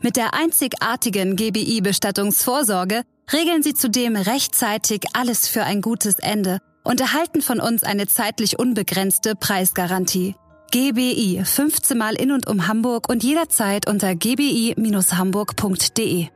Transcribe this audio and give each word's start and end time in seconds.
Mit 0.00 0.14
der 0.14 0.32
einzigartigen 0.32 1.34
GBI-Bestattungsvorsorge 1.34 3.02
regeln 3.32 3.64
Sie 3.64 3.74
zudem 3.74 4.14
rechtzeitig 4.14 5.06
alles 5.12 5.48
für 5.48 5.64
ein 5.64 5.80
gutes 5.80 6.20
Ende 6.20 6.60
und 6.84 7.00
erhalten 7.00 7.42
von 7.42 7.58
uns 7.58 7.82
eine 7.82 8.06
zeitlich 8.06 8.60
unbegrenzte 8.60 9.34
Preisgarantie. 9.34 10.36
GBI 10.70 11.42
15 11.44 11.98
Mal 11.98 12.14
in 12.14 12.30
und 12.30 12.46
um 12.46 12.68
Hamburg 12.68 13.08
und 13.08 13.24
jederzeit 13.24 13.88
unter 13.88 14.14
gbi-hamburg.de. 14.14 16.28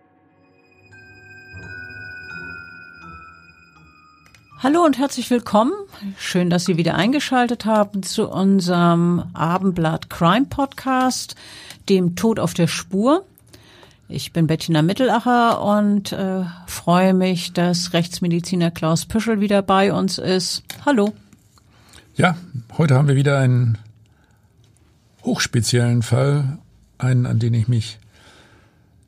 Hallo 4.58 4.84
und 4.84 4.98
herzlich 4.98 5.30
willkommen. 5.30 5.70
Schön, 6.19 6.50
dass 6.50 6.64
Sie 6.64 6.77
wieder 6.77 6.97
eingeschaltet 6.97 7.64
haben 7.64 8.02
zu 8.02 8.28
unserem 8.28 9.22
Abendblatt 9.34 10.10
Crime 10.10 10.47
Podcast, 10.47 11.36
dem 11.88 12.16
Tod 12.16 12.41
auf 12.41 12.55
der 12.55 12.66
Spur. 12.66 13.24
Ich 14.14 14.34
bin 14.34 14.46
Bettina 14.46 14.82
Mittelacher 14.82 15.62
und 15.62 16.12
äh, 16.12 16.44
freue 16.66 17.14
mich, 17.14 17.55
dass 17.55 17.94
Rechtsmediziner 17.94 18.70
Klaus 18.70 19.06
Püschel 19.06 19.41
wieder 19.41 19.62
bei 19.62 19.91
uns 19.91 20.19
ist. 20.19 20.62
Hallo. 20.84 21.14
Ja, 22.14 22.36
heute 22.77 22.94
haben 22.94 23.08
wir 23.08 23.16
wieder 23.16 23.38
einen 23.38 23.78
hochspeziellen 25.24 26.02
Fall, 26.02 26.58
einen, 26.98 27.24
an 27.24 27.38
den 27.38 27.54
ich 27.54 27.69
mich 27.69 27.98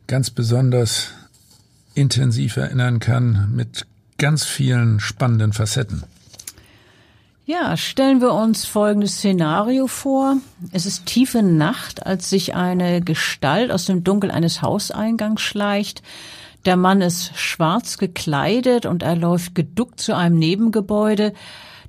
ganz 0.06 0.30
besonders 0.30 1.11
intensiv 1.94 2.56
erinnern 2.56 2.98
kann, 2.98 3.52
mit 3.55 3.86
ganz 4.16 4.44
vielen 4.44 5.00
spannenden 5.00 5.52
Facetten. 5.52 6.05
Ja, 7.47 7.77
stellen 7.77 8.23
wir 8.23 8.33
uns 8.33 8.64
folgendes 8.64 9.17
Szenario 9.17 9.87
vor. 9.87 10.39
Es 10.73 10.87
ist 10.87 11.05
tiefe 11.05 11.42
Nacht, 11.42 12.06
als 12.06 12.31
sich 12.31 12.55
eine 12.55 13.03
Gestalt 13.03 13.70
aus 13.70 13.84
dem 13.84 14.03
Dunkel 14.03 14.31
eines 14.31 14.62
Hauseingangs 14.62 15.42
schleicht. 15.42 16.03
Der 16.64 16.78
Mann 16.78 17.03
ist 17.03 17.36
schwarz 17.36 17.98
gekleidet 17.98 18.86
und 18.86 19.03
er 19.03 19.14
läuft 19.14 19.55
geduckt 19.55 20.01
zu 20.01 20.17
einem 20.17 20.39
Nebengebäude. 20.39 21.34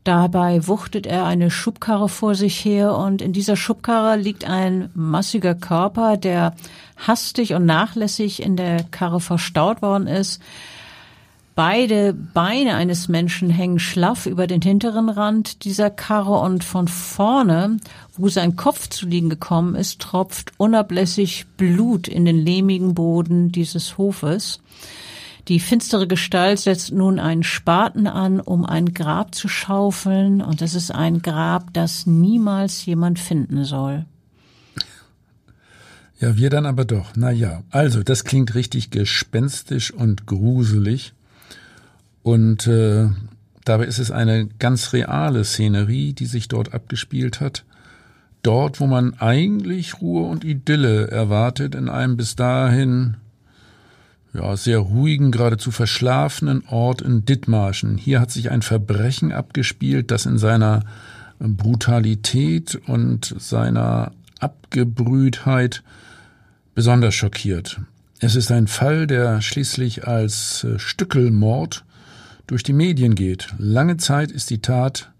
Dabei 0.03 0.67
wuchtet 0.67 1.07
er 1.07 1.23
eine 1.23 1.49
Schubkarre 1.49 2.09
vor 2.09 2.35
sich 2.35 2.65
her 2.65 2.97
und 2.97 3.21
in 3.21 3.31
dieser 3.31 3.55
Schubkarre 3.55 4.17
liegt 4.17 4.43
ein 4.43 4.89
massiger 4.93 5.55
Körper, 5.55 6.17
der 6.17 6.53
hastig 6.97 7.53
und 7.53 7.65
nachlässig 7.65 8.43
in 8.43 8.57
der 8.57 8.83
Karre 8.83 9.21
verstaut 9.21 9.81
worden 9.81 10.07
ist. 10.07 10.41
Beide 11.55 12.11
Beine 12.11 12.75
eines 12.75 13.07
Menschen 13.07 13.49
hängen 13.49 13.79
schlaff 13.79 14.25
über 14.25 14.45
den 14.45 14.61
hinteren 14.61 15.07
Rand 15.07 15.63
dieser 15.63 15.89
Karre 15.89 16.41
und 16.41 16.65
von 16.65 16.89
vorne, 16.89 17.77
wo 18.17 18.27
sein 18.27 18.57
Kopf 18.57 18.89
zu 18.89 19.05
liegen 19.05 19.29
gekommen 19.29 19.73
ist, 19.73 20.01
tropft 20.01 20.51
unablässig 20.57 21.45
Blut 21.55 22.09
in 22.09 22.25
den 22.25 22.35
lehmigen 22.35 22.93
Boden 22.93 23.53
dieses 23.53 23.97
Hofes. 23.97 24.59
Die 25.47 25.61
finstere 25.61 26.07
Gestalt 26.07 26.59
setzt 26.59 26.91
nun 26.91 27.19
einen 27.19 27.43
Spaten 27.43 28.07
an, 28.07 28.41
um 28.41 28.65
ein 28.65 28.93
Grab 28.93 29.33
zu 29.33 29.47
schaufeln, 29.47 30.41
und 30.41 30.61
es 30.61 30.75
ist 30.75 30.91
ein 30.91 31.21
Grab, 31.21 31.73
das 31.73 32.05
niemals 32.05 32.85
jemand 32.85 33.17
finden 33.17 33.63
soll. 33.63 34.05
Ja, 36.19 36.35
wir 36.35 36.49
dann 36.49 36.65
aber 36.65 36.83
doch. 36.83 37.11
Na 37.15 37.31
ja, 37.31 37.63
also 37.69 38.03
das 38.03 38.25
klingt 38.25 38.55
richtig 38.55 38.89
gespenstisch 38.89 39.91
und 39.91 40.25
gruselig. 40.25 41.13
Und 42.25 42.65
äh, 42.65 43.09
dabei 43.65 43.85
ist 43.85 43.99
es 43.99 44.09
eine 44.09 44.47
ganz 44.57 44.93
reale 44.93 45.43
Szenerie, 45.43 46.13
die 46.13 46.25
sich 46.25 46.47
dort 46.47 46.73
abgespielt 46.73 47.39
hat. 47.39 47.65
Dort, 48.41 48.79
wo 48.79 48.87
man 48.87 49.13
eigentlich 49.19 50.01
Ruhe 50.01 50.27
und 50.27 50.43
Idylle 50.43 51.11
erwartet, 51.11 51.75
in 51.75 51.87
einem 51.87 52.17
bis 52.17 52.35
dahin 52.35 53.17
ja, 54.33 54.57
sehr 54.57 54.79
ruhigen, 54.79 55.29
geradezu 55.29 55.69
verschlafenen 55.69 56.63
Ort 56.67 57.03
in 57.03 57.25
Dithmarschen. 57.25 57.95
Hier 57.95 58.21
hat 58.21 58.31
sich 58.31 58.49
ein 58.49 58.63
Verbrechen 58.63 59.31
abgespielt, 59.31 60.09
das 60.09 60.25
in 60.25 60.39
seiner 60.39 60.81
Brutalität 61.37 62.81
und 62.87 63.35
seiner 63.37 64.13
Abgebrühtheit 64.39 65.83
besonders 66.73 67.13
schockiert. 67.13 67.81
Es 68.19 68.35
ist 68.35 68.51
ein 68.51 68.65
Fall, 68.65 69.05
der 69.05 69.41
schließlich 69.41 70.07
als 70.07 70.63
äh, 70.63 70.79
Stückelmord 70.79 71.84
durch 72.47 72.63
die 72.63 72.73
Medien 72.73 73.15
geht. 73.15 73.49
Lange 73.57 73.97
Zeit 73.97 74.31
ist 74.31 74.49
die 74.49 74.61
Tat 74.61 75.11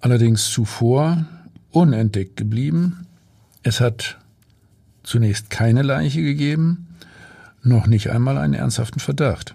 allerdings 0.00 0.50
zuvor 0.50 1.26
unentdeckt 1.70 2.36
geblieben. 2.36 3.06
Es 3.62 3.80
hat 3.80 4.18
zunächst 5.02 5.50
keine 5.50 5.82
Leiche 5.82 6.22
gegeben, 6.22 6.96
noch 7.62 7.86
nicht 7.86 8.10
einmal 8.10 8.38
einen 8.38 8.54
ernsthaften 8.54 9.00
Verdacht. 9.00 9.54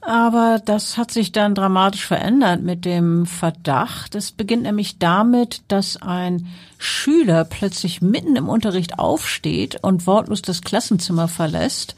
Aber 0.00 0.58
das 0.64 0.96
hat 0.96 1.10
sich 1.10 1.32
dann 1.32 1.54
dramatisch 1.54 2.06
verändert 2.06 2.62
mit 2.62 2.86
dem 2.86 3.26
Verdacht. 3.26 4.14
Es 4.14 4.32
beginnt 4.32 4.62
nämlich 4.62 4.98
damit, 4.98 5.60
dass 5.68 6.00
ein 6.00 6.46
Schüler 6.78 7.44
plötzlich 7.44 8.00
mitten 8.00 8.36
im 8.36 8.48
Unterricht 8.48 8.98
aufsteht 8.98 9.82
und 9.82 10.06
wortlos 10.06 10.40
das 10.40 10.62
Klassenzimmer 10.62 11.28
verlässt. 11.28 11.94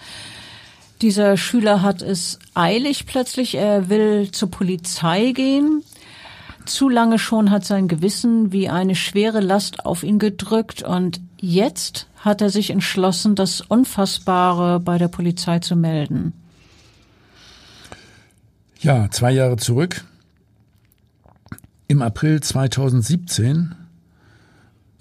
Dieser 1.03 1.39
Schüler 1.39 1.81
hat 1.81 2.03
es 2.03 2.39
eilig 2.55 3.07
plötzlich, 3.07 3.55
er 3.55 3.89
will 3.89 4.31
zur 4.33 4.51
Polizei 4.51 5.33
gehen. 5.33 5.83
Zu 6.67 6.91
lange 6.91 7.19
schon 7.19 7.51
hat 7.51 7.65
sein 7.65 7.89
Gewissen 7.89 8.53
wie 8.53 8.69
eine 8.69 8.95
schwere 8.95 9.41
Last 9.41 9.87
auf 9.87 10.03
ihn 10.03 10.19
gedrückt 10.19 10.83
und 10.83 11.21
jetzt 11.39 12.07
hat 12.17 12.43
er 12.43 12.51
sich 12.51 12.69
entschlossen, 12.69 13.35
das 13.35 13.63
Unfassbare 13.63 14.79
bei 14.79 14.99
der 14.99 15.09
Polizei 15.09 15.59
zu 15.61 15.75
melden. 15.75 16.35
Ja, 18.81 19.11
zwei 19.11 19.33
Jahre 19.33 19.57
zurück. 19.57 20.05
Im 21.89 22.03
April 22.03 22.41
2017 22.43 23.75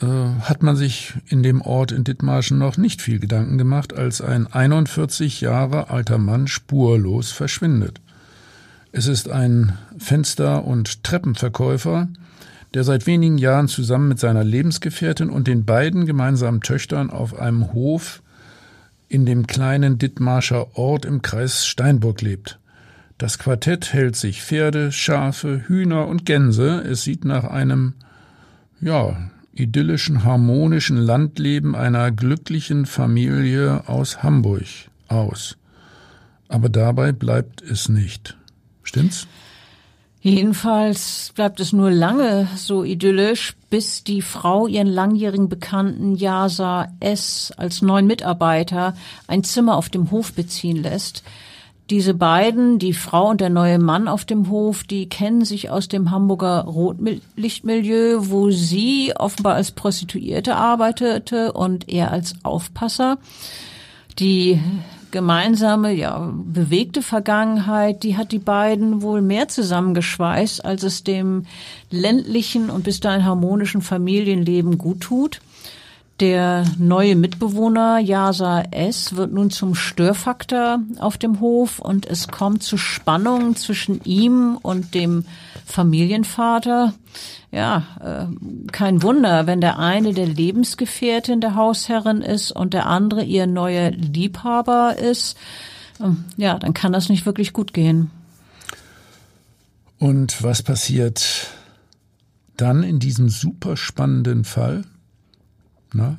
äh, 0.02 0.06
hat 0.42 0.64
man 0.64 0.76
sich 0.76 1.14
in 1.28 1.44
dem 1.44 1.62
Ort 1.62 1.92
in 1.92 2.04
Dithmarschen 2.04 2.58
noch 2.58 2.78
nicht 2.78 3.02
viel 3.02 3.20
Gedanken 3.20 3.58
gemacht, 3.58 3.94
als 3.94 4.22
ein 4.22 4.48
41 4.48 5.42
Jahre 5.42 5.90
alter 5.90 6.18
Mann 6.18 6.48
spurlos 6.48 7.32
verschwindet. 7.32 8.02
Es 8.92 9.08
ist 9.08 9.30
ein 9.30 9.78
Fenster- 9.98 10.66
und 10.66 11.04
Treppenverkäufer, 11.04 12.08
der 12.74 12.84
seit 12.84 13.08
wenigen 13.08 13.38
Jahren 13.38 13.68
zusammen 13.68 14.08
mit 14.08 14.20
seiner 14.20 14.44
Lebensgefährtin 14.44 15.30
und 15.30 15.48
den 15.48 15.66
beiden 15.66 16.06
gemeinsamen 16.06 16.62
Töchtern 16.62 17.10
auf 17.10 17.40
einem 17.40 17.74
Hof 17.74 18.22
in 19.08 19.26
dem 19.26 19.48
kleinen 19.48 19.98
Dithmarscher 19.98 20.78
Ort 20.78 21.06
im 21.06 21.22
Kreis 21.22 21.66
Steinburg 21.66 22.22
lebt. 22.22 22.60
Das 23.18 23.38
Quartett 23.38 23.92
hält 23.92 24.16
sich 24.16 24.42
Pferde, 24.42 24.92
Schafe, 24.92 25.68
Hühner 25.68 26.08
und 26.08 26.26
Gänse. 26.26 26.82
Es 26.90 27.04
sieht 27.04 27.26
nach 27.26 27.44
einem, 27.44 27.94
ja, 28.80 29.18
idyllischen, 29.60 30.24
harmonischen 30.24 30.98
Landleben 30.98 31.76
einer 31.76 32.12
glücklichen 32.12 32.86
Familie 32.86 33.84
aus 33.88 34.24
Hamburg 34.24 34.66
aus. 35.08 35.58
Aber 36.48 36.70
dabei 36.70 37.12
bleibt 37.12 37.62
es 37.62 37.90
nicht. 37.90 38.38
Stimmt's? 38.84 39.28
Jedenfalls 40.22 41.32
bleibt 41.34 41.62
es 41.62 41.72
nur 41.72 41.92
lange 41.92 42.50
so 42.58 42.84
idyllisch, 42.84 43.56
bis 43.70 44.04
die 44.04 44.22
Frau 44.22 44.68
ihren 44.68 44.88
langjährigen 44.88 45.48
Bekannten 45.48 46.16
Yasa 46.16 46.90
S. 47.00 47.54
als 47.56 47.82
neuen 47.82 48.06
Mitarbeiter 48.06 48.96
ein 49.28 49.46
Zimmer 49.46 49.78
auf 49.78 49.88
dem 49.88 50.12
Hof 50.12 50.34
beziehen 50.34 50.84
lässt. 50.84 51.24
Diese 51.90 52.14
beiden, 52.14 52.78
die 52.78 52.94
Frau 52.94 53.30
und 53.30 53.42
der 53.42 53.50
neue 53.50 53.80
Mann 53.80 54.08
auf 54.08 54.24
dem 54.24 54.50
Hof, 54.50 54.84
die 54.84 55.10
kennen 55.10 55.44
sich 55.44 55.72
aus 55.72 55.88
dem 55.88 56.12
Hamburger 56.12 56.62
Rotlichtmilieu, 56.62 58.30
wo 58.30 58.52
sie 58.52 59.14
offenbar 59.16 59.56
als 59.56 59.72
Prostituierte 59.72 60.56
arbeitete 60.56 61.52
und 61.54 61.90
er 61.90 62.12
als 62.12 62.36
Aufpasser. 62.44 63.18
Die 64.20 64.60
gemeinsame, 65.10 65.92
ja, 65.94 66.32
bewegte 66.32 67.02
Vergangenheit, 67.02 68.04
die 68.04 68.18
hat 68.18 68.32
die 68.32 68.40
beiden 68.40 69.02
wohl 69.02 69.24
mehr 69.24 69.48
zusammengeschweißt, 69.48 70.64
als 70.64 70.84
es 70.84 71.04
dem 71.04 71.48
ländlichen 71.90 72.70
und 72.70 72.84
bis 72.84 73.00
dahin 73.00 73.26
harmonischen 73.26 73.82
Familienleben 73.82 74.78
gut 74.78 75.02
tut. 75.02 75.42
Der 76.20 76.66
neue 76.78 77.16
Mitbewohner 77.16 78.00
Yasa 78.00 78.64
S. 78.72 79.16
wird 79.16 79.32
nun 79.32 79.52
zum 79.52 79.74
Störfaktor 79.74 80.80
auf 81.00 81.18
dem 81.18 81.40
Hof 81.40 81.80
und 81.80 82.06
es 82.06 82.28
kommt 82.28 82.62
zu 82.62 82.76
Spannungen 82.76 83.56
zwischen 83.56 84.04
ihm 84.04 84.58
und 84.62 84.94
dem 84.96 85.24
Familienvater. 85.66 86.94
Ja, 87.52 87.84
äh, 88.02 88.72
kein 88.74 89.02
Wunder, 89.02 89.48
wenn 89.48 89.62
der 89.62 89.80
eine 89.80 90.14
der 90.14 90.28
Lebensgefährtin 90.28 91.40
der 91.40 91.56
Hausherrin 91.56 92.22
ist 92.22 92.52
und 92.52 92.74
der 92.74 92.88
andere 92.88 93.24
ihr 93.24 93.48
neuer 93.48 93.92
Liebhaber 93.92 94.98
ist. 94.98 95.38
Ähm, 96.02 96.26
ja, 96.36 96.60
dann 96.60 96.74
kann 96.74 96.92
das 96.92 97.08
nicht 97.08 97.26
wirklich 97.26 97.54
gut 97.54 97.74
gehen. 97.74 98.12
Und 100.00 100.44
was 100.44 100.64
passiert 100.64 101.48
dann 102.58 102.84
in 102.84 103.00
diesem 103.00 103.30
super 103.30 103.78
spannenden 103.78 104.44
Fall? 104.44 104.84
Na? 105.94 106.18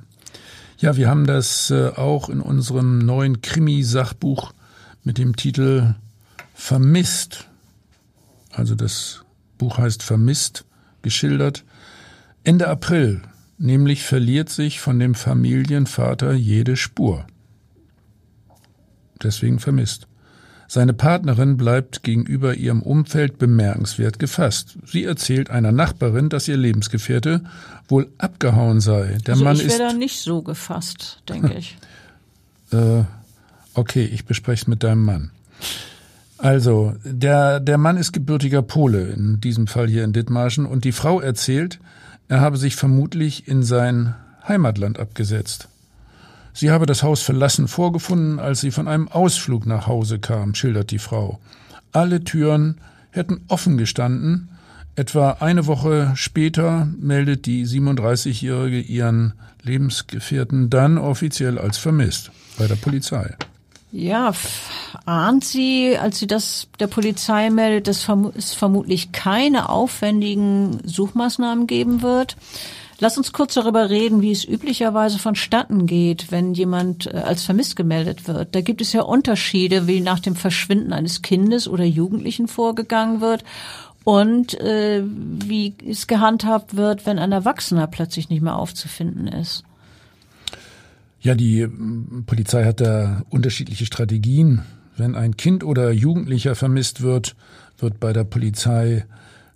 Ja, 0.78 0.96
wir 0.96 1.08
haben 1.08 1.26
das 1.26 1.70
äh, 1.70 1.88
auch 1.88 2.28
in 2.28 2.40
unserem 2.40 2.98
neuen 2.98 3.42
Krimi-Sachbuch 3.42 4.52
mit 5.04 5.18
dem 5.18 5.36
Titel 5.36 5.94
Vermisst. 6.54 7.48
Also 8.50 8.74
das 8.74 9.24
Buch 9.58 9.78
heißt 9.78 10.02
Vermisst 10.02 10.64
geschildert. 11.02 11.64
Ende 12.44 12.68
April 12.68 13.22
nämlich 13.60 14.02
verliert 14.02 14.48
sich 14.48 14.80
von 14.80 14.98
dem 14.98 15.14
Familienvater 15.14 16.32
jede 16.32 16.76
Spur. 16.76 17.26
Deswegen 19.22 19.58
vermisst. 19.58 20.06
Seine 20.72 20.92
Partnerin 20.92 21.56
bleibt 21.56 22.04
gegenüber 22.04 22.54
ihrem 22.54 22.80
Umfeld 22.80 23.38
bemerkenswert 23.38 24.20
gefasst. 24.20 24.78
Sie 24.86 25.02
erzählt 25.02 25.50
einer 25.50 25.72
Nachbarin, 25.72 26.28
dass 26.28 26.46
ihr 26.46 26.56
Lebensgefährte 26.56 27.42
wohl 27.88 28.06
abgehauen 28.18 28.78
sei. 28.80 29.18
Der 29.26 29.34
also 29.34 29.42
Mann 29.42 29.56
ich 29.56 29.66
wäre 29.66 29.78
da 29.80 29.92
nicht 29.92 30.20
so 30.20 30.42
gefasst, 30.42 31.24
denke 31.28 31.54
ich. 31.54 31.76
äh, 32.70 33.02
okay, 33.74 34.04
ich 34.04 34.26
bespreche 34.26 34.62
es 34.62 34.68
mit 34.68 34.84
deinem 34.84 35.04
Mann. 35.04 35.32
Also, 36.38 36.94
der, 37.02 37.58
der 37.58 37.76
Mann 37.76 37.96
ist 37.96 38.12
gebürtiger 38.12 38.62
Pole, 38.62 39.08
in 39.08 39.40
diesem 39.40 39.66
Fall 39.66 39.88
hier 39.88 40.04
in 40.04 40.12
Dithmarschen, 40.12 40.66
und 40.66 40.84
die 40.84 40.92
Frau 40.92 41.20
erzählt, 41.20 41.80
er 42.28 42.40
habe 42.40 42.56
sich 42.56 42.76
vermutlich 42.76 43.48
in 43.48 43.64
sein 43.64 44.14
Heimatland 44.46 45.00
abgesetzt. 45.00 45.66
Sie 46.60 46.70
habe 46.70 46.84
das 46.84 47.02
Haus 47.02 47.22
verlassen 47.22 47.68
vorgefunden, 47.68 48.38
als 48.38 48.60
sie 48.60 48.70
von 48.70 48.86
einem 48.86 49.08
Ausflug 49.08 49.64
nach 49.64 49.86
Hause 49.86 50.18
kam, 50.18 50.54
schildert 50.54 50.90
die 50.90 50.98
Frau. 50.98 51.40
Alle 51.90 52.22
Türen 52.22 52.82
hätten 53.12 53.40
offen 53.48 53.78
gestanden. 53.78 54.50
Etwa 54.94 55.38
eine 55.40 55.66
Woche 55.66 56.12
später 56.16 56.86
meldet 57.00 57.46
die 57.46 57.64
37-Jährige 57.64 58.78
ihren 58.78 59.32
Lebensgefährten 59.62 60.68
dann 60.68 60.98
offiziell 60.98 61.58
als 61.58 61.78
vermisst 61.78 62.30
bei 62.58 62.66
der 62.66 62.76
Polizei. 62.76 63.34
Ja, 63.90 64.34
ahnt 65.06 65.46
sie, 65.46 65.96
als 65.98 66.18
sie 66.18 66.26
das 66.26 66.68
der 66.78 66.88
Polizei 66.88 67.48
meldet, 67.48 67.88
dass 67.88 68.06
es 68.36 68.52
vermutlich 68.52 69.12
keine 69.12 69.70
aufwendigen 69.70 70.80
Suchmaßnahmen 70.84 71.66
geben 71.66 72.02
wird? 72.02 72.36
Lass 73.02 73.16
uns 73.16 73.32
kurz 73.32 73.54
darüber 73.54 73.88
reden, 73.88 74.20
wie 74.20 74.30
es 74.30 74.44
üblicherweise 74.44 75.18
vonstatten 75.18 75.86
geht, 75.86 76.30
wenn 76.30 76.52
jemand 76.52 77.06
äh, 77.06 77.16
als 77.16 77.44
vermisst 77.44 77.74
gemeldet 77.74 78.28
wird. 78.28 78.54
Da 78.54 78.60
gibt 78.60 78.82
es 78.82 78.92
ja 78.92 79.00
Unterschiede, 79.00 79.86
wie 79.86 80.02
nach 80.02 80.20
dem 80.20 80.36
Verschwinden 80.36 80.92
eines 80.92 81.22
Kindes 81.22 81.66
oder 81.66 81.84
Jugendlichen 81.84 82.46
vorgegangen 82.46 83.22
wird 83.22 83.42
und 84.04 84.60
äh, 84.60 85.02
wie 85.02 85.74
es 85.88 86.08
gehandhabt 86.08 86.76
wird, 86.76 87.06
wenn 87.06 87.18
ein 87.18 87.32
Erwachsener 87.32 87.86
plötzlich 87.86 88.28
nicht 88.28 88.42
mehr 88.42 88.56
aufzufinden 88.56 89.28
ist. 89.28 89.64
Ja, 91.22 91.34
die 91.34 91.66
Polizei 92.26 92.66
hat 92.66 92.82
da 92.82 93.22
unterschiedliche 93.30 93.86
Strategien. 93.86 94.62
Wenn 94.98 95.14
ein 95.14 95.38
Kind 95.38 95.64
oder 95.64 95.90
Jugendlicher 95.90 96.54
vermisst 96.54 97.00
wird, 97.00 97.34
wird 97.78 97.98
bei 97.98 98.12
der 98.12 98.24
Polizei 98.24 99.06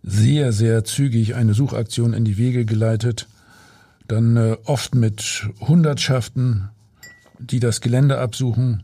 sehr, 0.02 0.52
sehr 0.52 0.85
zügig 0.85 1.35
eine 1.35 1.52
Suchaktion 1.52 2.14
in 2.14 2.25
die 2.25 2.38
Wege 2.38 2.64
geleitet 2.64 3.26
dann 4.06 4.37
äh, 4.37 4.56
oft 4.65 4.95
mit 4.95 5.49
Hundertschaften, 5.61 6.69
die 7.39 7.61
das 7.61 7.81
Gelände 7.81 8.19
absuchen. 8.19 8.83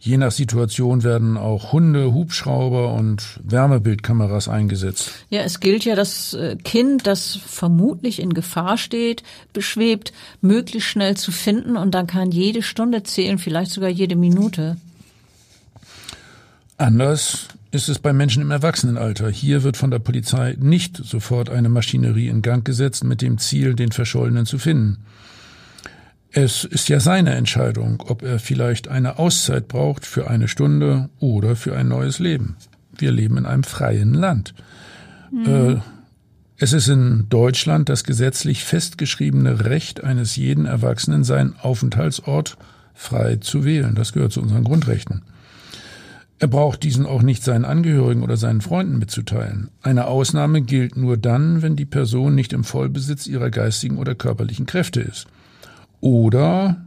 Je 0.00 0.16
nach 0.16 0.30
Situation 0.30 1.02
werden 1.02 1.36
auch 1.36 1.72
Hunde, 1.72 2.12
Hubschrauber 2.12 2.94
und 2.94 3.40
Wärmebildkameras 3.42 4.48
eingesetzt. 4.48 5.10
Ja, 5.28 5.40
es 5.40 5.58
gilt 5.58 5.84
ja, 5.84 5.96
das 5.96 6.34
äh, 6.34 6.56
Kind, 6.56 7.06
das 7.08 7.36
vermutlich 7.44 8.20
in 8.20 8.32
Gefahr 8.32 8.78
steht, 8.78 9.24
beschwebt, 9.52 10.12
möglichst 10.40 10.88
schnell 10.88 11.16
zu 11.16 11.32
finden 11.32 11.76
und 11.76 11.92
dann 11.96 12.06
kann 12.06 12.30
jede 12.30 12.62
Stunde 12.62 13.02
zählen, 13.02 13.38
vielleicht 13.38 13.72
sogar 13.72 13.90
jede 13.90 14.14
Minute. 14.14 14.76
Anders 16.76 17.48
ist 17.70 17.88
es 17.88 17.98
bei 17.98 18.12
Menschen 18.12 18.42
im 18.42 18.50
Erwachsenenalter. 18.50 19.28
Hier 19.28 19.62
wird 19.62 19.76
von 19.76 19.90
der 19.90 19.98
Polizei 19.98 20.56
nicht 20.58 20.96
sofort 20.96 21.50
eine 21.50 21.68
Maschinerie 21.68 22.28
in 22.28 22.42
Gang 22.42 22.64
gesetzt 22.64 23.04
mit 23.04 23.20
dem 23.20 23.38
Ziel, 23.38 23.74
den 23.74 23.92
Verschollenen 23.92 24.46
zu 24.46 24.58
finden. 24.58 24.98
Es 26.30 26.64
ist 26.64 26.88
ja 26.88 27.00
seine 27.00 27.34
Entscheidung, 27.34 28.02
ob 28.06 28.22
er 28.22 28.38
vielleicht 28.38 28.88
eine 28.88 29.18
Auszeit 29.18 29.68
braucht 29.68 30.06
für 30.06 30.28
eine 30.28 30.48
Stunde 30.48 31.08
oder 31.20 31.56
für 31.56 31.76
ein 31.76 31.88
neues 31.88 32.18
Leben. 32.18 32.56
Wir 32.96 33.12
leben 33.12 33.36
in 33.38 33.46
einem 33.46 33.64
freien 33.64 34.14
Land. 34.14 34.54
Mhm. 35.30 35.46
Äh, 35.46 35.76
es 36.58 36.72
ist 36.72 36.88
in 36.88 37.26
Deutschland 37.28 37.88
das 37.88 38.02
gesetzlich 38.02 38.64
festgeschriebene 38.64 39.64
Recht 39.64 40.02
eines 40.02 40.36
jeden 40.36 40.66
Erwachsenen, 40.66 41.22
seinen 41.22 41.54
Aufenthaltsort 41.56 42.56
frei 42.94 43.36
zu 43.36 43.64
wählen. 43.64 43.94
Das 43.94 44.12
gehört 44.12 44.32
zu 44.32 44.42
unseren 44.42 44.64
Grundrechten. 44.64 45.22
Er 46.40 46.48
braucht 46.48 46.84
diesen 46.84 47.04
auch 47.04 47.22
nicht 47.22 47.42
seinen 47.42 47.64
Angehörigen 47.64 48.22
oder 48.22 48.36
seinen 48.36 48.60
Freunden 48.60 48.98
mitzuteilen. 48.98 49.70
Eine 49.82 50.06
Ausnahme 50.06 50.62
gilt 50.62 50.96
nur 50.96 51.16
dann, 51.16 51.62
wenn 51.62 51.74
die 51.74 51.84
Person 51.84 52.34
nicht 52.34 52.52
im 52.52 52.62
Vollbesitz 52.62 53.26
ihrer 53.26 53.50
geistigen 53.50 53.98
oder 53.98 54.14
körperlichen 54.14 54.66
Kräfte 54.66 55.00
ist. 55.00 55.26
Oder 56.00 56.86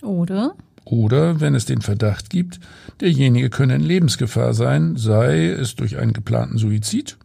oder 0.00 0.54
oder 0.86 1.40
wenn 1.40 1.54
es 1.54 1.66
den 1.66 1.82
Verdacht 1.82 2.30
gibt, 2.30 2.58
derjenige 3.00 3.50
könne 3.50 3.76
in 3.76 3.82
Lebensgefahr 3.82 4.54
sein, 4.54 4.96
sei 4.96 5.46
es 5.46 5.76
durch 5.76 5.98
einen 5.98 6.14
geplanten 6.14 6.58
Suizid 6.58 7.18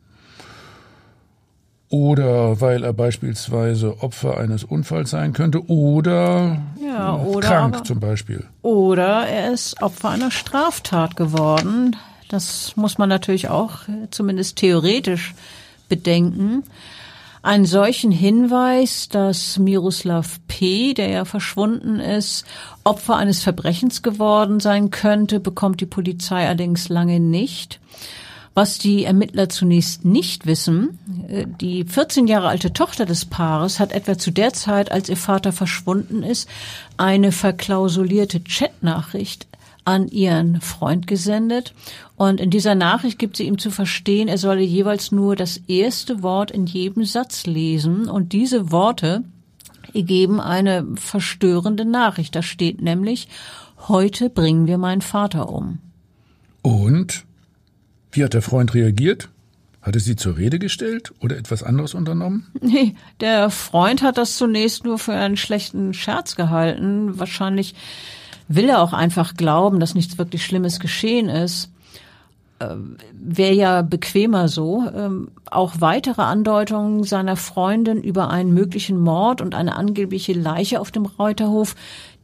oder 1.95 2.59
weil 2.59 2.83
er 2.83 2.91
beispielsweise 2.91 4.01
Opfer 4.01 4.37
eines 4.37 4.65
Unfalls 4.65 5.11
sein 5.11 5.31
könnte 5.31 5.65
oder, 5.69 6.61
ja, 6.83 7.15
oder 7.15 7.47
krank 7.47 7.75
aber, 7.75 7.83
zum 7.85 8.01
Beispiel. 8.01 8.43
Oder 8.61 9.25
er 9.27 9.53
ist 9.53 9.81
Opfer 9.81 10.09
einer 10.09 10.29
Straftat 10.29 11.15
geworden. 11.15 11.95
Das 12.27 12.73
muss 12.75 12.97
man 12.97 13.07
natürlich 13.07 13.47
auch 13.47 13.83
zumindest 14.11 14.57
theoretisch 14.57 15.35
bedenken. 15.87 16.63
Einen 17.43 17.65
solchen 17.65 18.11
Hinweis, 18.11 19.07
dass 19.07 19.57
Miroslav 19.57 20.39
P., 20.49 20.93
der 20.95 21.07
ja 21.07 21.23
verschwunden 21.23 22.01
ist, 22.01 22.43
Opfer 22.83 23.15
eines 23.15 23.41
Verbrechens 23.41 24.01
geworden 24.01 24.59
sein 24.59 24.89
könnte, 24.89 25.39
bekommt 25.39 25.79
die 25.79 25.85
Polizei 25.85 26.45
allerdings 26.45 26.89
lange 26.89 27.21
nicht. 27.21 27.79
Was 28.55 28.77
die 28.77 29.03
Ermittler 29.03 29.49
zunächst 29.49 30.05
nicht 30.05 30.45
wissen, 30.45 30.97
äh, 31.27 31.45
die 31.59 31.83
14 31.83 32.25
Jahre 32.25 32.47
alte 32.47 32.71
Tochter 32.71 33.05
des 33.05 33.25
Paares 33.25 33.81
hat 33.81 33.91
etwa 33.91 34.17
zu 34.17 34.31
der 34.31 34.53
Zeit, 34.53 34.93
als 34.93 35.09
ihr 35.09 35.17
Vater 35.17 35.51
verschwunden 35.51 36.23
ist, 36.23 36.49
eine 36.95 37.33
verklausulierte 37.33 38.39
Chatnachricht 38.39 39.45
an 39.83 40.07
ihren 40.07 40.61
Freund 40.61 41.05
gesendet. 41.05 41.73
Und 42.15 42.39
in 42.39 42.49
dieser 42.49 42.75
Nachricht 42.75 43.19
gibt 43.19 43.35
sie 43.35 43.43
ihm 43.43 43.57
zu 43.57 43.71
verstehen, 43.71 44.29
er 44.29 44.37
solle 44.37 44.61
jeweils 44.61 45.11
nur 45.11 45.35
das 45.35 45.57
erste 45.67 46.23
Wort 46.23 46.49
in 46.49 46.65
jedem 46.65 47.03
Satz 47.03 47.45
lesen. 47.45 48.07
Und 48.07 48.31
diese 48.31 48.71
Worte 48.71 49.25
ergeben 49.93 50.39
eine 50.39 50.87
verstörende 50.95 51.83
Nachricht. 51.83 52.33
Da 52.35 52.41
steht 52.41 52.81
nämlich, 52.81 53.27
heute 53.89 54.29
bringen 54.29 54.65
wir 54.65 54.77
meinen 54.77 55.01
Vater 55.01 55.49
um. 55.49 55.79
Und? 56.61 57.25
Wie 58.15 58.23
hat 58.23 58.33
der 58.33 58.41
Freund 58.41 58.73
reagiert? 58.73 59.27
Hat 59.81 59.93
er 59.93 59.99
sie 59.99 60.15
zur 60.15 60.37
Rede 60.37 60.57
gestellt 60.57 61.13
oder 61.19 61.37
etwas 61.37 61.63
anderes 61.63 61.93
unternommen? 61.93 62.47
Nee, 62.61 62.95
der 63.19 63.49
Freund 63.49 64.01
hat 64.01 64.17
das 64.17 64.37
zunächst 64.37 64.85
nur 64.85 64.97
für 64.97 65.13
einen 65.13 65.37
schlechten 65.37 65.93
Scherz 65.93 66.35
gehalten. 66.35 67.19
Wahrscheinlich 67.19 67.75
will 68.47 68.69
er 68.69 68.81
auch 68.81 68.93
einfach 68.93 69.35
glauben, 69.35 69.79
dass 69.81 69.93
nichts 69.93 70.17
wirklich 70.17 70.45
Schlimmes 70.45 70.79
geschehen 70.79 71.27
ist. 71.27 71.69
Äh, 72.59 72.75
Wäre 73.11 73.53
ja 73.53 73.81
bequemer 73.81 74.47
so. 74.47 74.85
Ähm, 74.95 75.27
auch 75.51 75.81
weitere 75.81 76.21
Andeutungen 76.21 77.03
seiner 77.03 77.35
Freundin 77.35 78.01
über 78.01 78.29
einen 78.29 78.53
möglichen 78.53 78.97
Mord 78.97 79.41
und 79.41 79.55
eine 79.55 79.75
angebliche 79.75 80.33
Leiche 80.33 80.79
auf 80.79 80.89
dem 80.89 81.05
Reuterhof, 81.05 81.75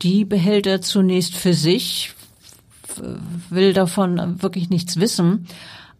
die 0.02 0.24
behält 0.24 0.68
er 0.68 0.82
zunächst 0.82 1.36
für 1.36 1.54
sich, 1.54 2.16
will 3.50 3.74
davon 3.74 4.42
wirklich 4.42 4.70
nichts 4.70 5.00
wissen. 5.00 5.48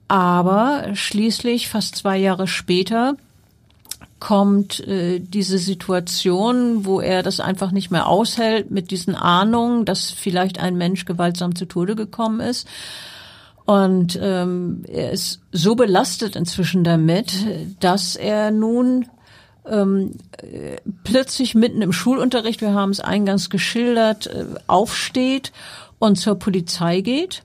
Aber 0.08 0.90
schließlich, 0.94 1.70
fast 1.70 1.96
zwei 1.96 2.18
Jahre 2.18 2.48
später, 2.48 3.16
kommt 4.20 4.80
äh, 4.88 5.20
diese 5.20 5.58
Situation, 5.58 6.86
wo 6.86 7.02
er 7.02 7.24
das 7.24 7.40
einfach 7.40 7.72
nicht 7.72 7.92
mehr 7.92 8.08
aushält 8.08 8.72
mit 8.72 8.92
diesen 8.92 9.16
Ahnungen, 9.16 9.84
dass 9.84 10.12
vielleicht 10.12 10.60
ein 10.60 10.78
Mensch 10.78 11.06
gewaltsam 11.06 11.56
zu 11.56 11.66
Tode 11.66 11.96
gekommen 11.96 12.40
ist. 12.40 12.68
Und 13.66 14.20
ähm, 14.22 14.84
er 14.88 15.12
ist 15.12 15.42
so 15.52 15.76
belastet 15.76 16.36
inzwischen 16.36 16.84
damit, 16.84 17.34
dass 17.80 18.16
er 18.16 18.52
nun 18.52 19.08
ähm, 19.66 20.12
äh, 20.38 20.78
plötzlich 21.04 21.56
mitten 21.56 21.82
im 21.82 21.94
Schulunterricht, 21.94 22.62
wir 22.62 22.74
haben 22.74 22.92
es 22.92 23.00
eingangs 23.00 23.50
geschildert, 23.50 24.28
äh, 24.28 24.46
aufsteht 24.68 25.52
und 26.02 26.18
zur 26.18 26.36
Polizei 26.36 27.02
geht 27.02 27.44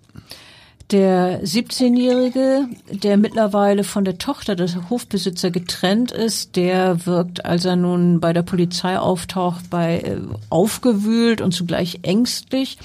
der 0.91 1.43
17-Jährige, 1.43 2.69
der 2.91 3.17
mittlerweile 3.17 3.83
von 3.83 4.05
der 4.05 4.19
Tochter 4.19 4.55
des 4.55 4.77
Hofbesitzer 4.89 5.51
getrennt 5.51 6.13
ist, 6.13 6.55
der 6.55 7.07
wirkt, 7.07 7.45
als 7.45 7.65
er 7.65 7.77
nun 7.77 8.21
bei 8.21 8.33
der 8.33 8.43
Polizei 8.43 8.99
auftaucht, 8.99 9.69
bei 9.69 9.99
äh, 9.99 10.19
aufgewühlt 10.49 11.41
und 11.41 11.53
zugleich 11.53 12.01
ängstlich. 12.03 12.79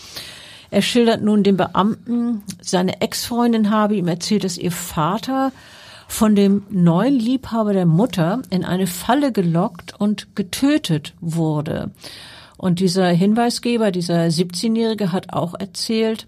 Er 0.71 0.81
schildert 0.81 1.21
nun 1.21 1.43
dem 1.43 1.57
Beamten, 1.57 2.41
seine 2.59 3.01
Ex-Freundin 3.01 3.69
habe 3.69 3.95
ihm 3.95 4.07
erzählt, 4.07 4.43
dass 4.43 4.57
ihr 4.57 4.71
Vater 4.71 5.51
von 6.07 6.35
dem 6.35 6.63
neuen 6.69 7.19
Liebhaber 7.19 7.73
der 7.73 7.85
Mutter 7.85 8.41
in 8.49 8.65
eine 8.65 8.87
Falle 8.87 9.31
gelockt 9.31 9.93
und 9.99 10.35
getötet 10.35 11.13
wurde. 11.21 11.91
Und 12.61 12.79
dieser 12.79 13.07
Hinweisgeber, 13.07 13.89
dieser 13.89 14.25
17-Jährige 14.25 15.11
hat 15.11 15.33
auch 15.33 15.55
erzählt, 15.55 16.27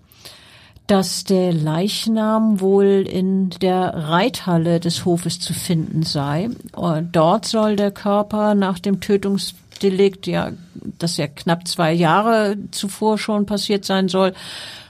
dass 0.88 1.26
der 1.26 1.54
Leichnam 1.54 2.60
wohl 2.60 3.06
in 3.08 3.52
der 3.62 3.94
Reithalle 3.94 4.80
des 4.80 5.06
Hofes 5.06 5.40
zu 5.40 5.54
finden 5.54 6.02
sei. 6.02 6.50
Und 6.72 7.16
dort 7.16 7.46
soll 7.46 7.76
der 7.76 7.92
Körper 7.92 8.56
nach 8.56 8.80
dem 8.80 9.00
Tötungsdelikt, 9.00 10.26
ja, 10.26 10.54
das 10.98 11.18
ja 11.18 11.28
knapp 11.28 11.68
zwei 11.68 11.94
Jahre 11.94 12.58
zuvor 12.72 13.20
schon 13.20 13.46
passiert 13.46 13.86
sein 13.86 14.08
soll, 14.08 14.34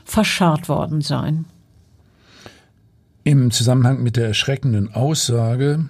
verscharrt 0.06 0.70
worden 0.70 1.02
sein. 1.02 1.44
Im 3.26 3.52
Zusammenhang 3.52 4.02
mit 4.02 4.16
der 4.16 4.28
erschreckenden 4.28 4.94
Aussage 4.94 5.90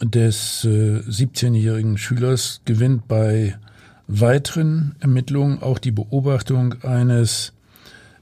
des 0.00 0.64
äh, 0.64 1.02
17-jährigen 1.06 1.98
Schülers 1.98 2.62
gewinnt 2.64 3.08
bei 3.08 3.58
weiteren 4.10 4.96
Ermittlungen 5.00 5.62
auch 5.62 5.78
die 5.78 5.92
Beobachtung 5.92 6.82
eines 6.82 7.52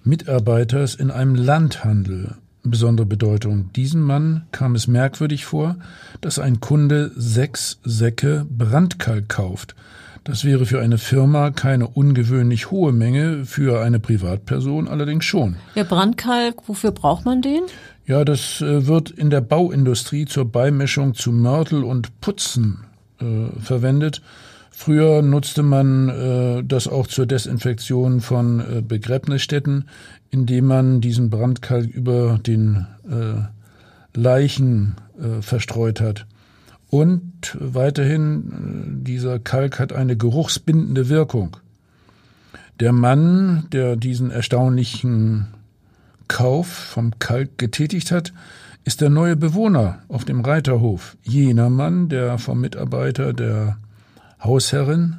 Mitarbeiters 0.05 0.95
in 0.95 1.11
einem 1.11 1.35
Landhandel 1.35 2.37
besondere 2.63 3.07
Bedeutung. 3.07 3.71
Diesem 3.75 4.03
Mann 4.03 4.47
kam 4.53 4.75
es 4.75 4.87
merkwürdig 4.87 5.45
vor, 5.45 5.77
dass 6.21 6.39
ein 6.39 6.61
Kunde 6.61 7.11
sechs 7.17 7.79
Säcke 7.85 8.47
Brandkalk 8.51 9.29
kauft. 9.29 9.75
Das 10.25 10.45
wäre 10.45 10.67
für 10.67 10.81
eine 10.81 10.99
Firma 10.99 11.51
keine 11.51 11.87
ungewöhnlich 11.87 12.71
hohe 12.71 12.93
Menge, 12.93 13.47
für 13.47 13.81
eine 13.81 13.99
Privatperson 13.99 14.87
allerdings 14.87 15.25
schon. 15.25 15.57
Der 15.75 15.85
Brandkalk, 15.85 16.69
wofür 16.69 16.91
braucht 16.91 17.25
man 17.25 17.41
den? 17.41 17.63
Ja, 18.05 18.25
das 18.25 18.61
äh, 18.61 18.87
wird 18.87 19.11
in 19.11 19.31
der 19.31 19.41
Bauindustrie 19.41 20.27
zur 20.27 20.45
Beimischung 20.45 21.15
zu 21.15 21.33
Mörtel 21.33 21.83
und 21.83 22.21
Putzen 22.21 22.85
äh, 23.21 23.59
verwendet. 23.61 24.21
Früher 24.81 25.23
nutzte 25.23 25.65
man 25.65 26.09
äh, 26.09 26.63
das 26.63 26.87
auch 26.87 27.09
zur 27.09 27.27
Desinfektion 27.27 28.21
von 28.21 28.61
äh, 28.61 28.81
Begräbnisstätten, 28.81 29.89
indem 30.31 30.67
man 30.67 31.01
diesen 31.01 31.31
Brandkalk 31.31 31.87
über 31.87 32.39
den 32.39 32.87
äh, 33.11 34.17
Leichen 34.17 34.95
äh, 35.21 35.43
verstreut 35.43 36.01
hat. 36.01 36.27
Und 36.91 37.57
weiterhin, 37.59 39.01
äh, 39.03 39.05
dieser 39.05 39.41
Kalk 39.41 39.81
hat 39.81 39.93
eine 39.93 40.17
geruchsbindende 40.17 41.09
Wirkung. 41.09 41.57
Der 42.79 42.93
Mann, 42.93 43.67
der 43.73 43.97
diesen 43.97 44.31
erstaunlichen 44.31 45.49
Kauf 46.29 46.69
vom 46.69 47.19
Kalk 47.19 47.59
getätigt 47.59 48.13
hat, 48.13 48.33
ist 48.85 49.01
der 49.01 49.11
neue 49.11 49.35
Bewohner 49.35 49.99
auf 50.07 50.25
dem 50.25 50.41
Reiterhof. 50.41 51.17
Jener 51.25 51.69
Mann, 51.69 52.09
der 52.09 52.39
vom 52.39 52.61
Mitarbeiter 52.61 53.33
der 53.33 53.77
Hausherrin, 54.43 55.17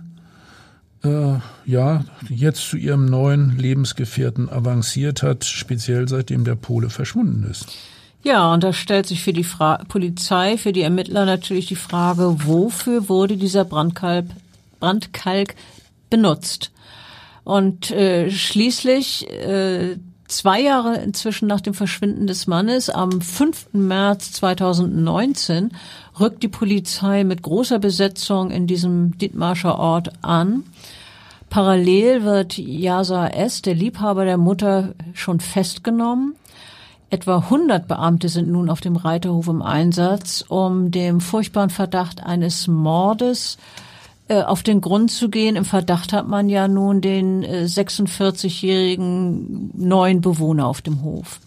äh, 1.04 1.36
ja, 1.66 2.04
jetzt 2.30 2.70
zu 2.70 2.78
ihrem 2.78 3.06
neuen 3.06 3.58
Lebensgefährten 3.58 4.50
avanciert 4.50 5.24
hat, 5.24 5.46
speziell 5.46 6.08
seitdem 6.08 6.44
der 6.44 6.56
Pole 6.56 6.90
verschwunden 6.90 7.48
ist. 7.50 7.68
Ja, 8.22 8.54
und 8.54 8.64
da 8.64 8.74
stellt 8.74 9.06
sich 9.06 9.24
für 9.24 9.32
die 9.32 9.46
Fra 9.46 9.82
Polizei, 9.88 10.58
für 10.58 10.74
die 10.74 10.82
Ermittler 10.82 11.26
natürlich 11.26 11.68
die 11.68 11.78
Frage, 11.78 12.36
wofür 12.46 13.08
wurde 13.08 13.38
dieser 13.38 13.64
Brandkalk, 13.64 14.26
Brandkalk 14.80 15.56
benutzt? 16.10 16.72
Und 17.46 17.92
äh, 17.92 18.30
schließlich 18.30 19.30
äh, 19.30 19.96
zwei 20.28 20.62
Jahre 20.62 20.98
inzwischen 20.98 21.48
nach 21.48 21.62
dem 21.62 21.74
Verschwinden 21.74 22.28
des 22.28 22.46
Mannes, 22.46 22.90
am 22.90 23.22
5. 23.22 23.70
März 23.72 24.34
2019, 24.34 25.72
rückt 26.20 26.44
die 26.44 26.48
Polizei 26.48 27.24
mit 27.24 27.42
großer 27.42 27.80
Besetzung 27.80 28.52
in 28.52 28.68
diesem 28.68 29.18
Dithmarscher 29.18 29.78
Ort 29.78 30.12
an. 30.22 30.64
Parallel 31.50 32.24
wird 32.24 32.58
Yasa 32.58 33.28
S., 33.28 33.62
der 33.62 33.76
Liebhaber 33.76 34.26
der 34.26 34.38
Mutter, 34.38 34.94
schon 35.14 35.40
festgenommen. 35.40 36.36
Etwa 37.10 37.38
100 37.38 37.88
Beamte 37.88 38.30
sind 38.30 38.50
nun 38.50 38.70
auf 38.70 38.82
dem 38.82 38.96
Reiterhof 38.96 39.48
im 39.48 39.64
Einsatz, 39.64 40.46
um 40.48 40.92
dem 40.92 41.22
furchtbaren 41.22 41.72
Verdacht 41.72 42.24
eines 42.24 42.68
Mordes 42.68 43.58
äh, 44.28 44.44
auf 44.44 44.62
den 44.62 44.80
Grund 44.80 45.10
zu 45.10 45.30
gehen. 45.30 45.56
Im 45.56 45.66
Verdacht 45.66 46.14
hat 46.14 46.28
man 46.28 46.50
ja 46.50 46.68
nun 46.68 47.02
den 47.02 47.42
äh, 47.42 47.64
46-jährigen 47.64 49.72
neuen 49.76 50.22
Bewohner 50.22 50.68
auf 50.68 50.82
dem 50.82 51.02
Hof. 51.02 51.40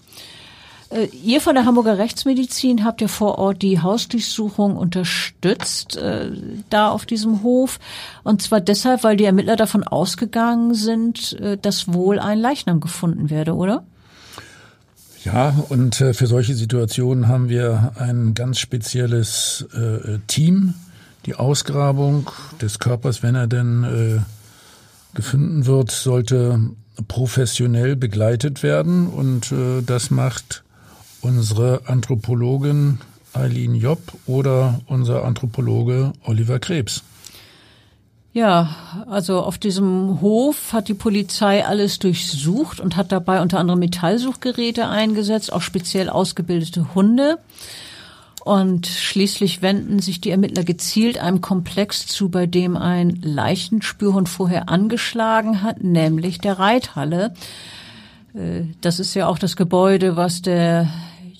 Äh, 0.92 1.06
ihr 1.25 1.40
von 1.40 1.54
der 1.54 1.64
Hamburger 1.64 1.99
Rechtsmedizin 1.99 2.84
habt 2.84 3.00
ja 3.00 3.08
vor 3.08 3.38
Ort 3.38 3.62
die 3.62 3.80
Hausdurchsuchung 3.80 4.76
unterstützt, 4.76 5.96
äh, 5.96 6.30
da 6.70 6.90
auf 6.90 7.06
diesem 7.06 7.42
Hof. 7.42 7.78
Und 8.22 8.42
zwar 8.42 8.61
deshalb, 8.61 9.02
weil 9.04 9.16
die 9.16 9.25
Ermittler 9.25 9.56
davon 9.56 9.84
ausgegangen 9.84 10.75
sind, 10.75 11.38
äh, 11.40 11.56
dass 11.56 11.92
wohl 11.92 12.18
ein 12.18 12.38
Leichnam 12.38 12.80
gefunden 12.80 13.30
werde, 13.30 13.54
oder? 13.54 13.84
Ja, 15.25 15.54
und 15.68 16.00
äh, 16.00 16.14
für 16.14 16.26
solche 16.26 16.54
Situationen 16.54 17.28
haben 17.28 17.49
wir 17.49 17.92
ein 17.96 18.34
ganz 18.34 18.58
spezielles 18.58 19.66
äh, 19.72 20.18
Team 20.26 20.75
die 21.26 21.37
Ausgrabung 21.37 22.28
des 22.61 22.80
Körpers, 22.80 23.22
wenn 23.22 23.37
er 23.37 23.46
denn 23.46 23.84
äh, 23.84 25.16
gefunden 25.16 25.66
wird, 25.66 25.92
sollte 25.92 26.58
professionell 27.06 27.94
begleitet 27.94 28.64
werden 28.64 29.06
und 29.06 29.52
äh, 29.52 29.82
das 29.82 30.11
macht 30.11 30.64
unsere 31.23 31.83
Anthropologin 31.87 32.99
Eileen 33.33 33.75
Jopp 33.75 34.12
oder 34.26 34.81
unser 34.87 35.25
Anthropologe 35.25 36.12
Oliver 36.25 36.59
Krebs. 36.59 37.02
Ja, 38.35 39.05
also 39.11 39.41
auf 39.41 39.59
diesem 39.59 40.21
Hof 40.23 40.73
hat 40.73 40.88
die 40.88 40.95
Polizei 40.95 41.67
alles 41.67 41.99
durchsucht 41.99 42.81
und 42.81 42.97
hat 42.97 43.12
dabei 43.12 43.43
unter 43.43 43.59
anderem 43.59 43.81
Metallsuchgeräte 43.81 44.88
eingesetzt, 44.88 45.52
auch 45.52 45.61
speziell 45.61 46.09
ausgebildete 46.09 46.95
Hunde. 46.95 47.38
Und 48.45 48.87
schließlich 48.87 49.62
wenden 49.62 50.00
sich 50.00 50.21
die 50.21 50.31
Ermittler 50.31 50.64
gezielt 50.64 51.19
einem 51.19 51.43
Komplex 51.43 52.07
zu, 52.07 52.29
bei 52.29 52.47
dem 52.47 52.76
ein 52.76 53.21
Leichenspürhund 53.23 54.29
vorher 54.29 54.69
angeschlagen 54.69 55.62
hat, 55.62 55.85
nämlich 55.85 56.38
der 56.38 56.59
Reithalle. 56.59 57.35
Äh, 58.35 58.62
das 58.81 58.99
ist 58.99 59.14
ja 59.14 59.29
auch 59.29 59.38
das 59.38 59.57
Gebäude, 59.57 60.17
was 60.17 60.43
der 60.43 60.88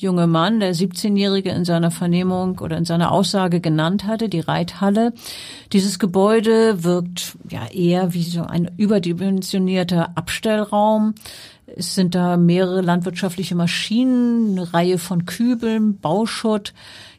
junge 0.03 0.27
Mann, 0.27 0.61
der 0.61 0.75
17-Jährige 0.75 1.51
in 1.51 1.65
seiner 1.65 1.91
Vernehmung 1.91 2.59
oder 2.59 2.77
in 2.77 2.85
seiner 2.85 3.13
Aussage 3.13 3.61
genannt 3.61 4.05
hatte, 4.05 4.29
die 4.29 4.41
Reithalle. 4.41 5.13
Dieses 5.73 5.99
Gebäude 5.99 6.85
wirkt 6.85 7.39
ja 7.49 7.67
eher 7.67 8.13
wie 8.13 8.25
so 8.25 8.43
ein 8.43 8.71
überdimensionierter 8.77 10.17
Abstellraum. 10.17 11.15
Es 11.77 11.95
sind 11.95 12.15
da 12.15 12.37
mehrere 12.37 12.83
landwirtschaftliche 12.83 13.55
Maschinen, 13.55 14.59
eine 14.59 14.75
Reihe 14.75 14.99
von 14.99 15.25
Kübeln, 15.25 15.99
Bauschutt 15.99 16.75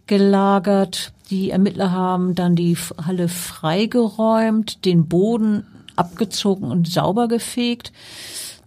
gelagert. 0.06 1.14
Die 1.30 1.50
Ermittler 1.50 1.92
haben 1.92 2.36
dann 2.36 2.56
die 2.56 2.78
Halle 3.04 3.30
freigeräumt, 3.30 4.86
den 4.86 5.08
Boden 5.08 5.66
abgezogen 5.96 6.70
und 6.70 6.88
sauber 6.88 7.28
gefegt. 7.28 7.92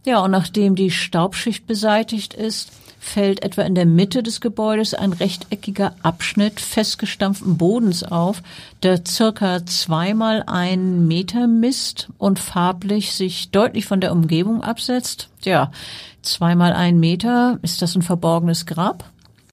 Ja, 0.05 0.21
und 0.21 0.31
nachdem 0.31 0.75
die 0.75 0.91
Staubschicht 0.91 1.67
beseitigt 1.67 2.33
ist, 2.33 2.71
fällt 3.07 3.43
etwa 3.43 3.63
in 3.63 3.75
der 3.75 3.87
Mitte 3.87 4.23
des 4.23 4.41
Gebäudes 4.41 4.93
ein 4.93 5.13
rechteckiger 5.13 5.95
Abschnitt 6.03 6.61
festgestampften 6.61 7.57
Bodens 7.57 8.03
auf, 8.03 8.43
der 8.83 9.01
circa 9.07 9.65
zweimal 9.65 10.43
einen 10.47 11.07
Meter 11.07 11.47
misst 11.47 12.09
und 12.19 12.39
farblich 12.39 13.15
sich 13.15 13.51
deutlich 13.51 13.87
von 13.87 14.01
der 14.01 14.13
Umgebung 14.13 14.63
absetzt. 14.63 15.29
Ja, 15.43 15.71
zweimal 16.23 16.73
ein 16.73 16.99
Meter, 16.99 17.59
ist 17.63 17.81
das 17.81 17.95
ein 17.95 18.03
verborgenes 18.03 18.67
Grab? 18.67 19.05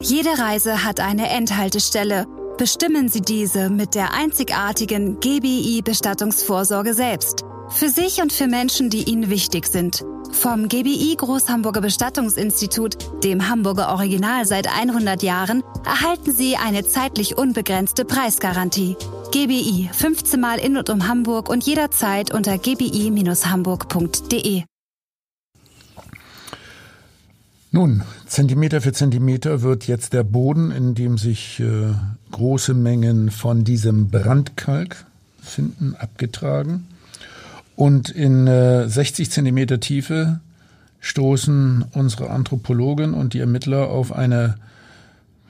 Jede 0.02 0.38
Reise 0.38 0.84
hat 0.84 1.00
eine 1.00 1.30
Endhaltestelle 1.30 2.26
Bestimmen 2.58 3.10
Sie 3.10 3.22
diese 3.22 3.70
mit 3.72 3.96
der 3.96 4.14
einzigartigen 4.14 5.20
GBI 5.20 5.82
Bestattungsvorsorge 5.84 6.94
selbst. 6.94 7.44
Für 7.70 7.90
sich 7.90 8.22
und 8.22 8.32
für 8.32 8.46
Menschen, 8.48 8.92
die 8.92 9.10
Ihnen 9.10 9.32
wichtig 9.32 9.66
sind. 9.66 10.06
Vom 10.32 10.68
GBI 10.68 11.16
Großhamburger 11.18 11.82
Bestattungsinstitut, 11.82 13.24
dem 13.24 13.50
Hamburger 13.50 13.90
Original 13.90 14.46
seit 14.46 14.68
100 14.68 15.24
Jahren, 15.24 15.64
erhalten 15.84 16.32
Sie 16.32 16.56
eine 16.56 16.86
zeitlich 16.86 17.40
unbegrenzte 17.40 18.06
Preisgarantie. 18.06 18.98
GBI 19.32 19.90
15 19.92 20.40
Mal 20.40 20.60
in 20.60 20.78
und 20.78 20.92
um 20.92 21.08
Hamburg 21.08 21.50
und 21.50 21.66
jederzeit 21.66 22.32
unter 22.32 22.60
gbi-hamburg.de. 22.60 24.62
Nun, 27.72 28.04
Zentimeter 28.28 28.82
für 28.82 28.94
Zentimeter 28.94 29.64
wird 29.64 29.88
jetzt 29.88 30.14
der 30.14 30.24
Boden, 30.24 30.70
in 30.70 30.94
dem 30.94 31.18
sich 31.18 31.60
äh, 31.60 31.96
große 32.34 32.74
Mengen 32.74 33.32
von 33.32 33.64
diesem 33.64 34.10
Brandkalk 34.10 35.06
finden, 35.42 35.96
abgetragen. 35.98 36.88
Und 37.78 38.10
in 38.10 38.48
äh, 38.48 38.88
60 38.90 39.32
Zentimeter 39.32 39.80
Tiefe 39.80 40.42
stoßen 41.00 41.86
unsere 41.94 42.30
Anthropologen 42.30 43.14
und 43.14 43.34
die 43.34 43.40
Ermittler 43.40 43.90
auf 43.90 44.12
eine 44.12 44.56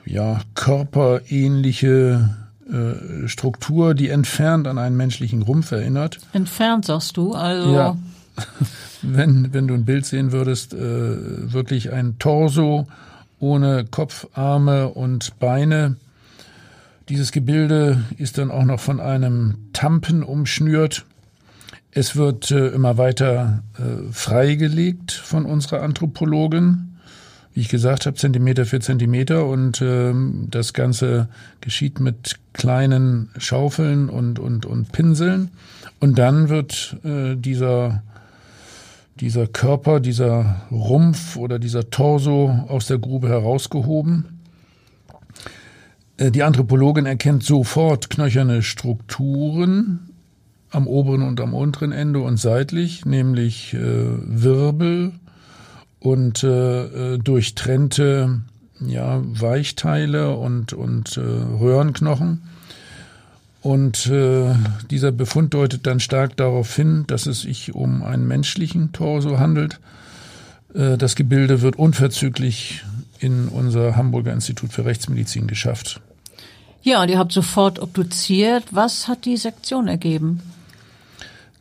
ja, 0.06 0.40
körperähnliche 0.54 2.36
äh, 2.70 3.28
Struktur, 3.28 3.94
die 3.94 4.08
entfernt 4.08 4.66
an 4.66 4.78
einen 4.78 4.96
menschlichen 4.96 5.42
Rumpf 5.42 5.72
erinnert. 5.72 6.18
Entfernt, 6.32 6.84
sagst 6.84 7.16
du? 7.16 7.34
Also 7.34 7.74
Ja. 7.74 7.96
wenn, 9.02 9.52
wenn 9.52 9.68
du 9.68 9.74
ein 9.74 9.84
Bild 9.84 10.06
sehen 10.06 10.32
würdest, 10.32 10.74
äh, 10.74 11.52
wirklich 11.52 11.92
ein 11.92 12.18
Torso 12.18 12.86
ohne 13.38 13.84
Kopf, 13.84 14.26
Arme 14.34 14.88
und 14.88 15.38
Beine. 15.38 15.96
Dieses 17.10 17.32
Gebilde 17.32 18.02
ist 18.16 18.38
dann 18.38 18.50
auch 18.50 18.64
noch 18.64 18.80
von 18.80 18.98
einem 18.98 19.56
Tampen 19.74 20.22
umschnürt. 20.22 21.04
Es 21.90 22.16
wird 22.16 22.50
äh, 22.50 22.68
immer 22.68 22.96
weiter 22.96 23.62
äh, 23.78 24.10
freigelegt 24.10 25.12
von 25.12 25.44
unserer 25.44 25.82
Anthropologin. 25.82 26.96
Wie 27.52 27.60
ich 27.60 27.68
gesagt 27.68 28.06
habe, 28.06 28.16
Zentimeter 28.16 28.64
für 28.64 28.80
Zentimeter 28.80 29.46
und 29.46 29.82
ähm, 29.82 30.48
das 30.50 30.72
Ganze 30.72 31.28
geschieht 31.60 32.00
mit 32.00 32.36
kleinen 32.54 33.28
Schaufeln 33.36 34.08
und, 34.08 34.38
und, 34.38 34.64
und 34.64 34.90
Pinseln. 34.90 35.50
Und 36.00 36.18
dann 36.18 36.48
wird 36.48 36.96
äh, 37.04 37.36
dieser, 37.36 38.02
dieser 39.20 39.46
Körper, 39.46 40.00
dieser 40.00 40.62
Rumpf 40.70 41.36
oder 41.36 41.58
dieser 41.58 41.90
Torso 41.90 42.64
aus 42.66 42.86
der 42.86 42.98
Grube 42.98 43.28
herausgehoben. 43.28 44.33
Äh, 46.16 46.30
Die 46.30 46.42
Anthropologin 46.42 47.06
erkennt 47.06 47.42
sofort 47.44 48.10
knöcherne 48.10 48.62
Strukturen 48.62 50.10
am 50.70 50.86
oberen 50.88 51.22
und 51.22 51.40
am 51.40 51.54
unteren 51.54 51.92
Ende 51.92 52.20
und 52.20 52.38
seitlich, 52.38 53.04
nämlich 53.04 53.74
äh, 53.74 53.78
Wirbel 53.80 55.12
und 56.00 56.42
äh, 56.42 57.14
äh, 57.14 57.18
durchtrennte 57.18 58.40
ja, 58.80 59.22
Weichteile 59.24 60.36
und, 60.36 60.72
und 60.72 61.16
äh, 61.16 61.20
Röhrenknochen. 61.20 62.42
Und 63.62 64.06
äh, 64.08 64.54
dieser 64.90 65.12
Befund 65.12 65.54
deutet 65.54 65.86
dann 65.86 66.00
stark 66.00 66.36
darauf 66.36 66.74
hin, 66.74 67.04
dass 67.06 67.26
es 67.26 67.42
sich 67.42 67.74
um 67.74 68.02
einen 68.02 68.26
menschlichen 68.26 68.92
Torso 68.92 69.38
handelt. 69.38 69.80
Das 70.74 71.14
Gebilde 71.14 71.62
wird 71.62 71.76
unverzüglich 71.76 72.84
in 73.24 73.48
unser 73.48 73.96
Hamburger 73.96 74.32
Institut 74.32 74.72
für 74.72 74.84
Rechtsmedizin 74.84 75.46
geschafft. 75.46 76.00
Ja, 76.82 77.02
und 77.02 77.08
ihr 77.08 77.18
habt 77.18 77.32
sofort 77.32 77.80
obduziert. 77.80 78.64
Was 78.70 79.08
hat 79.08 79.24
die 79.24 79.38
Sektion 79.38 79.88
ergeben? 79.88 80.40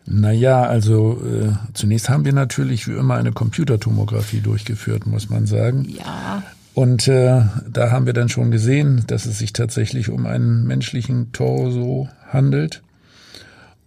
Naja, 0.05 0.63
also 0.63 1.21
äh, 1.23 1.53
zunächst 1.73 2.09
haben 2.09 2.25
wir 2.25 2.33
natürlich 2.33 2.87
wie 2.89 2.93
immer 2.93 3.15
eine 3.15 3.31
Computertomographie 3.31 4.41
durchgeführt, 4.41 5.07
muss 5.07 5.29
man 5.29 5.45
sagen. 5.45 5.87
Ja, 5.87 6.43
Und 6.73 7.07
äh, 7.07 7.43
da 7.69 7.91
haben 7.91 8.05
wir 8.05 8.13
dann 8.13 8.29
schon 8.29 8.51
gesehen, 8.51 9.03
dass 9.07 9.25
es 9.25 9.39
sich 9.39 9.53
tatsächlich 9.53 10.09
um 10.09 10.25
einen 10.25 10.65
menschlichen 10.65 11.31
Torso 11.31 12.09
handelt. 12.27 12.81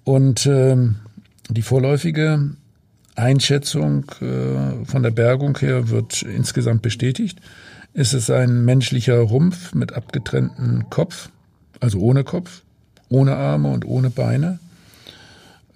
Und 0.04 0.46
ähm, 0.46 0.96
die 1.50 1.62
vorläufige 1.62 2.50
Einschätzung 3.16 4.04
äh, 4.20 4.84
von 4.84 5.02
der 5.02 5.10
Bergung 5.10 5.58
her 5.58 5.90
wird 5.90 6.22
insgesamt 6.22 6.82
bestätigt. 6.82 7.40
Es 7.98 8.12
ist 8.12 8.30
ein 8.30 8.62
menschlicher 8.66 9.18
Rumpf 9.20 9.72
mit 9.72 9.94
abgetrenntem 9.94 10.90
Kopf, 10.90 11.30
also 11.80 11.98
ohne 12.00 12.24
Kopf, 12.24 12.60
ohne 13.08 13.36
Arme 13.36 13.70
und 13.70 13.86
ohne 13.86 14.10
Beine. 14.10 14.58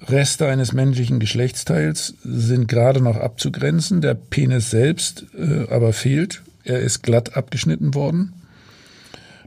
Reste 0.03 0.47
eines 0.47 0.75
menschlichen 0.75 1.19
Geschlechtsteils 1.19 2.17
sind 2.23 2.69
gerade 2.69 3.01
noch 3.01 3.17
abzugrenzen. 3.17 4.03
Der 4.03 4.13
Penis 4.13 4.69
selbst 4.69 5.25
äh, 5.35 5.67
aber 5.71 5.95
fehlt. 5.95 6.43
Er 6.63 6.81
ist 6.81 7.03
glatt 7.03 7.39
abgeschnitten 7.39 7.95
worden. 7.95 8.35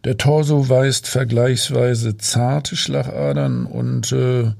Der 0.04 0.18
Torso 0.18 0.68
weist 0.68 1.08
vergleichsweise 1.08 2.18
zarte 2.18 2.76
Schlagadern 2.76 3.66
und 3.66 4.12
äh, 4.12 4.52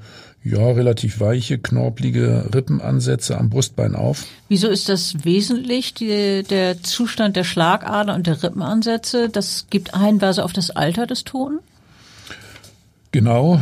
ja 0.44 0.72
relativ 0.72 1.20
weiche, 1.20 1.58
knorpelige 1.58 2.50
Rippenansätze 2.54 3.38
am 3.38 3.50
Brustbein 3.50 3.96
auf. 3.96 4.26
wieso 4.50 4.68
ist 4.70 4.90
das 4.90 5.24
wesentlich, 5.24 5.94
die, 5.94 6.44
der 6.44 6.82
Zustand 6.82 7.36
der 7.36 7.44
Schlagader 7.44 8.14
und 8.16 8.28
der 8.28 8.42
Rippenansätze? 8.42 9.30
Das 9.30 9.68
gibt 9.70 9.98
Hinweise 9.98 10.44
auf 10.44 10.54
das 10.54 10.72
Alter 10.72 11.08
des 11.08 11.24
Toten? 11.24 11.60
Genau. 13.12 13.62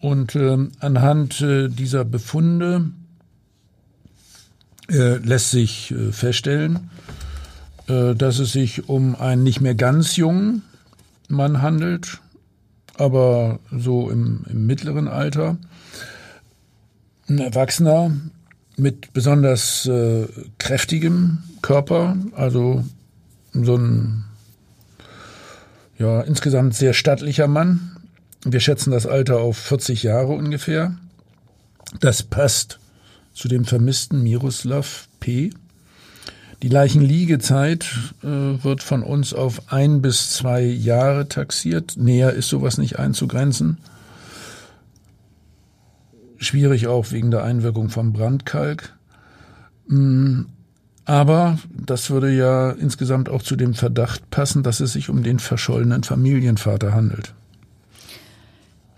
Und 0.00 0.36
ähm, 0.36 0.72
anhand 0.80 1.40
äh, 1.40 1.68
dieser 1.68 2.04
Befunde 2.04 2.90
äh, 4.88 5.16
lässt 5.16 5.50
sich 5.50 5.92
äh, 5.92 6.12
feststellen, 6.12 6.90
äh, 7.88 8.14
dass 8.14 8.38
es 8.38 8.52
sich 8.52 8.88
um 8.88 9.16
einen 9.16 9.42
nicht 9.42 9.60
mehr 9.60 9.74
ganz 9.74 10.16
jungen 10.16 10.62
Mann 11.32 11.62
handelt, 11.62 12.20
aber 12.96 13.58
so 13.70 14.10
im, 14.10 14.44
im 14.48 14.66
mittleren 14.66 15.08
Alter. 15.08 15.56
Ein 17.28 17.38
Erwachsener 17.38 18.12
mit 18.76 19.12
besonders 19.12 19.86
äh, 19.86 20.28
kräftigem 20.58 21.38
Körper, 21.62 22.16
also 22.36 22.84
so 23.52 23.76
ein 23.76 24.24
ja, 25.98 26.20
insgesamt 26.22 26.74
sehr 26.74 26.94
stattlicher 26.94 27.46
Mann, 27.46 27.96
wir 28.44 28.60
schätzen 28.60 28.90
das 28.90 29.06
Alter 29.06 29.38
auf 29.38 29.56
40 29.56 30.02
Jahre 30.02 30.32
ungefähr. 30.32 30.96
Das 32.00 32.22
passt 32.24 32.80
zu 33.32 33.46
dem 33.46 33.64
vermissten 33.64 34.22
Miroslav 34.22 35.08
P. 35.20 35.50
Die 36.62 36.68
Leichenliegezeit 36.68 37.86
äh, 38.22 38.26
wird 38.26 38.84
von 38.84 39.02
uns 39.02 39.34
auf 39.34 39.72
ein 39.72 40.00
bis 40.00 40.30
zwei 40.30 40.62
Jahre 40.62 41.28
taxiert. 41.28 41.96
Näher 41.96 42.32
ist 42.32 42.48
sowas 42.48 42.78
nicht 42.78 43.00
einzugrenzen. 43.00 43.78
Schwierig 46.36 46.86
auch 46.86 47.10
wegen 47.10 47.32
der 47.32 47.42
Einwirkung 47.42 47.88
vom 47.88 48.12
Brandkalk. 48.12 48.96
Mm, 49.88 50.42
Aber 51.04 51.58
das 51.74 52.10
würde 52.10 52.30
ja 52.30 52.70
insgesamt 52.70 53.28
auch 53.28 53.42
zu 53.42 53.56
dem 53.56 53.74
Verdacht 53.74 54.30
passen, 54.30 54.62
dass 54.62 54.78
es 54.78 54.92
sich 54.92 55.08
um 55.08 55.24
den 55.24 55.40
verschollenen 55.40 56.04
Familienvater 56.04 56.94
handelt. 56.94 57.34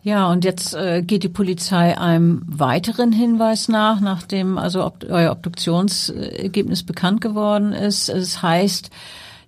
Ja, 0.04 0.30
und 0.30 0.44
jetzt 0.44 0.74
äh, 0.74 1.00
geht 1.00 1.22
die 1.22 1.30
Polizei 1.30 1.96
einem 1.96 2.42
weiteren 2.46 3.10
Hinweis 3.10 3.68
nach, 3.68 4.02
nachdem 4.02 4.58
also 4.58 4.84
ob, 4.84 5.02
euer 5.08 5.32
Obduktionsergebnis 5.32 6.82
bekannt 6.82 7.22
geworden 7.22 7.72
ist. 7.72 8.10
Es 8.10 8.42
heißt, 8.42 8.90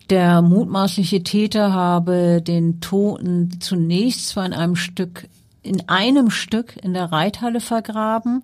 der 0.08 0.40
mutmaßliche 0.40 1.22
Täter 1.22 1.74
habe 1.74 2.40
den 2.40 2.80
Toten 2.80 3.58
zunächst 3.60 4.28
zwar 4.28 4.46
in 4.46 4.54
einem 4.54 4.76
Stück, 4.76 5.28
in 5.62 5.90
einem 5.90 6.30
Stück 6.30 6.82
in 6.82 6.94
der 6.94 7.12
Reithalle 7.12 7.60
vergraben, 7.60 8.42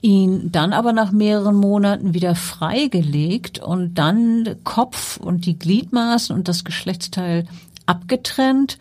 ihn 0.00 0.50
dann 0.50 0.72
aber 0.72 0.92
nach 0.92 1.12
mehreren 1.12 1.54
Monaten 1.54 2.14
wieder 2.14 2.34
freigelegt 2.34 3.60
und 3.60 3.94
dann 3.94 4.56
Kopf 4.64 5.18
und 5.18 5.46
die 5.46 5.56
Gliedmaßen 5.56 6.34
und 6.34 6.48
das 6.48 6.64
Geschlechtsteil 6.64 7.46
abgetrennt. 7.88 8.78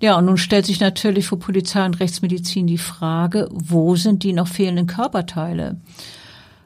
Ja, 0.00 0.16
und 0.16 0.26
nun 0.26 0.36
stellt 0.36 0.66
sich 0.66 0.80
natürlich 0.80 1.26
für 1.26 1.36
Polizei 1.36 1.84
und 1.84 1.98
Rechtsmedizin 1.98 2.66
die 2.66 2.78
Frage, 2.78 3.48
wo 3.50 3.96
sind 3.96 4.22
die 4.22 4.32
noch 4.32 4.46
fehlenden 4.46 4.86
Körperteile? 4.86 5.76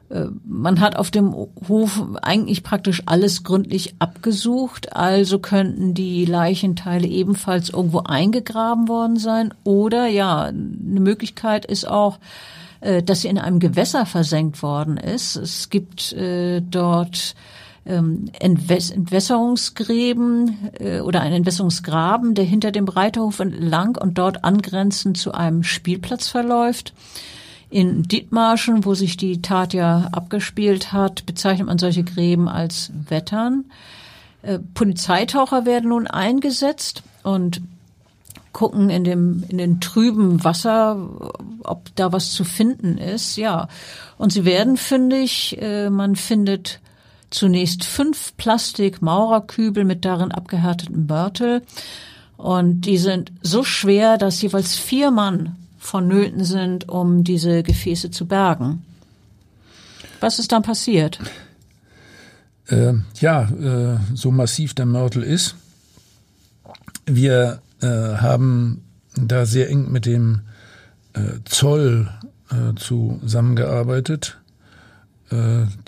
Äh, 0.09 0.25
Man 0.45 0.79
hat 0.79 0.95
auf 0.95 1.09
dem 1.09 1.33
Hof 1.67 2.03
eigentlich 2.21 2.63
praktisch 2.63 3.01
alles 3.05 3.43
gründlich 3.43 3.95
abgesucht, 3.99 4.95
also 4.95 5.39
könnten 5.39 5.93
die 5.93 6.25
Leichenteile 6.25 7.07
ebenfalls 7.07 7.69
irgendwo 7.69 7.99
eingegraben 7.99 8.87
worden 8.87 9.17
sein. 9.17 9.53
Oder 9.63 10.07
ja, 10.07 10.43
eine 10.43 10.99
Möglichkeit 10.99 11.65
ist 11.65 11.87
auch, 11.87 12.19
äh, 12.81 13.01
dass 13.01 13.21
sie 13.21 13.29
in 13.29 13.39
einem 13.39 13.59
Gewässer 13.59 14.05
versenkt 14.05 14.61
worden 14.61 14.97
ist. 14.97 15.37
Es 15.37 15.69
gibt 15.69 16.13
äh, 16.13 16.61
dort 16.61 17.33
ähm, 17.85 18.25
Entwässerungsgräben 18.39 20.69
äh, 20.79 21.01
oder 21.01 21.21
ein 21.21 21.33
Entwässerungsgraben, 21.33 22.33
der 22.33 22.45
hinter 22.45 22.71
dem 22.71 22.87
Reiterhof 22.87 23.39
entlang 23.39 23.97
und 23.97 24.17
dort 24.17 24.43
angrenzend 24.43 25.17
zu 25.17 25.33
einem 25.33 25.63
Spielplatz 25.63 26.27
verläuft. 26.27 26.93
In 27.69 28.03
Dithmarschen, 28.03 28.85
wo 28.85 28.93
sich 28.93 29.17
die 29.17 29.41
Tat 29.41 29.73
ja 29.73 30.09
abgespielt 30.11 30.93
hat, 30.93 31.25
bezeichnet 31.25 31.67
man 31.67 31.79
solche 31.79 32.03
Gräben 32.03 32.47
als 32.47 32.91
Wettern. 33.09 33.65
Äh, 34.43 34.59
Polizeitaucher 34.73 35.65
werden 35.65 35.89
nun 35.89 36.07
eingesetzt 36.07 37.03
und 37.23 37.61
gucken 38.53 38.91
in 38.91 39.03
dem 39.03 39.43
in 39.49 39.57
den 39.57 39.81
trüben 39.81 40.43
Wasser, 40.43 41.09
ob 41.63 41.93
da 41.95 42.13
was 42.13 42.31
zu 42.31 42.43
finden 42.43 42.99
ist. 42.99 43.35
Ja, 43.35 43.67
und 44.17 44.31
sie 44.31 44.45
werden 44.45 44.77
fündig. 44.77 45.57
Äh, 45.59 45.89
man 45.89 46.15
findet 46.15 46.79
zunächst 47.33 47.83
fünf 47.83 48.35
Plastik-Maurerkübel 48.37 49.83
mit 49.83 50.05
darin 50.05 50.31
abgehärteten 50.31 51.07
Mörtel. 51.07 51.61
Und 52.37 52.81
die 52.81 52.97
sind 52.97 53.31
so 53.41 53.63
schwer, 53.63 54.17
dass 54.17 54.41
jeweils 54.41 54.75
vier 54.75 55.11
Mann 55.11 55.55
vonnöten 55.79 56.43
sind, 56.43 56.89
um 56.89 57.23
diese 57.23 57.63
Gefäße 57.63 58.11
zu 58.11 58.27
bergen. 58.27 58.85
Was 60.19 60.39
ist 60.39 60.51
dann 60.51 60.63
passiert? 60.63 61.19
Äh, 62.67 62.93
ja, 63.19 63.49
äh, 63.49 63.97
so 64.13 64.31
massiv 64.31 64.73
der 64.73 64.85
Mörtel 64.85 65.23
ist. 65.23 65.55
Wir 67.05 67.61
äh, 67.81 67.87
haben 67.87 68.83
da 69.15 69.45
sehr 69.45 69.69
eng 69.69 69.91
mit 69.91 70.05
dem 70.05 70.41
äh, 71.13 71.39
Zoll 71.45 72.09
äh, 72.49 72.75
zusammengearbeitet 72.75 74.37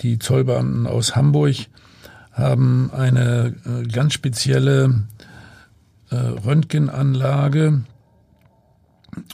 die 0.00 0.18
Zollbeamten 0.18 0.86
aus 0.86 1.16
Hamburg 1.16 1.56
haben 2.36 2.90
eine 2.92 3.54
äh, 3.64 3.86
ganz 3.86 4.12
spezielle 4.12 5.04
äh, 6.10 6.16
Röntgenanlage, 6.16 7.82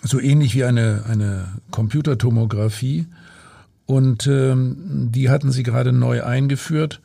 so 0.03 0.21
ähnlich 0.21 0.55
wie 0.55 0.65
eine, 0.65 1.05
eine 1.09 1.49
Computertomographie. 1.73 3.07
Und 3.87 4.29
ähm, 4.29 5.11
die 5.11 5.29
hatten 5.29 5.51
sie 5.51 5.65
gerade 5.65 5.93
neu 5.93 6.23
eingeführt. 6.23 7.01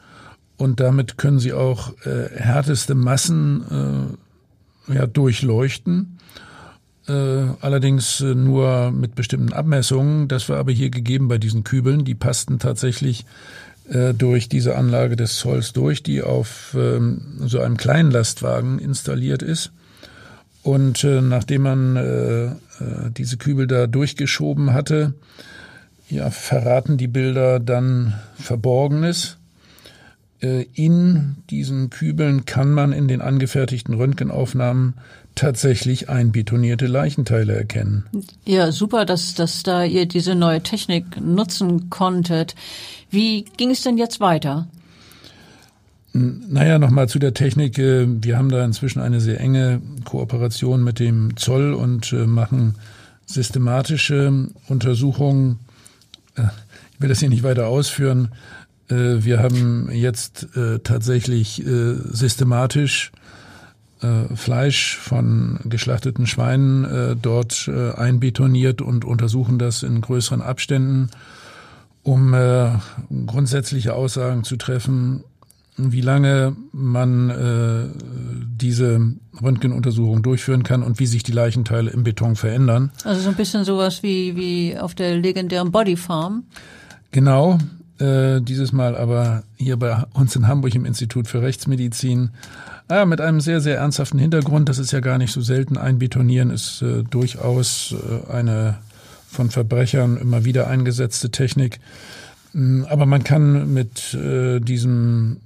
Und 0.58 0.80
damit 0.80 1.18
können 1.18 1.40
sie 1.40 1.54
auch 1.54 1.94
äh, 2.06 2.30
härteste 2.36 2.94
Massen 2.96 4.18
äh, 4.88 4.94
ja, 4.94 5.08
durchleuchten. 5.08 6.20
Äh, 7.08 7.54
allerdings 7.62 8.20
äh, 8.20 8.36
nur 8.36 8.92
mit 8.92 9.16
bestimmten 9.16 9.54
Abmessungen. 9.54 10.28
Das 10.28 10.50
war 10.50 10.58
aber 10.58 10.72
hier 10.72 10.90
gegeben 10.90 11.28
bei 11.28 11.38
diesen 11.38 11.64
Kübeln. 11.64 12.04
Die 12.04 12.16
passten 12.16 12.60
tatsächlich 12.60 13.26
äh, 13.90 14.14
durch 14.14 14.50
diese 14.50 14.76
Anlage 14.76 15.16
des 15.16 15.38
Zolls 15.38 15.72
durch, 15.72 16.04
die 16.04 16.22
auf 16.22 16.76
ähm, 16.78 17.22
so 17.40 17.62
einem 17.62 17.78
kleinen 17.78 18.12
Lastwagen 18.12 18.80
installiert 18.80 19.42
ist. 19.42 19.72
Und 20.64 21.06
nachdem 21.06 21.62
man 21.62 22.60
diese 23.18 23.38
Kübel 23.38 23.68
da 23.68 23.88
durchgeschoben 23.88 24.74
hatte, 24.74 25.14
ja, 26.10 26.30
verraten 26.30 26.98
die 26.98 27.08
Bilder 27.08 27.62
dann 27.62 28.16
Verborgenes. 28.36 29.37
In 30.40 31.38
diesen 31.50 31.90
Kübeln 31.90 32.46
kann 32.46 32.72
man 32.72 32.92
in 32.92 33.08
den 33.08 33.22
angefertigten 33.22 33.96
Röntgenaufnahmen 33.96 34.94
tatsächlich 35.38 36.10
einbetonierte 36.10 36.88
Leichenteile 36.88 37.56
erkennen. 37.56 38.06
Ja, 38.46 38.72
super, 38.72 39.06
dass, 39.06 39.34
dass 39.36 39.64
da 39.64 39.84
ihr 39.84 40.06
diese 40.06 40.36
neue 40.36 40.62
Technik 40.62 41.20
nutzen 41.22 41.90
konntet. 41.90 42.56
Wie 43.10 43.46
ging 43.58 43.72
es 43.72 43.82
denn 43.82 43.98
jetzt 43.98 44.20
weiter? 44.20 44.68
Naja, 46.14 46.80
nochmal 46.80 47.08
zu 47.08 47.20
der 47.20 47.34
Technik. 47.34 47.78
Äh, 47.78 48.08
wir 48.08 48.38
haben 48.38 48.50
da 48.50 48.66
inzwischen 48.66 49.00
eine 49.00 49.22
sehr 49.22 49.40
enge 49.40 49.82
Kooperation 50.04 50.84
mit 50.84 51.00
dem 51.00 51.38
Zoll 51.38 51.74
und 51.74 52.12
äh, 52.12 52.26
machen 52.26 52.76
systematische 53.26 54.50
Untersuchungen. 54.68 55.60
Äh, 56.36 56.44
ich 56.94 57.02
will 57.02 57.10
das 57.10 57.20
hier 57.20 57.30
nicht 57.30 57.44
weiter 57.44 57.68
ausführen. 57.68 58.30
Wir 58.90 59.40
haben 59.40 59.90
jetzt 59.92 60.48
tatsächlich 60.84 61.62
systematisch 61.66 63.12
äh, 64.02 64.36
Fleisch 64.36 64.96
von 64.98 65.60
geschlachteten 65.66 66.28
Schweinen 66.28 66.86
äh, 66.86 67.16
dort 67.20 67.68
äh, 67.68 67.94
einbetoniert 67.94 68.82
und 68.82 69.06
untersuchen 69.06 69.58
das 69.58 69.82
in 69.82 70.02
größeren 70.02 70.42
Abständen, 70.42 71.10
um 72.04 72.34
äh, 72.36 72.70
grundsätzliche 73.26 73.96
Aussagen 73.96 74.44
zu 74.44 74.56
treffen, 74.58 75.24
wie 75.78 76.02
lange 76.02 76.56
man 76.72 77.30
äh, 77.32 77.86
diese 78.56 79.14
Röntgenuntersuchung 79.42 80.22
durchführen 80.22 80.62
kann 80.62 80.84
und 80.84 81.00
wie 81.00 81.08
sich 81.08 81.24
die 81.24 81.32
Leichenteile 81.32 81.90
im 81.90 82.04
Beton 82.04 82.36
verändern. 82.36 82.92
Also 83.04 83.22
so 83.22 83.30
ein 83.30 83.36
bisschen 83.36 83.64
sowas 83.64 84.04
wie, 84.04 84.36
wie 84.36 84.78
auf 84.78 84.94
der 84.94 85.18
legendären 85.18 85.72
Body 85.72 85.96
Farm. 85.96 86.44
Genau, 87.12 87.58
äh, 88.00 88.42
dieses 88.42 88.72
Mal 88.72 88.96
aber 88.96 89.44
hier 89.56 89.78
bei 89.78 90.04
uns 90.14 90.36
in 90.36 90.48
Hamburg 90.48 90.76
im 90.76 90.86
Institut 90.86 91.28
für 91.28 91.42
Rechtsmedizin 91.42 92.32
ja, 92.90 93.06
mit 93.06 93.20
einem 93.20 93.42
sehr, 93.42 93.60
sehr 93.60 93.78
ernsthaften 93.78 94.20
Hintergrund. 94.20 94.70
Das 94.70 94.78
ist 94.78 94.92
ja 94.92 95.00
gar 95.00 95.18
nicht 95.18 95.34
so 95.34 95.42
selten. 95.42 95.78
Einbetonieren 95.78 96.52
ist 96.52 96.82
äh, 96.82 97.04
durchaus 97.04 97.94
äh, 97.94 98.32
eine 98.32 98.78
von 99.30 99.50
Verbrechern 99.50 100.18
immer 100.18 100.46
wieder 100.46 100.68
eingesetzte 100.68 101.30
Technik. 101.30 101.80
Mm, 102.54 102.86
aber 102.86 103.06
man 103.06 103.24
kann 103.24 103.74
mit 103.74 104.14
äh, 104.14 104.60
diesem 104.60 105.38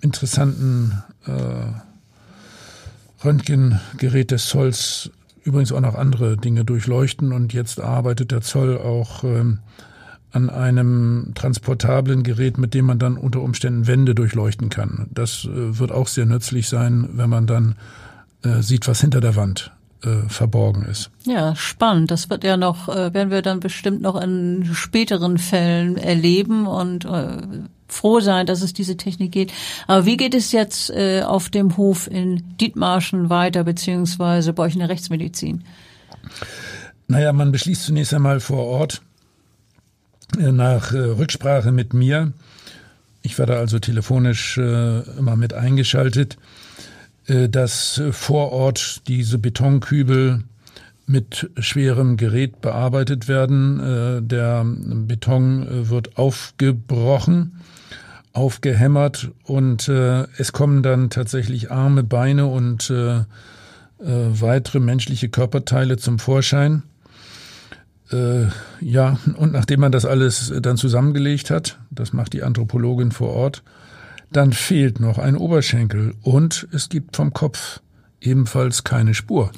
interessanten 0.00 1.02
äh, 1.26 1.72
Röntgengerät 3.24 4.30
des 4.30 4.46
Zolls 4.46 5.10
übrigens 5.44 5.72
auch 5.72 5.80
noch 5.80 5.94
andere 5.94 6.36
Dinge 6.36 6.64
durchleuchten. 6.64 7.32
Und 7.32 7.52
jetzt 7.52 7.80
arbeitet 7.80 8.30
der 8.30 8.40
Zoll 8.40 8.78
auch 8.78 9.22
ähm, 9.24 9.58
an 10.34 10.50
einem 10.50 11.30
transportablen 11.36 12.24
Gerät, 12.24 12.58
mit 12.58 12.74
dem 12.74 12.86
man 12.86 12.98
dann 12.98 13.16
unter 13.16 13.40
Umständen 13.40 13.86
Wände 13.86 14.16
durchleuchten 14.16 14.68
kann. 14.68 15.06
Das 15.14 15.44
äh, 15.44 15.78
wird 15.78 15.92
auch 15.92 16.08
sehr 16.08 16.26
nützlich 16.26 16.68
sein, 16.68 17.08
wenn 17.12 17.30
man 17.30 17.46
dann 17.46 17.76
äh, 18.42 18.60
sieht, 18.60 18.88
was 18.88 19.00
hinter 19.00 19.20
der 19.20 19.36
Wand 19.36 19.70
äh, 20.02 20.28
verborgen 20.28 20.86
ist. 20.86 21.10
Ja, 21.24 21.54
spannend. 21.54 22.10
Das 22.10 22.30
wird 22.30 22.42
ja 22.42 22.56
noch, 22.56 22.88
werden 22.88 23.30
wir 23.30 23.42
dann 23.42 23.60
bestimmt 23.60 24.02
noch 24.02 24.20
in 24.20 24.68
späteren 24.74 25.38
Fällen 25.38 25.96
erleben 25.96 26.66
und 26.66 27.06
froh 27.86 28.18
sein, 28.18 28.46
dass 28.46 28.60
es 28.60 28.72
diese 28.72 28.96
Technik 28.96 29.30
geht. 29.30 29.52
Aber 29.86 30.04
wie 30.04 30.16
geht 30.16 30.34
es 30.34 30.50
jetzt 30.50 30.92
auf 30.92 31.48
dem 31.48 31.76
Hof 31.76 32.10
in 32.10 32.56
Dietmarschen 32.60 33.30
weiter, 33.30 33.62
beziehungsweise 33.62 34.52
bei 34.52 34.64
euch 34.64 34.74
in 34.74 34.80
der 34.80 34.88
Rechtsmedizin? 34.88 35.62
Naja, 37.06 37.32
man 37.32 37.52
beschließt 37.52 37.84
zunächst 37.84 38.12
einmal 38.12 38.40
vor 38.40 38.64
Ort, 38.64 39.02
nach 40.36 40.92
äh, 40.92 40.98
Rücksprache 40.98 41.72
mit 41.72 41.94
mir, 41.94 42.32
ich 43.22 43.38
war 43.38 43.46
da 43.46 43.54
also 43.54 43.78
telefonisch 43.78 44.58
äh, 44.58 45.00
immer 45.18 45.36
mit 45.36 45.54
eingeschaltet, 45.54 46.36
dass 47.26 48.02
vor 48.10 48.52
Ort 48.52 49.08
diese 49.08 49.38
Betonkübel 49.38 50.44
mit 51.06 51.48
schwerem 51.58 52.18
Gerät 52.18 52.60
bearbeitet 52.60 53.28
werden. 53.28 54.28
Der 54.28 54.62
Beton 54.66 55.88
wird 55.88 56.18
aufgebrochen, 56.18 57.62
aufgehämmert 58.34 59.30
und 59.44 59.88
es 59.88 60.52
kommen 60.52 60.82
dann 60.82 61.08
tatsächlich 61.08 61.70
Arme, 61.70 62.02
Beine 62.02 62.44
und 62.44 62.92
weitere 63.98 64.80
menschliche 64.80 65.30
Körperteile 65.30 65.96
zum 65.96 66.18
Vorschein. 66.18 66.82
Äh, 68.14 68.46
ja, 68.80 69.18
und 69.36 69.52
nachdem 69.52 69.80
man 69.80 69.92
das 69.92 70.04
alles 70.04 70.52
dann 70.60 70.76
zusammengelegt 70.76 71.50
hat, 71.50 71.78
das 71.90 72.12
macht 72.12 72.32
die 72.32 72.42
Anthropologin 72.42 73.10
vor 73.10 73.30
Ort, 73.30 73.62
dann 74.30 74.52
fehlt 74.52 75.00
noch 75.00 75.18
ein 75.18 75.36
Oberschenkel 75.36 76.14
und 76.22 76.68
es 76.72 76.88
gibt 76.88 77.16
vom 77.16 77.32
Kopf 77.32 77.80
ebenfalls 78.20 78.84
keine 78.84 79.14
Spur. 79.14 79.50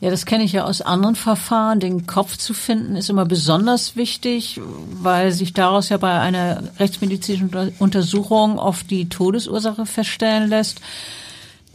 Ja, 0.00 0.10
das 0.10 0.26
kenne 0.26 0.44
ich 0.44 0.52
ja 0.52 0.64
aus 0.64 0.82
anderen 0.82 1.14
Verfahren. 1.14 1.80
Den 1.80 2.06
Kopf 2.06 2.36
zu 2.36 2.52
finden 2.52 2.96
ist 2.96 3.08
immer 3.08 3.24
besonders 3.24 3.96
wichtig, 3.96 4.60
weil 5.00 5.32
sich 5.32 5.52
daraus 5.52 5.88
ja 5.88 5.96
bei 5.96 6.20
einer 6.20 6.62
rechtsmedizinischen 6.78 7.50
Untersuchung 7.78 8.58
oft 8.58 8.90
die 8.90 9.08
Todesursache 9.08 9.86
feststellen 9.86 10.48
lässt. 10.48 10.80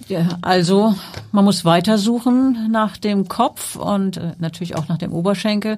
Ja, 0.07 0.39
also 0.41 0.95
man 1.31 1.45
muss 1.45 1.65
weitersuchen 1.65 2.71
nach 2.71 2.97
dem 2.97 3.27
Kopf 3.27 3.75
und 3.75 4.17
äh, 4.17 4.33
natürlich 4.39 4.75
auch 4.75 4.87
nach 4.87 4.97
dem 4.97 5.13
Oberschenkel. 5.13 5.77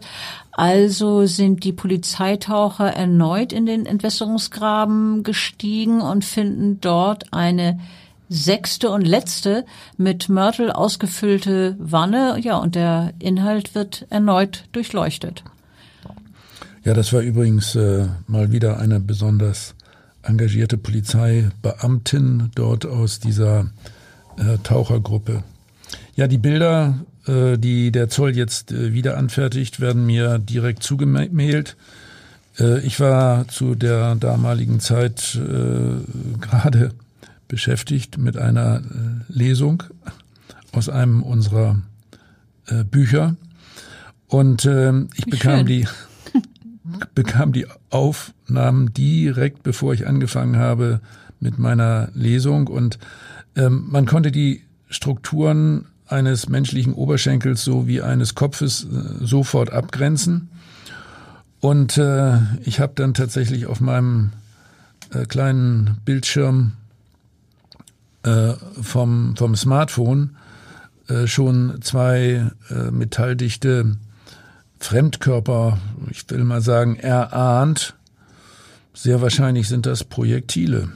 Also 0.52 1.26
sind 1.26 1.64
die 1.64 1.74
Polizeitaucher 1.74 2.94
erneut 2.94 3.52
in 3.52 3.66
den 3.66 3.86
Entwässerungsgraben 3.86 5.24
gestiegen 5.24 6.02
und 6.02 6.24
finden 6.24 6.80
dort 6.80 7.34
eine 7.34 7.80
sechste 8.30 8.90
und 8.92 9.06
letzte 9.06 9.66
mit 9.98 10.30
Mörtel 10.30 10.72
ausgefüllte 10.72 11.76
Wanne. 11.80 12.38
Ja, 12.40 12.58
und 12.58 12.76
der 12.76 13.14
Inhalt 13.20 13.76
wird 13.76 14.06
erneut 14.10 14.64
durchleuchtet. 14.72 15.44
Ja, 16.84 16.94
das 16.94 17.12
war 17.12 17.22
übrigens 17.22 17.76
äh, 17.76 18.08
mal 18.28 18.52
wieder 18.52 18.80
eine 18.80 19.00
besonders 19.00 19.76
engagierte 20.24 20.78
Polizeibeamtin 20.78 22.52
dort 22.56 22.86
aus 22.86 23.20
dieser 23.20 23.68
äh, 24.42 24.58
Tauchergruppe. 24.64 25.44
Ja, 26.16 26.28
die 26.28 26.38
Bilder, 26.38 27.00
äh, 27.28 27.58
die 27.58 27.92
der 27.92 28.10
Zoll 28.10 28.36
jetzt 28.36 28.72
äh, 28.72 28.94
wieder 28.94 29.18
anfertigt, 29.18 29.80
werden 29.80 30.06
mir 30.06 30.40
direkt 30.40 30.84
zugemailt. 30.84 31.78
Äh, 32.60 32.80
ich 32.82 33.00
war 33.00 33.48
zu 33.48 33.76
der 33.76 34.16
damaligen 34.16 34.80
Zeit 34.80 35.36
äh, 35.36 36.40
gerade 36.40 36.92
beschäftigt 37.48 38.18
mit 38.18 38.38
einer 38.38 38.82
Lesung 39.28 39.84
aus 40.72 40.88
einem 40.88 41.22
unserer 41.22 41.82
Bücher 42.90 43.36
und 44.28 44.64
äh, 44.64 44.94
ich 45.16 45.26
Wie 45.26 45.32
bekam 45.32 45.58
schön. 45.58 45.66
die 45.66 45.88
bekam 47.16 47.52
die 47.52 47.68
Aufnahmen 47.90 48.94
direkt 48.94 49.64
bevor 49.64 49.94
ich 49.94 50.08
angefangen 50.08 50.56
habe 50.56 51.02
mit 51.42 51.60
meiner 51.60 52.08
Lesung 52.14 52.68
und 52.68 52.98
ähm, 53.56 53.86
man 53.90 54.06
konnte 54.06 54.32
die 54.32 54.64
Strukturen 54.90 55.86
eines 56.08 56.50
menschlichen 56.50 56.94
Oberschenkels 56.94 57.64
sowie 57.64 58.02
eines 58.02 58.36
Kopfes 58.36 58.84
äh, 58.84 59.26
sofort 59.26 59.72
abgrenzen. 59.72 60.50
Und 61.60 61.98
äh, 61.98 62.38
ich 62.64 62.80
habe 62.80 62.94
dann 62.96 63.14
tatsächlich 63.14 63.68
auf 63.68 63.80
meinem 63.80 64.32
äh, 65.12 65.26
kleinen 65.26 65.98
Bildschirm 66.06 66.74
äh, 68.24 68.54
vom, 68.82 69.36
vom 69.38 69.56
Smartphone 69.56 70.36
äh, 71.08 71.28
schon 71.28 71.82
zwei 71.82 72.52
äh, 72.70 72.92
metalldichte 72.92 73.98
Fremdkörper, 74.80 75.78
ich 76.10 76.30
will 76.30 76.44
mal 76.44 76.62
sagen, 76.62 76.96
erahnt. 76.98 77.96
Sehr 78.94 79.22
wahrscheinlich 79.22 79.68
sind 79.68 79.86
das 79.86 80.04
Projektile. 80.04 80.90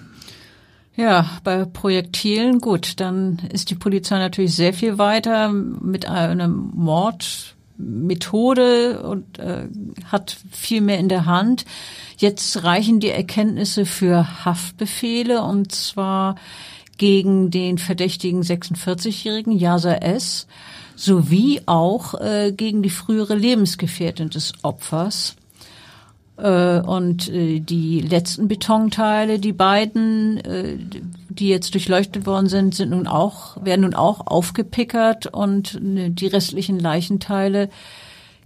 Ja, 0.97 1.29
bei 1.43 1.65
Projektilen, 1.65 2.59
gut, 2.59 3.01
dann 3.01 3.41
ist 3.51 3.69
die 3.69 3.75
Polizei 3.75 4.17
natürlich 4.17 4.55
sehr 4.55 4.73
viel 4.73 4.97
weiter 4.97 5.49
mit 5.49 6.07
einer 6.07 6.47
Mordmethode 6.47 9.01
und 9.01 9.37
äh, 9.37 9.67
hat 10.05 10.37
viel 10.51 10.79
mehr 10.79 10.99
in 10.99 11.09
der 11.09 11.25
Hand. 11.25 11.65
Jetzt 12.17 12.63
reichen 12.63 13.01
die 13.01 13.09
Erkenntnisse 13.09 13.85
für 13.85 14.45
Haftbefehle 14.45 15.43
und 15.43 15.73
zwar 15.73 16.35
gegen 16.97 17.51
den 17.51 17.77
verdächtigen 17.77 18.41
46-jährigen 18.41 19.51
Yasa 19.51 19.95
S. 19.95 20.47
sowie 20.95 21.59
auch 21.65 22.13
äh, 22.21 22.53
gegen 22.55 22.83
die 22.83 22.89
frühere 22.89 23.35
Lebensgefährtin 23.35 24.29
des 24.29 24.53
Opfers. 24.63 25.35
Äh, 26.37 26.79
und 26.79 27.29
äh, 27.29 27.59
die 27.59 28.01
letzten 28.01 28.47
Betonteile, 28.47 29.39
die 29.39 29.53
beiden, 29.53 30.37
äh, 30.37 30.77
die 31.29 31.49
jetzt 31.49 31.73
durchleuchtet 31.73 32.25
worden 32.25 32.47
sind, 32.47 32.75
sind 32.75 32.89
nun 32.89 33.07
auch, 33.07 33.63
werden 33.63 33.81
nun 33.81 33.93
auch 33.93 34.27
aufgepickert 34.27 35.27
und 35.27 35.79
die 35.81 36.27
restlichen 36.27 36.79
Leichenteile 36.79 37.69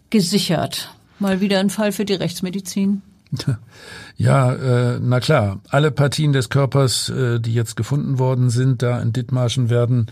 gesichert. 0.10 0.94
Mal 1.20 1.42
wieder 1.42 1.60
ein 1.60 1.70
Fall 1.70 1.92
für 1.92 2.06
die 2.06 2.14
Rechtsmedizin. 2.14 3.02
Ja, 4.18 4.54
äh, 4.54 5.00
na 5.02 5.22
klar. 5.22 5.62
Alle 5.70 5.92
Partien 5.92 6.34
des 6.34 6.50
Körpers, 6.50 7.08
äh, 7.08 7.40
die 7.40 7.54
jetzt 7.54 7.78
gefunden 7.78 8.20
worden 8.20 8.50
sind, 8.50 8.82
da 8.82 9.00
in 9.00 9.14
Dithmarschen, 9.14 9.70
werden 9.70 10.08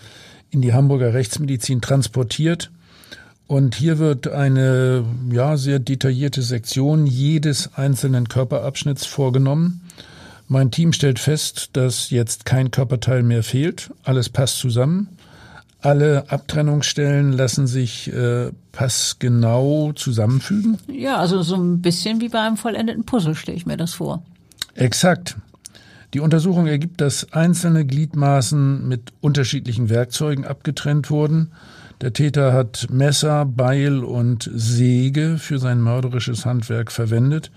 in 0.50 0.62
die 0.62 0.72
Hamburger 0.74 1.14
Rechtsmedizin 1.14 1.82
transportiert. 1.82 2.72
Und 3.48 3.76
hier 3.76 3.98
wird 3.98 4.28
eine 4.28 5.06
ja 5.32 5.56
sehr 5.56 5.80
detaillierte 5.80 6.42
Sektion 6.42 7.08
jedes 7.08 7.76
einzelnen 7.76 8.28
Körperabschnitts 8.28 9.06
vorgenommen. 9.06 9.82
Mein 10.50 10.72
Team 10.72 10.94
stellt 10.94 11.20
fest, 11.20 11.70
dass 11.74 12.10
jetzt 12.10 12.46
kein 12.46 12.72
Körperteil 12.72 13.24
mehr 13.24 13.44
fehlt. 13.44 13.92
Alles 14.04 14.30
passt 14.30 14.60
zusammen. 14.60 15.10
Alle 15.80 16.30
Abtrennungsstellen 16.30 17.32
lassen 17.32 17.68
sich 17.68 18.12
äh, 18.12 18.52
passgenau 18.72 19.94
zusammenfügen. 19.94 20.78
Ja, 20.92 21.18
also 21.18 21.42
so 21.44 21.56
ein 21.56 21.82
bisschen 21.82 22.20
wie 22.20 22.30
bei 22.30 22.42
einem 22.42 22.58
vollendeten 22.58 23.06
Puzzle 23.06 23.36
stelle 23.36 23.58
ich 23.58 23.66
mir 23.66 23.78
das 23.78 23.94
vor. 23.94 24.24
Exakt. 24.74 25.38
Die 26.14 26.20
Untersuchung 26.20 26.68
ergibt, 26.68 27.02
dass 27.02 27.32
einzelne 27.34 27.86
Gliedmaßen 27.86 28.88
mit 28.88 29.14
unterschiedlichen 29.22 29.90
Werkzeugen 29.90 30.46
abgetrennt 30.46 31.10
wurden. 31.12 31.52
Der 32.02 32.14
Täter 32.14 32.54
hat 32.54 32.88
Messer, 32.92 33.46
Beil 33.46 34.04
und 34.04 34.50
Säge 34.54 35.38
für 35.40 35.58
sein 35.58 35.82
mörderisches 35.82 36.46
Handwerk 36.46 36.92
verwendet. 36.92 37.50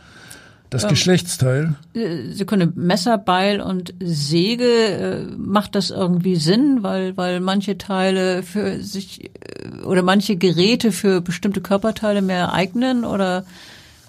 Das 0.70 0.85
ähm, 0.85 0.90
Geschlechtsteil? 0.90 1.74
Äh, 1.94 2.31
Sekunde, 2.31 2.72
Messer, 2.74 3.18
Beil 3.18 3.61
und 3.61 3.92
Säge, 4.00 4.64
äh, 4.64 5.24
macht 5.37 5.74
das 5.74 5.90
irgendwie 5.90 6.37
Sinn, 6.37 6.79
weil, 6.83 7.16
weil 7.16 7.40
manche 7.40 7.76
Teile 7.76 8.42
für 8.44 8.81
sich 8.81 9.24
äh, 9.24 9.83
oder 9.83 10.03
manche 10.03 10.37
Geräte 10.37 10.92
für 10.92 11.20
bestimmte 11.20 11.61
Körperteile 11.61 12.22
mehr 12.22 12.53
eignen 12.53 13.05
oder 13.05 13.44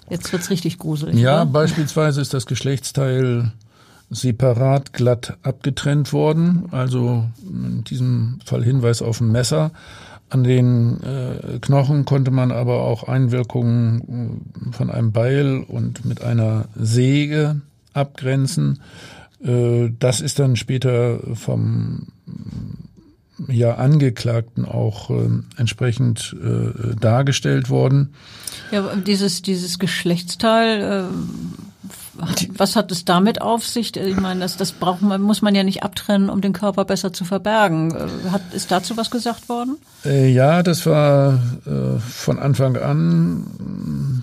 jetzt 0.08 0.32
wird's 0.32 0.50
richtig 0.50 0.78
gruselig. 0.78 1.16
Ja, 1.16 1.42
oder? 1.42 1.46
beispielsweise 1.46 2.20
ist 2.20 2.32
das 2.32 2.46
Geschlechtsteil 2.46 3.50
separat 4.08 4.92
glatt 4.92 5.38
abgetrennt 5.42 6.12
worden, 6.12 6.66
also 6.70 7.24
in 7.48 7.82
diesem 7.84 8.38
Fall 8.44 8.62
Hinweis 8.62 9.02
auf 9.02 9.20
ein 9.20 9.32
Messer. 9.32 9.72
An 10.32 10.44
den 10.44 11.02
äh, 11.02 11.58
Knochen 11.60 12.06
konnte 12.06 12.30
man 12.30 12.52
aber 12.52 12.84
auch 12.84 13.06
Einwirkungen 13.06 14.40
äh, 14.70 14.72
von 14.72 14.88
einem 14.88 15.12
Beil 15.12 15.62
und 15.68 16.06
mit 16.06 16.22
einer 16.22 16.68
Säge 16.74 17.60
abgrenzen. 17.92 18.80
Äh, 19.44 19.90
das 19.98 20.22
ist 20.22 20.38
dann 20.38 20.56
später 20.56 21.18
vom 21.34 22.06
ja, 23.48 23.74
Angeklagten 23.74 24.64
auch 24.64 25.10
äh, 25.10 25.28
entsprechend 25.58 26.34
äh, 26.42 26.96
dargestellt 26.98 27.68
worden. 27.68 28.14
Ja, 28.70 28.96
dieses, 28.96 29.42
dieses 29.42 29.78
Geschlechtsteil, 29.78 30.80
äh, 30.80 31.71
was 32.14 32.76
hat 32.76 32.92
es 32.92 33.04
damit 33.04 33.40
auf 33.40 33.66
sich? 33.66 33.96
Ich 33.96 34.16
meine, 34.16 34.40
das, 34.40 34.56
das 34.56 34.72
braucht 34.72 35.02
man, 35.02 35.22
muss 35.22 35.42
man 35.42 35.54
ja 35.54 35.62
nicht 35.62 35.82
abtrennen, 35.82 36.28
um 36.28 36.40
den 36.40 36.52
Körper 36.52 36.84
besser 36.84 37.12
zu 37.12 37.24
verbergen. 37.24 37.94
Äh, 37.94 38.30
hat, 38.30 38.42
ist 38.52 38.70
dazu 38.70 38.96
was 38.96 39.10
gesagt 39.10 39.48
worden? 39.48 39.76
Äh, 40.04 40.30
ja, 40.30 40.62
das 40.62 40.84
war 40.86 41.34
äh, 41.66 41.98
von 41.98 42.38
Anfang 42.38 42.76
an 42.76 44.22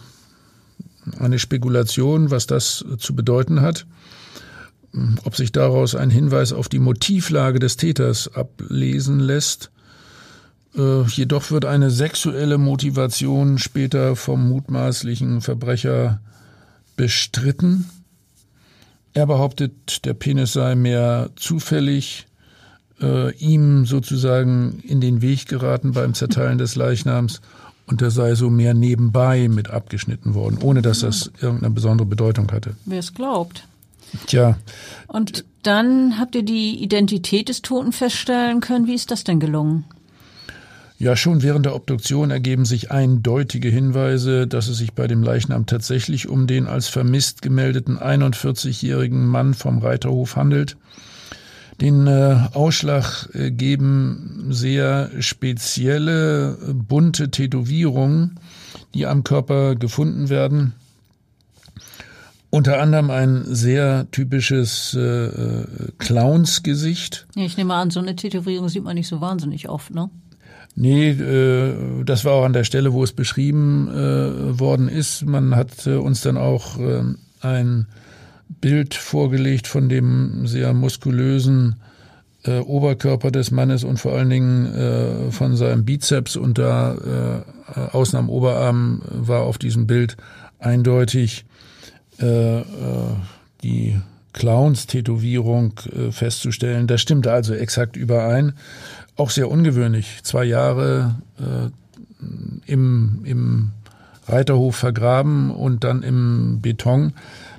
eine 1.20 1.40
Spekulation, 1.40 2.30
was 2.30 2.46
das 2.46 2.86
zu 3.00 3.16
bedeuten 3.16 3.62
hat. 3.62 3.88
Ob 5.24 5.36
sich 5.36 5.52
daraus 5.52 5.96
ein 5.96 6.10
Hinweis 6.10 6.52
auf 6.52 6.68
die 6.70 6.80
Motivlage 6.80 7.60
des 7.60 7.78
Täters 7.78 8.34
ablesen 8.34 9.20
lässt. 9.20 9.70
Jedoch 10.74 11.52
wird 11.52 11.66
eine 11.66 11.92
sexuelle 11.92 12.58
Motivation 12.58 13.60
später 13.60 14.16
vom 14.16 14.50
mutmaßlichen 14.50 15.42
Verbrecher 15.42 16.22
bestritten. 17.00 17.90
Er 19.14 19.26
behauptet, 19.26 20.04
der 20.04 20.14
Penis 20.14 20.52
sei 20.52 20.76
mehr 20.76 21.30
zufällig 21.38 22.28
äh, 23.02 23.34
ihm 23.38 23.86
sozusagen 23.86 24.80
in 24.84 25.00
den 25.00 25.22
Weg 25.22 25.48
geraten 25.48 25.94
beim 25.94 26.14
Zerteilen 26.14 26.58
des 26.58 26.76
Leichnams 26.76 27.40
und 27.86 28.02
er 28.02 28.12
sei 28.12 28.36
so 28.36 28.50
mehr 28.50 28.74
nebenbei 28.74 29.48
mit 29.48 29.70
abgeschnitten 29.70 30.34
worden, 30.34 30.58
ohne 30.62 30.82
dass 30.82 31.00
das 31.00 31.32
irgendeine 31.42 31.74
besondere 31.74 32.06
Bedeutung 32.06 32.52
hatte. 32.52 32.76
Wer 32.84 33.00
es 33.00 33.14
glaubt. 33.14 33.64
Tja. 34.28 34.58
Und 35.08 35.46
dann 35.64 36.20
habt 36.20 36.36
ihr 36.36 36.44
die 36.44 36.84
Identität 36.84 37.48
des 37.48 37.62
Toten 37.62 37.94
feststellen 37.94 38.60
können. 38.60 38.88
Wie 38.88 38.94
ist 38.94 39.10
das 39.10 39.24
denn 39.24 39.40
gelungen? 39.40 39.86
Ja, 41.02 41.16
schon 41.16 41.42
während 41.44 41.66
der 41.66 41.76
Obduktion 41.76 42.30
ergeben 42.30 42.66
sich 42.66 42.92
eindeutige 42.92 43.70
Hinweise, 43.70 44.48
dass 44.48 44.68
es 44.68 44.80
sich 44.80 44.92
bei 44.92 45.08
dem 45.08 45.24
Leichnam 45.24 45.66
tatsächlich 45.66 46.28
um 46.28 46.46
den 46.46 46.68
als 46.68 46.90
vermisst 46.90 47.42
gemeldeten 47.42 47.98
41-jährigen 47.98 49.26
Mann 49.26 49.54
vom 49.54 49.78
Reiterhof 49.78 50.36
handelt. 50.36 50.76
Den 51.80 52.06
äh, 52.08 52.50
Ausschlag 52.52 53.30
äh, 53.34 53.50
geben 53.50 54.48
sehr 54.50 55.10
spezielle, 55.22 56.58
bunte 56.74 57.32
Tätowierungen, 57.32 58.38
die 58.94 59.06
am 59.06 59.24
Körper 59.24 59.76
gefunden 59.76 60.28
werden. 60.28 60.74
Unter 62.50 62.82
anderem 62.82 63.10
ein 63.10 63.46
sehr 63.46 64.12
typisches 64.12 64.96
äh, 64.96 65.00
äh 65.00 65.66
Clownsgesicht. 65.98 67.26
Ich 67.36 67.56
nehme 67.56 67.76
an, 67.76 67.90
so 67.90 68.02
eine 68.02 68.18
Tätowierung 68.18 68.68
sieht 68.68 68.84
man 68.84 68.96
nicht 68.96 69.08
so 69.08 69.22
wahnsinnig 69.22 69.70
oft, 69.70 69.94
ne? 69.94 70.10
Nee, 70.76 71.10
äh, 71.10 71.74
das 72.06 72.24
war 72.26 72.34
auch 72.34 72.46
an 72.46 72.54
der 72.54 72.64
Stelle, 72.64 72.94
wo 72.94 73.04
es 73.04 73.12
beschrieben 73.12 73.90
äh, 73.90 74.60
worden 74.60 74.88
ist. 74.88 75.26
Man 75.26 75.56
hat 75.56 75.86
äh, 75.86 75.96
uns 75.96 76.22
dann 76.22 76.38
auch 76.38 76.80
äh, 76.80 77.04
ein 77.42 77.88
Bild 78.62 78.96
vorgelegt 78.96 79.68
von 79.68 79.90
dem 79.90 80.48
sehr 80.48 80.74
muskulösen 80.74 81.76
äh, 82.46 82.60
Oberkörper 82.60 83.30
des 83.30 83.52
Mannes 83.52 83.84
und 83.84 83.98
vor 83.98 84.14
allen 84.14 84.30
Dingen 84.30 84.74
äh, 84.74 85.32
von 85.32 85.56
seinem 85.56 85.86
Bizeps 85.86 86.36
und 86.36 86.58
da 86.58 87.44
außen 87.92 88.18
am 88.18 88.30
Oberarm 88.30 89.02
war 89.12 89.42
auf 89.42 89.58
diesem 89.60 89.86
Bild 89.86 90.18
eindeutig 90.58 91.46
die 93.64 93.96
Clowns-Tätowierung 94.34 95.74
festzustellen. 96.12 96.88
Das 96.88 97.00
stimmte 97.00 97.32
also 97.32 97.54
exakt 97.54 97.96
überein. 97.96 98.54
Auch 99.20 99.32
sehr 99.32 99.52
ungewöhnlich. 99.52 100.22
Zwei 100.24 100.46
Jahre 100.46 101.16
äh, 101.40 102.72
im, 102.72 103.20
im 103.26 103.72
Reiterhof 104.30 104.78
vergraben 104.78 105.52
und 105.52 105.84
dann 105.84 106.04
im 106.04 106.60
Beton, 106.62 107.12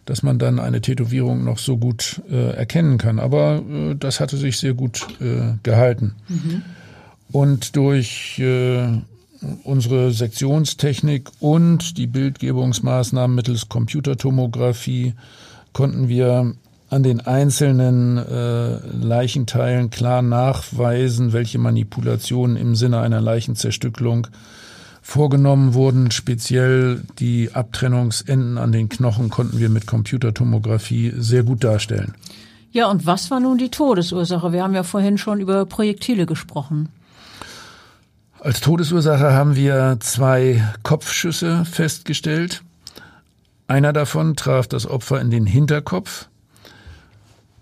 dass 0.07 0.23
man 0.23 0.39
dann 0.39 0.59
eine 0.59 0.81
Tätowierung 0.81 1.45
noch 1.45 1.59
so 1.59 1.77
gut 1.77 2.23
äh, 2.31 2.53
erkennen 2.53 2.97
kann. 2.97 3.19
Aber 3.19 3.63
äh, 3.71 3.95
das 3.95 4.21
hatte 4.21 4.39
sich 4.39 4.57
sehr 4.57 4.73
gut 4.73 5.07
äh, 5.21 5.53
gehalten. 5.63 6.15
Mhm. 6.29 6.63
Und 7.31 7.77
durch 7.77 8.39
äh, 8.39 8.89
unsere 9.63 10.13
Sektionstechnik 10.13 11.29
und 11.41 11.99
die 11.99 12.07
Bildgebungsmaßnahmen 12.07 13.35
mittels 13.35 13.69
Computertomographie 13.69 15.13
konnten 15.75 16.09
wir 16.09 16.55
an 16.91 17.05
den 17.05 17.21
einzelnen 17.21 18.19
äh, 18.19 18.79
Leichenteilen 18.89 19.91
klar 19.91 20.23
nachweisen, 20.23 21.33
welche 21.33 21.59
Manipulationen 21.59 22.57
im 22.57 22.75
Sinne 22.75 23.01
einer 23.01 23.21
Leichenzerstückelung 23.21 24.27
vorgenommen 25.01 25.75
wurden. 25.75 26.11
Speziell 26.11 27.03
die 27.21 27.53
Abtrennungsenden 27.53 28.59
an 28.59 28.73
den 28.73 28.89
Knochen 28.89 29.31
konnten 29.31 29.59
wir 29.59 29.69
mit 29.69 29.87
Computertomographie 29.87 31.13
sehr 31.17 31.45
gut 31.45 31.63
darstellen. 31.63 32.15
Ja, 32.73 32.89
und 32.89 33.07
was 33.07 33.31
war 33.31 33.41
nun 33.41 33.59
die 33.59 33.71
Todesursache? 33.71 34.53
Wir 34.53 34.63
haben 34.63 34.75
ja 34.75 34.83
vorhin 34.83 35.17
schon 35.17 35.41
über 35.41 35.65
Projektile 35.67 36.27
gesprochen. 36.27 36.89
Als 38.41 38.61
Todesursache 38.61 39.33
haben 39.33 39.55
wir 39.55 39.99
zwei 40.01 40.65
Kopfschüsse 40.83 41.65
festgestellt. 41.65 42.63
Einer 43.69 43.93
davon 43.93 44.35
traf 44.35 44.67
das 44.67 44.87
Opfer 44.87 45.21
in 45.21 45.31
den 45.31 45.47
Hinterkopf. 45.47 46.30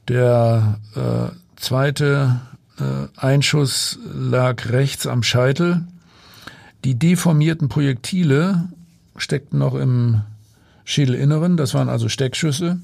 Der 0.09 0.79
äh, 0.95 1.35
zweite 1.57 2.41
äh, 2.79 3.09
Einschuss 3.17 3.99
lag 4.13 4.71
rechts 4.71 5.07
am 5.07 5.23
Scheitel. 5.23 5.85
Die 6.85 6.95
deformierten 6.95 7.69
Projektile 7.69 8.69
steckten 9.17 9.59
noch 9.59 9.75
im 9.75 10.23
Schädelinneren, 10.85 11.57
das 11.57 11.75
waren 11.75 11.89
also 11.91 12.09
Steckschüsse. 12.09 12.79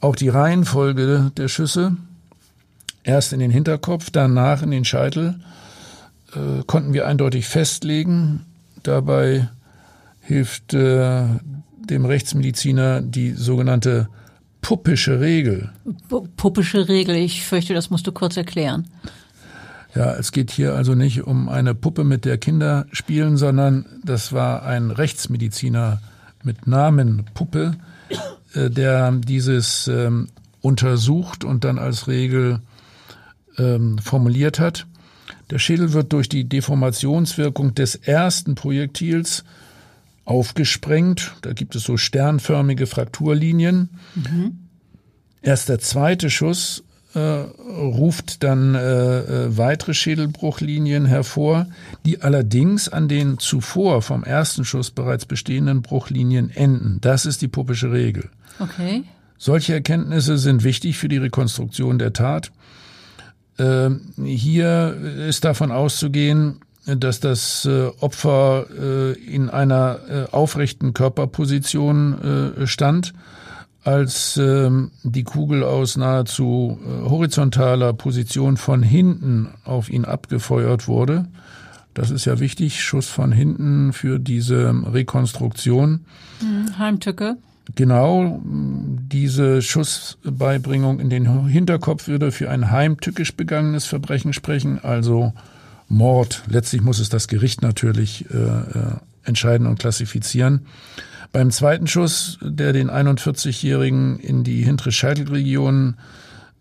Auch 0.00 0.16
die 0.16 0.30
Reihenfolge 0.30 1.30
der 1.36 1.48
Schüsse, 1.48 1.96
erst 3.04 3.32
in 3.32 3.38
den 3.38 3.50
Hinterkopf, 3.50 4.10
danach 4.10 4.62
in 4.62 4.70
den 4.70 4.84
Scheitel, 4.84 5.38
äh, 6.34 6.64
konnten 6.66 6.92
wir 6.92 7.06
eindeutig 7.06 7.46
festlegen. 7.46 8.46
Dabei 8.82 9.48
hilft 10.22 10.74
äh, 10.74 11.26
dem 11.76 12.04
Rechtsmediziner 12.06 13.02
die 13.02 13.32
sogenannte 13.32 14.08
puppische 14.60 15.20
Regel. 15.20 15.70
Puppische 16.36 16.88
Regel, 16.88 17.16
ich 17.16 17.44
fürchte, 17.44 17.74
das 17.74 17.90
musst 17.90 18.06
du 18.06 18.12
kurz 18.12 18.36
erklären. 18.36 18.88
Ja, 19.94 20.14
es 20.14 20.30
geht 20.30 20.50
hier 20.50 20.74
also 20.74 20.94
nicht 20.94 21.24
um 21.24 21.48
eine 21.48 21.74
Puppe, 21.74 22.04
mit 22.04 22.24
der 22.24 22.38
Kinder 22.38 22.86
spielen, 22.92 23.36
sondern 23.36 23.86
das 24.04 24.32
war 24.32 24.62
ein 24.62 24.90
Rechtsmediziner 24.90 26.00
mit 26.44 26.66
Namen 26.66 27.26
Puppe, 27.34 27.76
äh, 28.54 28.70
der 28.70 29.10
dieses 29.12 29.88
ähm, 29.88 30.28
untersucht 30.60 31.44
und 31.44 31.64
dann 31.64 31.78
als 31.78 32.06
Regel 32.06 32.60
ähm, 33.58 33.98
formuliert 33.98 34.60
hat. 34.60 34.86
Der 35.50 35.58
Schädel 35.58 35.92
wird 35.92 36.12
durch 36.12 36.28
die 36.28 36.48
Deformationswirkung 36.48 37.74
des 37.74 37.96
ersten 37.96 38.54
Projektils 38.54 39.44
aufgesprengt. 40.24 41.34
Da 41.42 41.52
gibt 41.52 41.74
es 41.74 41.82
so 41.82 41.96
sternförmige 41.96 42.86
Frakturlinien. 42.86 43.90
Mhm. 44.14 44.58
Erst 45.42 45.68
der 45.68 45.78
zweite 45.78 46.30
Schuss 46.30 46.84
äh, 47.14 47.18
ruft 47.18 48.42
dann 48.44 48.74
äh, 48.74 49.18
äh, 49.18 49.56
weitere 49.56 49.94
Schädelbruchlinien 49.94 51.06
hervor, 51.06 51.66
die 52.04 52.22
allerdings 52.22 52.88
an 52.88 53.08
den 53.08 53.38
zuvor 53.38 54.02
vom 54.02 54.22
ersten 54.22 54.64
Schuss 54.64 54.90
bereits 54.90 55.26
bestehenden 55.26 55.82
Bruchlinien 55.82 56.50
enden. 56.50 56.98
Das 57.00 57.26
ist 57.26 57.42
die 57.42 57.48
puppische 57.48 57.90
Regel. 57.90 58.30
Okay. 58.58 59.04
Solche 59.38 59.72
Erkenntnisse 59.72 60.38
sind 60.38 60.62
wichtig 60.62 60.98
für 60.98 61.08
die 61.08 61.16
Rekonstruktion 61.16 61.98
der 61.98 62.12
Tat. 62.12 62.52
Äh, 63.56 63.90
hier 64.22 64.94
ist 65.28 65.44
davon 65.44 65.72
auszugehen, 65.72 66.60
dass 66.86 67.20
das 67.20 67.66
äh, 67.66 67.90
Opfer 68.00 68.66
äh, 68.70 69.12
in 69.12 69.50
einer 69.50 69.98
äh, 70.08 70.24
aufrechten 70.30 70.94
Körperposition 70.94 72.64
stand 72.64 73.12
als 73.82 74.36
ähm, 74.36 74.90
die 75.02 75.24
Kugel 75.24 75.62
aus 75.62 75.96
nahezu 75.96 76.78
horizontaler 77.02 77.94
Position 77.94 78.58
von 78.58 78.82
hinten 78.82 79.48
auf 79.64 79.88
ihn 79.88 80.04
abgefeuert 80.04 80.86
wurde. 80.86 81.26
Das 81.94 82.10
ist 82.10 82.26
ja 82.26 82.40
wichtig, 82.40 82.82
Schuss 82.82 83.08
von 83.08 83.32
hinten 83.32 83.94
für 83.94 84.18
diese 84.18 84.74
Rekonstruktion. 84.92 86.04
Hm, 86.40 86.78
Heimtücke. 86.78 87.36
Genau, 87.74 88.40
diese 88.44 89.62
Schussbeibringung 89.62 91.00
in 91.00 91.10
den 91.10 91.46
Hinterkopf 91.46 92.08
würde 92.08 92.32
für 92.32 92.50
ein 92.50 92.70
heimtückisch 92.70 93.34
begangenes 93.36 93.86
Verbrechen 93.86 94.32
sprechen, 94.32 94.78
also 94.82 95.32
Mord. 95.90 96.44
Letztlich 96.48 96.80
muss 96.80 96.98
es 96.98 97.10
das 97.10 97.28
Gericht 97.28 97.60
natürlich 97.60 98.24
äh, 98.30 98.36
äh 98.36 98.96
entscheiden 99.22 99.66
und 99.66 99.78
klassifizieren. 99.78 100.66
Beim 101.30 101.50
zweiten 101.50 101.86
Schuss, 101.86 102.38
der 102.42 102.72
den 102.72 102.90
41-Jährigen 102.90 104.18
in 104.18 104.44
die 104.44 104.62
hintere 104.62 104.92
Scheitelregion 104.92 105.96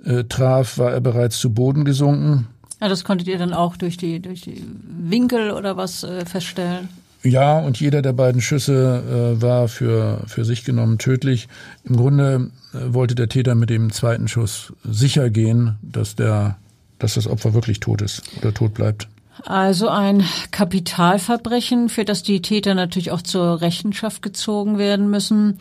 äh, 0.04 0.26
traf, 0.26 0.78
war 0.78 0.92
er 0.92 1.02
bereits 1.02 1.40
zu 1.40 1.54
Boden 1.54 1.86
gesunken. 1.86 2.48
Ja, 2.80 2.88
das 2.88 3.04
konntet 3.04 3.28
ihr 3.28 3.38
dann 3.38 3.54
auch 3.54 3.78
durch 3.78 3.98
die, 3.98 4.22
durch 4.22 4.42
die 4.42 4.64
Winkel 4.84 5.52
oder 5.52 5.76
was 5.76 6.04
äh, 6.04 6.26
feststellen? 6.26 6.90
Ja, 7.24 7.60
und 7.60 7.80
jeder 7.80 8.02
der 8.02 8.14
beiden 8.14 8.42
Schüsse 8.42 9.36
äh, 9.38 9.42
war 9.42 9.68
für, 9.68 10.24
für 10.28 10.46
sich 10.46 10.64
genommen 10.64 11.00
tödlich. 11.00 11.50
Im 11.84 11.98
Grunde 11.98 12.52
äh, 12.74 12.94
wollte 12.94 13.16
der 13.16 13.28
Täter 13.28 13.56
mit 13.56 13.70
dem 13.70 13.92
zweiten 13.92 14.28
Schuss 14.28 14.72
sicher 14.84 15.30
gehen, 15.30 15.78
dass 15.82 16.16
der, 16.16 16.58
dass 16.98 17.16
das 17.16 17.28
Opfer 17.28 17.54
wirklich 17.54 17.82
tot 17.82 18.02
ist 18.02 18.22
oder 18.38 18.54
tot 18.54 18.74
bleibt. 18.74 19.10
Also 19.46 19.90
ein 19.90 20.24
Kapitalverbrechen, 20.52 21.90
für 21.90 22.06
das 22.06 22.24
die 22.24 22.42
Täter 22.42 22.76
natürlich 22.76 23.12
auch 23.12 23.22
zur 23.22 23.62
Rechenschaft 23.62 24.22
gezogen 24.22 24.78
werden 24.78 25.10
müssen. 25.10 25.60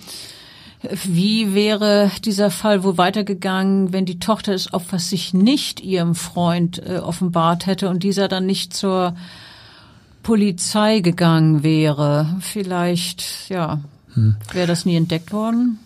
Wie 1.04 1.54
wäre 1.54 2.10
dieser 2.24 2.50
Fall 2.50 2.84
wohl 2.84 2.98
weitergegangen, 2.98 3.92
wenn 3.92 4.04
die 4.04 4.20
Tochter 4.20 4.52
des 4.52 4.72
Opfers 4.72 5.10
sich 5.10 5.34
nicht 5.34 5.80
ihrem 5.80 6.14
Freund 6.14 6.80
äh, 6.84 6.98
offenbart 6.98 7.66
hätte 7.66 7.88
und 7.88 8.04
dieser 8.04 8.28
dann 8.28 8.46
nicht 8.46 8.74
zur 8.74 9.16
Polizei 10.22 11.00
gegangen 11.00 11.64
wäre? 11.64 12.36
Vielleicht, 12.40 13.48
ja, 13.48 13.80
hm. 14.14 14.36
wäre 14.52 14.68
das 14.68 14.84
nie 14.84 14.96
entdeckt 14.96 15.32
worden? 15.32 15.80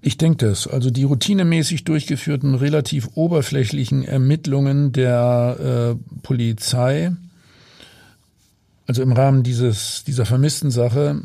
Ich 0.00 0.16
denke 0.16 0.46
das. 0.46 0.68
Also 0.68 0.90
die 0.90 1.04
routinemäßig 1.04 1.84
durchgeführten, 1.84 2.54
relativ 2.54 3.10
oberflächlichen 3.14 4.04
Ermittlungen 4.04 4.92
der 4.92 5.96
äh, 5.96 6.20
Polizei, 6.22 7.12
also 8.86 9.02
im 9.02 9.12
Rahmen 9.12 9.42
dieses, 9.42 10.04
dieser 10.04 10.24
vermissten 10.24 10.70
Sache, 10.70 11.22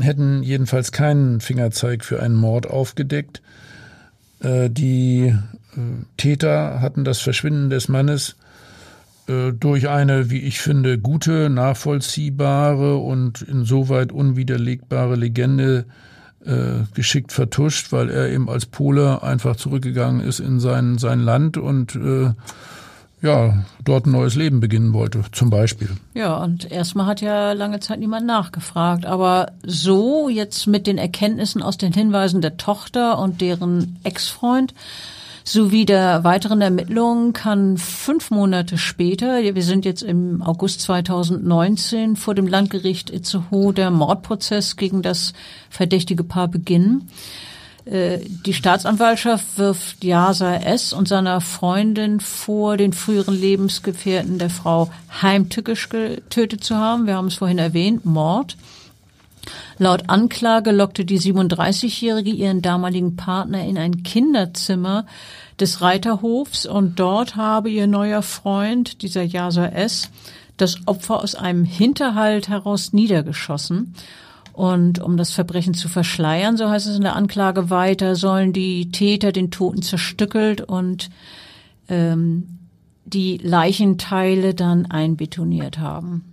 hätten 0.00 0.42
jedenfalls 0.42 0.90
keinen 0.90 1.40
Fingerzeig 1.40 2.04
für 2.04 2.22
einen 2.22 2.34
Mord 2.34 2.66
aufgedeckt. 2.66 3.42
Äh, 4.40 4.70
die 4.70 5.26
äh, 5.26 5.36
Täter 6.16 6.80
hatten 6.80 7.04
das 7.04 7.20
Verschwinden 7.20 7.68
des 7.68 7.88
Mannes 7.88 8.36
äh, 9.28 9.52
durch 9.52 9.90
eine, 9.90 10.30
wie 10.30 10.40
ich 10.40 10.60
finde, 10.60 10.98
gute, 10.98 11.50
nachvollziehbare 11.50 12.96
und 12.96 13.42
insoweit 13.42 14.12
unwiderlegbare 14.12 15.16
Legende 15.16 15.80
äh, 15.80 16.13
geschickt 16.94 17.32
vertuscht, 17.32 17.92
weil 17.92 18.10
er 18.10 18.30
eben 18.30 18.48
als 18.48 18.66
Pole 18.66 19.22
einfach 19.22 19.56
zurückgegangen 19.56 20.20
ist 20.20 20.40
in 20.40 20.60
sein, 20.60 20.98
sein 20.98 21.20
Land 21.20 21.56
und 21.56 21.96
äh, 21.96 22.32
ja, 23.24 23.64
dort 23.82 24.06
ein 24.06 24.12
neues 24.12 24.34
Leben 24.36 24.60
beginnen 24.60 24.92
wollte, 24.92 25.24
zum 25.32 25.48
Beispiel. 25.48 25.88
Ja, 26.12 26.36
und 26.36 26.70
erstmal 26.70 27.06
hat 27.06 27.22
ja 27.22 27.52
lange 27.52 27.80
Zeit 27.80 27.98
niemand 27.98 28.26
nachgefragt. 28.26 29.06
Aber 29.06 29.52
so 29.64 30.28
jetzt 30.28 30.66
mit 30.66 30.86
den 30.86 30.98
Erkenntnissen 30.98 31.62
aus 31.62 31.78
den 31.78 31.94
Hinweisen 31.94 32.42
der 32.42 32.58
Tochter 32.58 33.18
und 33.18 33.40
deren 33.40 33.98
Ex-Freund 34.04 34.74
sowie 35.44 35.84
der 35.84 36.24
weiteren 36.24 36.62
Ermittlungen 36.62 37.34
kann 37.34 37.76
fünf 37.76 38.30
Monate 38.30 38.78
später, 38.78 39.42
wir 39.42 39.62
sind 39.62 39.84
jetzt 39.84 40.02
im 40.02 40.42
August 40.42 40.80
2019, 40.80 42.16
vor 42.16 42.34
dem 42.34 42.46
Landgericht 42.46 43.10
Itzehoe 43.10 43.72
der 43.72 43.90
Mordprozess 43.90 44.76
gegen 44.76 45.02
das 45.02 45.34
verdächtige 45.68 46.24
Paar 46.24 46.48
beginnen. 46.48 47.08
Äh, 47.84 48.20
die 48.46 48.54
Staatsanwaltschaft 48.54 49.58
wirft 49.58 50.02
Yasa 50.02 50.56
S. 50.56 50.94
und 50.94 51.06
seiner 51.06 51.42
Freundin 51.42 52.20
vor, 52.20 52.78
den 52.78 52.94
früheren 52.94 53.38
Lebensgefährten 53.38 54.38
der 54.38 54.50
Frau 54.50 54.90
heimtückisch 55.20 55.90
getötet 55.90 56.64
zu 56.64 56.76
haben. 56.76 57.06
Wir 57.06 57.16
haben 57.16 57.28
es 57.28 57.34
vorhin 57.34 57.58
erwähnt, 57.58 58.06
Mord. 58.06 58.56
Laut 59.78 60.08
Anklage 60.08 60.70
lockte 60.70 61.04
die 61.04 61.18
37-Jährige 61.18 62.30
ihren 62.30 62.62
damaligen 62.62 63.16
Partner 63.16 63.64
in 63.64 63.78
ein 63.78 64.02
Kinderzimmer 64.02 65.06
des 65.60 65.80
Reiterhofs 65.80 66.66
und 66.66 66.98
dort 66.98 67.36
habe 67.36 67.70
ihr 67.70 67.86
neuer 67.86 68.22
Freund, 68.22 69.02
dieser 69.02 69.22
Yasa 69.22 69.66
S., 69.66 70.10
das 70.56 70.86
Opfer 70.86 71.22
aus 71.22 71.34
einem 71.34 71.64
Hinterhalt 71.64 72.48
heraus 72.48 72.92
niedergeschossen. 72.92 73.94
Und 74.52 75.00
um 75.00 75.16
das 75.16 75.32
Verbrechen 75.32 75.74
zu 75.74 75.88
verschleiern, 75.88 76.56
so 76.56 76.68
heißt 76.68 76.86
es 76.86 76.96
in 76.96 77.02
der 77.02 77.16
Anklage 77.16 77.70
weiter, 77.70 78.14
sollen 78.14 78.52
die 78.52 78.92
Täter 78.92 79.32
den 79.32 79.50
Toten 79.50 79.82
zerstückelt 79.82 80.60
und 80.60 81.10
ähm, 81.88 82.60
die 83.04 83.38
Leichenteile 83.38 84.54
dann 84.54 84.86
einbetoniert 84.86 85.78
haben. 85.78 86.30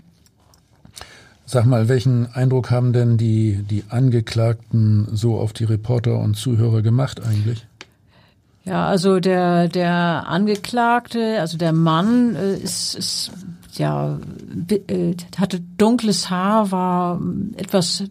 Sag 1.51 1.65
mal, 1.65 1.89
welchen 1.89 2.33
Eindruck 2.33 2.71
haben 2.71 2.93
denn 2.93 3.17
die, 3.17 3.61
die 3.69 3.83
Angeklagten 3.89 5.09
so 5.11 5.37
auf 5.37 5.51
die 5.51 5.65
Reporter 5.65 6.17
und 6.17 6.37
Zuhörer 6.37 6.81
gemacht 6.81 7.19
eigentlich? 7.21 7.67
Ja, 8.63 8.87
also 8.87 9.19
der, 9.19 9.67
der 9.67 10.29
Angeklagte, 10.29 11.41
also 11.41 11.57
der 11.57 11.73
Mann 11.73 12.37
äh, 12.37 12.55
ist, 12.55 12.95
ist 12.95 13.31
ja, 13.73 14.17
äh, 14.69 15.13
hatte 15.37 15.59
dunkles 15.77 16.29
Haar, 16.29 16.71
war 16.71 17.19
etwas 17.57 18.05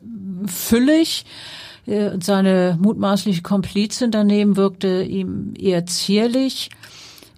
füllig. 0.45 1.25
Äh, 1.87 2.19
seine 2.21 2.77
mutmaßliche 2.79 3.41
Komplizin 3.41 4.11
daneben 4.11 4.59
wirkte 4.59 5.03
ihm 5.03 5.55
eher 5.59 5.87
zierlich. 5.87 6.69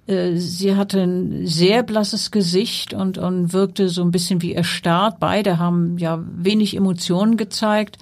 Äh, 0.06 0.36
sie 0.36 0.76
hatte 0.76 1.02
ein 1.02 1.46
sehr 1.46 1.82
blasses 1.82 2.30
Gesicht 2.30 2.94
und, 2.94 3.18
und 3.18 3.52
wirkte 3.52 3.88
so 3.88 4.02
ein 4.02 4.10
bisschen 4.10 4.42
wie 4.42 4.54
erstarrt. 4.54 5.20
Beide 5.20 5.58
haben 5.58 5.98
ja 5.98 6.22
wenig 6.36 6.76
Emotionen 6.76 7.36
gezeigt. 7.36 7.98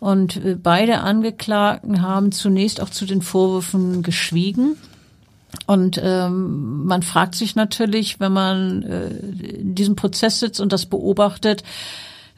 Und 0.00 0.40
beide 0.62 1.00
Angeklagten 1.00 2.02
haben 2.02 2.32
zunächst 2.32 2.80
auch 2.80 2.90
zu 2.90 3.06
den 3.06 3.22
Vorwürfen 3.22 4.02
geschwiegen. 4.02 4.76
Und 5.66 6.00
ähm, 6.02 6.86
man 6.86 7.02
fragt 7.02 7.34
sich 7.34 7.54
natürlich, 7.54 8.18
wenn 8.20 8.32
man 8.32 8.82
äh, 8.82 9.08
in 9.08 9.74
diesem 9.74 9.96
Prozess 9.96 10.40
sitzt 10.40 10.60
und 10.60 10.72
das 10.72 10.86
beobachtet, 10.86 11.62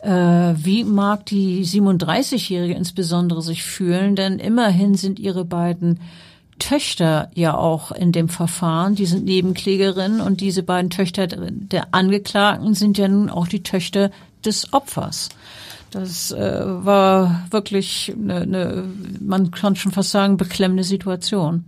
äh, 0.02 0.10
wie 0.10 0.84
mag 0.84 1.24
die 1.26 1.64
37-Jährige 1.64 2.74
insbesondere 2.74 3.40
sich 3.40 3.62
fühlen? 3.62 4.16
Denn 4.16 4.38
immerhin 4.38 4.94
sind 4.94 5.18
ihre 5.18 5.44
beiden 5.44 6.00
Töchter 6.58 7.30
ja 7.34 7.56
auch 7.56 7.92
in 7.92 8.12
dem 8.12 8.28
Verfahren, 8.28 8.94
die 8.94 9.06
sind 9.06 9.24
Nebenklägerinnen 9.24 10.20
und 10.20 10.40
diese 10.40 10.62
beiden 10.62 10.90
Töchter 10.90 11.26
der 11.26 11.88
Angeklagten 11.92 12.74
sind 12.74 12.98
ja 12.98 13.08
nun 13.08 13.30
auch 13.30 13.48
die 13.48 13.62
Töchter 13.62 14.10
des 14.44 14.72
Opfers. 14.72 15.30
Das 15.90 16.32
äh, 16.32 16.62
war 16.64 17.46
wirklich 17.50 18.12
eine, 18.16 18.40
eine, 18.40 18.84
man 19.20 19.50
kann 19.52 19.76
schon 19.76 19.92
fast 19.92 20.10
sagen, 20.10 20.36
beklemmende 20.36 20.84
Situation. 20.84 21.64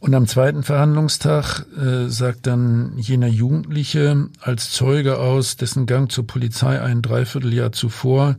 Und 0.00 0.14
am 0.14 0.26
zweiten 0.26 0.62
Verhandlungstag 0.62 1.66
äh, 1.76 2.08
sagt 2.08 2.46
dann 2.46 2.92
jener 2.96 3.26
Jugendliche 3.26 4.28
als 4.40 4.70
Zeuge 4.70 5.18
aus, 5.18 5.56
dessen 5.56 5.86
Gang 5.86 6.10
zur 6.10 6.26
Polizei 6.26 6.80
ein 6.80 7.02
Dreivierteljahr 7.02 7.72
zuvor 7.72 8.36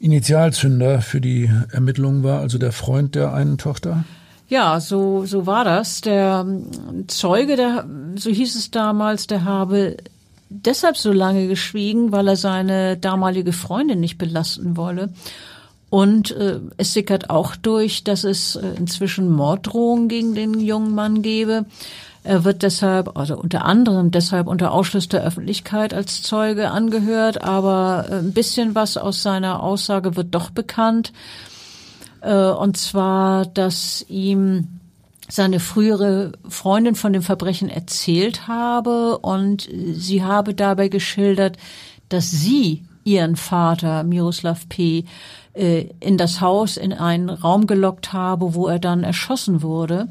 Initialzünder 0.00 1.00
für 1.00 1.20
die 1.20 1.50
Ermittlungen 1.72 2.22
war, 2.22 2.40
also 2.40 2.58
der 2.58 2.72
Freund 2.72 3.14
der 3.14 3.32
einen 3.32 3.58
Tochter? 3.58 4.04
Ja, 4.48 4.80
so, 4.80 5.26
so 5.26 5.46
war 5.46 5.64
das. 5.64 6.00
Der 6.00 6.46
ähm, 6.46 7.06
Zeuge, 7.08 7.56
der, 7.56 7.84
so 8.16 8.30
hieß 8.30 8.54
es 8.56 8.70
damals, 8.70 9.26
der 9.26 9.44
habe 9.44 9.96
deshalb 10.48 10.96
so 10.96 11.12
lange 11.12 11.48
geschwiegen, 11.48 12.12
weil 12.12 12.28
er 12.28 12.36
seine 12.36 12.96
damalige 12.96 13.52
Freundin 13.52 14.00
nicht 14.00 14.16
belasten 14.18 14.76
wolle. 14.76 15.10
Und 15.90 16.30
äh, 16.32 16.60
es 16.76 16.92
sickert 16.92 17.30
auch 17.30 17.56
durch, 17.56 18.04
dass 18.04 18.24
es 18.24 18.56
äh, 18.56 18.66
inzwischen 18.76 19.30
Morddrohungen 19.30 20.08
gegen 20.08 20.34
den 20.34 20.60
jungen 20.60 20.94
Mann 20.94 21.22
gebe. 21.22 21.66
Er 22.24 22.44
wird 22.44 22.62
deshalb, 22.62 23.16
also 23.16 23.36
unter 23.38 23.64
anderem 23.64 24.10
deshalb 24.10 24.48
unter 24.48 24.72
Ausschluss 24.72 25.08
der 25.08 25.22
Öffentlichkeit 25.22 25.94
als 25.94 26.22
Zeuge 26.22 26.70
angehört, 26.70 27.42
aber 27.42 28.06
äh, 28.08 28.14
ein 28.16 28.32
bisschen 28.32 28.74
was 28.74 28.96
aus 28.96 29.22
seiner 29.22 29.62
Aussage 29.62 30.16
wird 30.16 30.34
doch 30.34 30.50
bekannt. 30.50 31.12
Äh, 32.20 32.34
und 32.34 32.76
zwar, 32.76 33.46
dass 33.46 34.04
ihm 34.08 34.80
seine 35.28 35.60
frühere 35.60 36.32
Freundin 36.48 36.94
von 36.94 37.12
dem 37.12 37.22
Verbrechen 37.22 37.68
erzählt 37.68 38.48
habe 38.48 39.18
und 39.18 39.68
sie 39.70 40.24
habe 40.24 40.54
dabei 40.54 40.88
geschildert, 40.88 41.58
dass 42.08 42.30
sie 42.30 42.84
ihren 43.04 43.36
Vater 43.36 44.04
Miroslav 44.04 44.68
P 44.68 45.04
äh, 45.54 45.88
in 46.00 46.16
das 46.16 46.40
Haus 46.40 46.76
in 46.76 46.92
einen 46.92 47.30
Raum 47.30 47.66
gelockt 47.66 48.12
habe, 48.12 48.54
wo 48.54 48.68
er 48.68 48.78
dann 48.78 49.04
erschossen 49.04 49.62
wurde. 49.62 50.08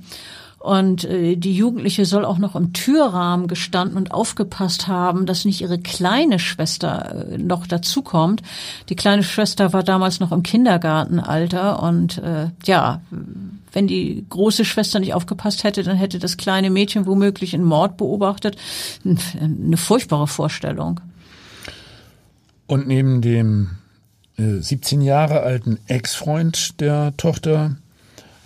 Und 0.67 1.05
äh, 1.05 1.37
die 1.37 1.53
Jugendliche 1.53 2.03
soll 2.03 2.25
auch 2.25 2.39
noch 2.39 2.53
im 2.57 2.73
Türrahmen 2.73 3.47
gestanden 3.47 3.95
und 3.95 4.11
aufgepasst 4.11 4.89
haben, 4.89 5.25
dass 5.25 5.45
nicht 5.45 5.61
ihre 5.61 5.79
kleine 5.79 6.39
Schwester 6.39 7.29
äh, 7.31 7.37
noch 7.37 7.67
dazukommt. 7.67 8.41
Die 8.89 8.97
kleine 8.97 9.23
Schwester 9.23 9.71
war 9.71 9.81
damals 9.81 10.19
noch 10.19 10.33
im 10.33 10.43
Kindergartenalter 10.43 11.81
und 11.81 12.17
äh, 12.17 12.49
ja, 12.65 12.99
wenn 13.71 13.87
die 13.87 14.25
große 14.27 14.65
Schwester 14.65 14.99
nicht 14.99 15.13
aufgepasst 15.13 15.63
hätte, 15.63 15.83
dann 15.83 15.95
hätte 15.95 16.19
das 16.19 16.35
kleine 16.35 16.69
Mädchen 16.69 17.05
womöglich 17.05 17.53
einen 17.53 17.63
Mord 17.63 17.95
beobachtet. 17.95 18.57
Eine 19.05 19.77
furchtbare 19.77 20.27
Vorstellung. 20.27 20.99
Und 22.65 22.89
neben 22.89 23.21
dem 23.21 23.69
17 24.35 24.99
äh, 24.99 25.05
Jahre 25.05 25.43
alten 25.43 25.79
Ex-Freund 25.87 26.81
der 26.81 27.15
Tochter 27.15 27.77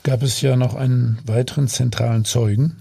gab 0.03 0.23
es 0.23 0.41
ja 0.41 0.55
noch 0.55 0.75
einen 0.75 1.19
weiteren 1.25 1.67
zentralen 1.67 2.25
Zeugen. 2.25 2.77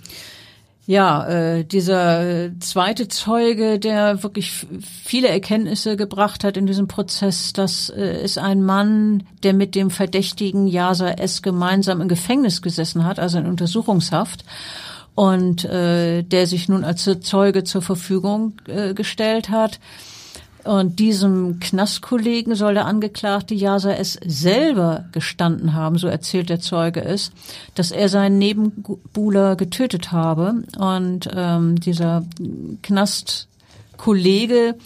Ja, 0.87 1.25
äh, 1.29 1.65
dieser 1.65 2.51
zweite 2.59 3.07
Zeuge, 3.07 3.79
der 3.79 4.25
wirklich 4.25 4.67
viele 4.83 5.29
Erkenntnisse 5.29 5.97
gebracht 5.97 6.43
hat 6.43 6.57
in 6.57 6.67
diesem 6.67 6.89
Prozess, 6.89 7.53
das 7.53 7.91
äh, 7.91 8.25
ist 8.25 8.39
ein 8.39 8.65
Mann, 8.65 9.23
der 9.45 9.53
mit 9.53 9.77
dem 9.77 9.91
Verdächtigen 9.91 10.67
Yasa 10.67 11.11
S. 11.11 11.43
gemeinsam 11.43 12.01
im 12.01 12.09
Gefängnis 12.09 12.61
gesessen 12.61 13.05
hat, 13.05 13.21
also 13.21 13.39
in 13.39 13.47
Untersuchungshaft 13.47 14.45
und 15.15 15.65
äh, 15.65 16.23
der 16.23 16.47
sich 16.47 16.69
nun 16.69 16.83
als 16.83 17.09
Zeuge 17.21 17.63
zur 17.63 17.83
Verfügung 17.83 18.55
äh, 18.67 18.95
gestellt 18.95 19.51
hat. 19.51 19.79
Und 20.65 20.99
diesem 20.99 21.59
Knastkollegen 21.61 22.55
soll 22.55 22.75
der 22.75 22.87
Angeklagte 22.87 23.55
Jasa 23.55 23.93
es 23.93 24.19
selber 24.25 25.07
gestanden 25.13 25.75
haben, 25.75 25.99
so 25.99 26.07
erzählt 26.07 26.51
der 26.51 26.61
Zeuge 26.61 27.03
es, 27.03 27.33
dass 27.75 27.91
er 27.91 28.09
seinen 28.09 28.39
Nebenbuhler 28.39 29.57
getötet 29.57 30.13
habe. 30.13 30.63
Und 30.79 31.29
ähm, 31.35 31.81
dieser 31.81 32.25
Knastkollege 32.83 34.77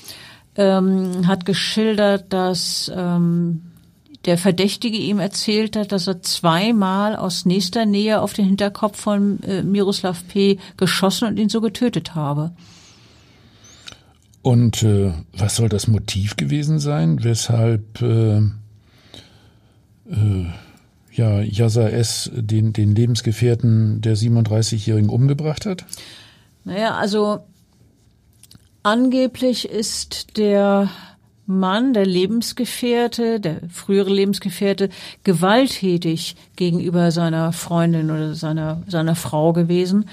ähm, 0.56 1.26
hat 1.26 1.44
geschildert, 1.44 2.32
dass 2.32 2.90
ähm, 2.94 3.62
der 4.24 4.38
Verdächtige 4.38 4.96
ihm 4.96 5.18
erzählt 5.18 5.76
hat, 5.76 5.92
dass 5.92 6.06
er 6.06 6.22
zweimal 6.22 7.16
aus 7.16 7.44
nächster 7.44 7.84
Nähe 7.84 8.22
auf 8.22 8.32
den 8.32 8.46
Hinterkopf 8.46 8.98
von 8.98 9.42
äh, 9.42 9.62
Miroslav 9.62 10.26
P. 10.28 10.58
geschossen 10.76 11.28
und 11.28 11.38
ihn 11.38 11.48
so 11.48 11.60
getötet 11.60 12.14
habe. 12.14 12.52
Und 14.44 14.82
äh, 14.82 15.12
was 15.32 15.56
soll 15.56 15.70
das 15.70 15.88
Motiv 15.88 16.36
gewesen 16.36 16.78
sein, 16.78 17.24
weshalb 17.24 18.02
äh, 18.02 18.36
äh, 18.36 18.42
ja, 21.10 21.40
Yasa 21.40 21.88
S. 21.88 22.30
Den, 22.34 22.74
den 22.74 22.94
Lebensgefährten 22.94 24.02
der 24.02 24.18
37-Jährigen 24.18 25.08
umgebracht 25.08 25.64
hat? 25.64 25.86
Naja, 26.64 26.94
also 26.94 27.38
angeblich 28.82 29.66
ist 29.66 30.36
der 30.36 30.90
Mann, 31.46 31.94
der 31.94 32.04
Lebensgefährte, 32.04 33.40
der 33.40 33.62
frühere 33.70 34.12
Lebensgefährte, 34.12 34.90
gewalttätig 35.22 36.36
gegenüber 36.56 37.12
seiner 37.12 37.54
Freundin 37.54 38.10
oder 38.10 38.34
seiner, 38.34 38.82
seiner 38.88 39.14
Frau 39.14 39.54
gewesen. 39.54 40.04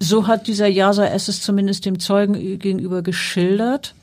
So 0.00 0.26
hat 0.26 0.46
dieser 0.46 0.66
Yasa 0.66 1.06
es 1.06 1.42
zumindest 1.42 1.84
dem 1.84 2.00
Zeugen 2.00 2.58
gegenüber 2.58 3.02
geschildert. 3.02 3.94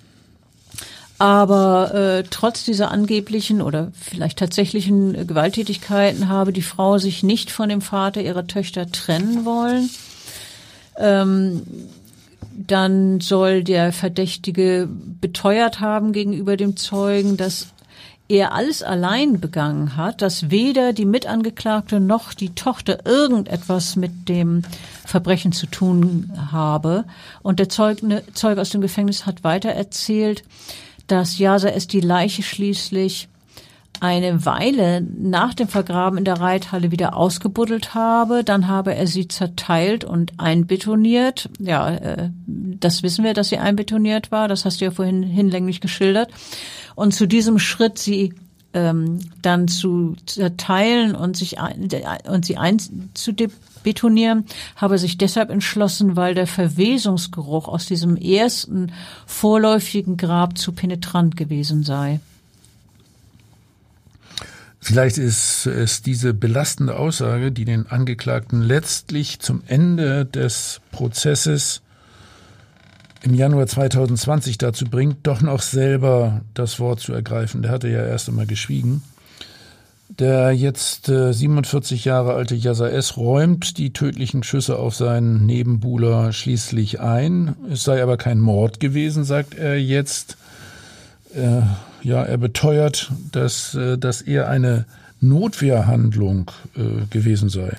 Aber 1.19 1.95
äh, 1.95 2.23
trotz 2.29 2.63
dieser 2.63 2.91
angeblichen 2.91 3.63
oder 3.63 3.91
vielleicht 3.99 4.37
tatsächlichen 4.37 5.25
Gewalttätigkeiten 5.25 6.29
habe 6.29 6.53
die 6.53 6.61
Frau 6.61 6.99
sich 6.99 7.23
nicht 7.23 7.49
von 7.49 7.69
dem 7.69 7.81
Vater 7.81 8.21
ihrer 8.21 8.45
Töchter 8.45 8.91
trennen 8.91 9.43
wollen. 9.43 9.89
Ähm, 10.97 11.63
dann 12.55 13.19
soll 13.19 13.63
der 13.63 13.91
Verdächtige 13.91 14.87
beteuert 15.21 15.79
haben 15.79 16.11
gegenüber 16.13 16.55
dem 16.55 16.77
Zeugen, 16.77 17.37
dass 17.37 17.67
er 18.27 18.53
alles 18.53 18.83
allein 18.83 19.39
begangen 19.39 19.95
hat, 19.95 20.21
dass 20.21 20.51
weder 20.51 20.91
die 20.93 21.05
Mitangeklagte 21.05 21.99
noch 21.99 22.33
die 22.33 22.53
Tochter 22.53 23.05
irgendetwas 23.05 23.95
mit 23.95 24.27
dem 24.27 24.63
Verbrechen 25.07 25.53
zu 25.53 25.67
tun 25.67 26.31
habe. 26.51 27.05
Und 27.41 27.59
der 27.59 27.69
Zeuge, 27.69 28.23
Zeuge 28.33 28.61
aus 28.61 28.71
dem 28.71 28.81
Gefängnis 28.81 29.25
hat 29.25 29.43
weiter 29.43 29.69
erzählt, 29.69 30.43
dass 31.07 31.39
Yasa 31.39 31.69
es 31.69 31.87
die 31.87 32.01
Leiche 32.01 32.43
schließlich 32.43 33.29
eine 33.99 34.45
Weile 34.45 35.01
nach 35.01 35.53
dem 35.53 35.69
Vergraben 35.69 36.19
in 36.19 36.25
der 36.25 36.39
Reithalle 36.39 36.91
wieder 36.91 37.15
ausgebuddelt 37.15 37.93
habe. 37.95 38.43
Dann 38.43 38.67
habe 38.67 38.93
er 38.93 39.07
sie 39.07 39.27
zerteilt 39.27 40.03
und 40.03 40.33
einbetoniert. 40.39 41.49
Ja, 41.57 41.89
äh, 41.95 42.29
das 42.45 43.01
wissen 43.01 43.23
wir, 43.23 43.33
dass 43.33 43.49
sie 43.49 43.57
einbetoniert 43.57 44.29
war. 44.29 44.49
Das 44.49 44.65
hast 44.65 44.81
du 44.81 44.85
ja 44.85 44.91
vorhin 44.91 45.23
hinlänglich 45.23 45.81
geschildert. 45.81 46.29
Und 46.95 47.13
zu 47.13 47.27
diesem 47.27 47.59
Schritt, 47.59 47.97
sie 47.97 48.33
ähm, 48.73 49.19
dann 49.41 49.67
zu 49.67 50.15
zerteilen 50.25 51.15
und 51.15 51.37
sich 51.37 51.59
ein, 51.59 51.87
und 52.29 52.45
sie 52.45 52.57
einzubetonieren, 53.87 54.45
habe 54.75 54.97
sich 54.97 55.17
deshalb 55.17 55.49
entschlossen, 55.49 56.15
weil 56.15 56.35
der 56.35 56.47
Verwesungsgeruch 56.47 57.67
aus 57.67 57.85
diesem 57.85 58.17
ersten 58.17 58.91
vorläufigen 59.25 60.17
Grab 60.17 60.57
zu 60.57 60.71
penetrant 60.71 61.37
gewesen 61.37 61.83
sei. 61.83 62.19
Vielleicht 64.79 65.17
ist 65.17 65.65
es 65.65 66.01
diese 66.01 66.33
belastende 66.33 66.97
Aussage, 66.97 67.51
die 67.51 67.65
den 67.65 67.87
Angeklagten 67.87 68.61
letztlich 68.61 69.39
zum 69.39 69.61
Ende 69.67 70.25
des 70.25 70.79
Prozesses 70.91 71.81
im 73.23 73.33
Januar 73.33 73.67
2020 73.67 74.57
dazu 74.57 74.85
bringt, 74.85 75.17
doch 75.23 75.41
noch 75.41 75.61
selber 75.61 76.41
das 76.53 76.79
Wort 76.79 76.99
zu 76.99 77.11
ergreifen. 77.11 77.63
Der 77.63 77.71
hatte 77.71 77.89
ja 77.89 78.05
erst 78.05 78.29
einmal 78.29 78.45
geschwiegen. 78.45 79.01
Der 80.09 80.51
jetzt 80.51 81.09
äh, 81.09 81.33
47 81.33 82.05
Jahre 82.05 82.33
alte 82.33 82.55
Yasa 82.55 82.87
S. 82.87 83.17
räumt 83.17 83.77
die 83.77 83.91
tödlichen 83.91 84.41
Schüsse 84.41 84.79
auf 84.79 84.95
seinen 84.95 85.45
Nebenbuhler 85.45 86.31
schließlich 86.31 87.01
ein. 87.01 87.55
Es 87.71 87.83
sei 87.83 88.01
aber 88.01 88.17
kein 88.17 88.39
Mord 88.39 88.79
gewesen, 88.79 89.25
sagt 89.25 89.55
er 89.55 89.79
jetzt. 89.79 90.37
Äh, 91.35 91.61
ja, 92.03 92.23
er 92.23 92.37
beteuert, 92.37 93.11
dass 93.31 93.75
äh, 93.75 93.97
das 93.97 94.21
eher 94.21 94.47
eine 94.49 94.85
Notwehrhandlung 95.19 96.51
äh, 96.77 97.05
gewesen 97.09 97.49
sei. 97.49 97.75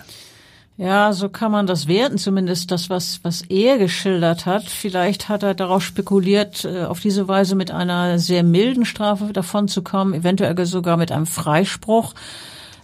Ja, 0.80 1.12
so 1.12 1.28
kann 1.28 1.50
man 1.50 1.66
das 1.66 1.88
werten, 1.88 2.18
zumindest 2.18 2.70
das, 2.70 2.88
was, 2.88 3.18
was 3.24 3.42
er 3.42 3.78
geschildert 3.78 4.46
hat. 4.46 4.62
Vielleicht 4.70 5.28
hat 5.28 5.42
er 5.42 5.54
darauf 5.54 5.82
spekuliert, 5.82 6.64
äh, 6.64 6.84
auf 6.84 7.00
diese 7.00 7.26
Weise 7.26 7.56
mit 7.56 7.72
einer 7.72 8.20
sehr 8.20 8.44
milden 8.44 8.84
Strafe 8.84 9.32
davonzukommen, 9.32 10.14
eventuell 10.14 10.54
sogar 10.66 10.96
mit 10.96 11.10
einem 11.10 11.26
Freispruch, 11.26 12.14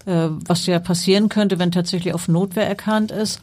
äh, 0.07 0.27
was 0.45 0.67
ja 0.67 0.81
passieren 0.81 1.29
könnte, 1.29 1.61
wenn 1.61 1.71
tatsächlich 1.71 2.15
auf 2.15 2.27
Notwehr 2.27 2.67
erkannt 2.67 3.13
ist. 3.13 3.41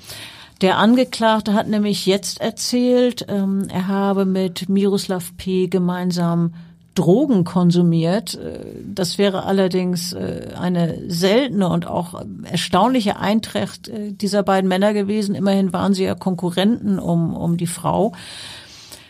Der 0.60 0.78
Angeklagte 0.78 1.54
hat 1.54 1.70
nämlich 1.70 2.06
jetzt 2.06 2.42
erzählt, 2.42 3.26
ähm, 3.30 3.68
er 3.70 3.88
habe 3.88 4.26
mit 4.26 4.68
Miroslav 4.68 5.32
P. 5.38 5.68
gemeinsam 5.68 6.54
Drogen 6.96 7.44
konsumiert. 7.44 8.36
Äh, 8.36 8.60
das 8.86 9.18
wäre 9.18 9.44
allerdings 9.44 10.14
äh, 10.14 10.50
eine 10.60 11.10
seltene 11.10 11.70
und 11.70 11.88
auch 11.88 12.22
erstaunliche 12.44 13.18
Eintracht 13.18 13.88
äh, 13.88 14.12
dieser 14.12 14.44
beiden 14.44 14.68
Männer 14.68 14.94
gewesen. 14.94 15.36
Immerhin 15.36 15.74
waren 15.74 15.94
sie 15.94 16.04
ja 16.04 16.16
Konkurrenten 16.16 17.00
um, 17.00 17.36
um 17.36 17.58
die 17.58 17.68
Frau. 17.68 18.14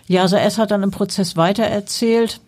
Jasa 0.07 0.37
S. 0.39 0.57
hat 0.57 0.71
dann 0.71 0.83
im 0.83 0.91
Prozess 0.91 1.37
weitererzählt, 1.37 2.41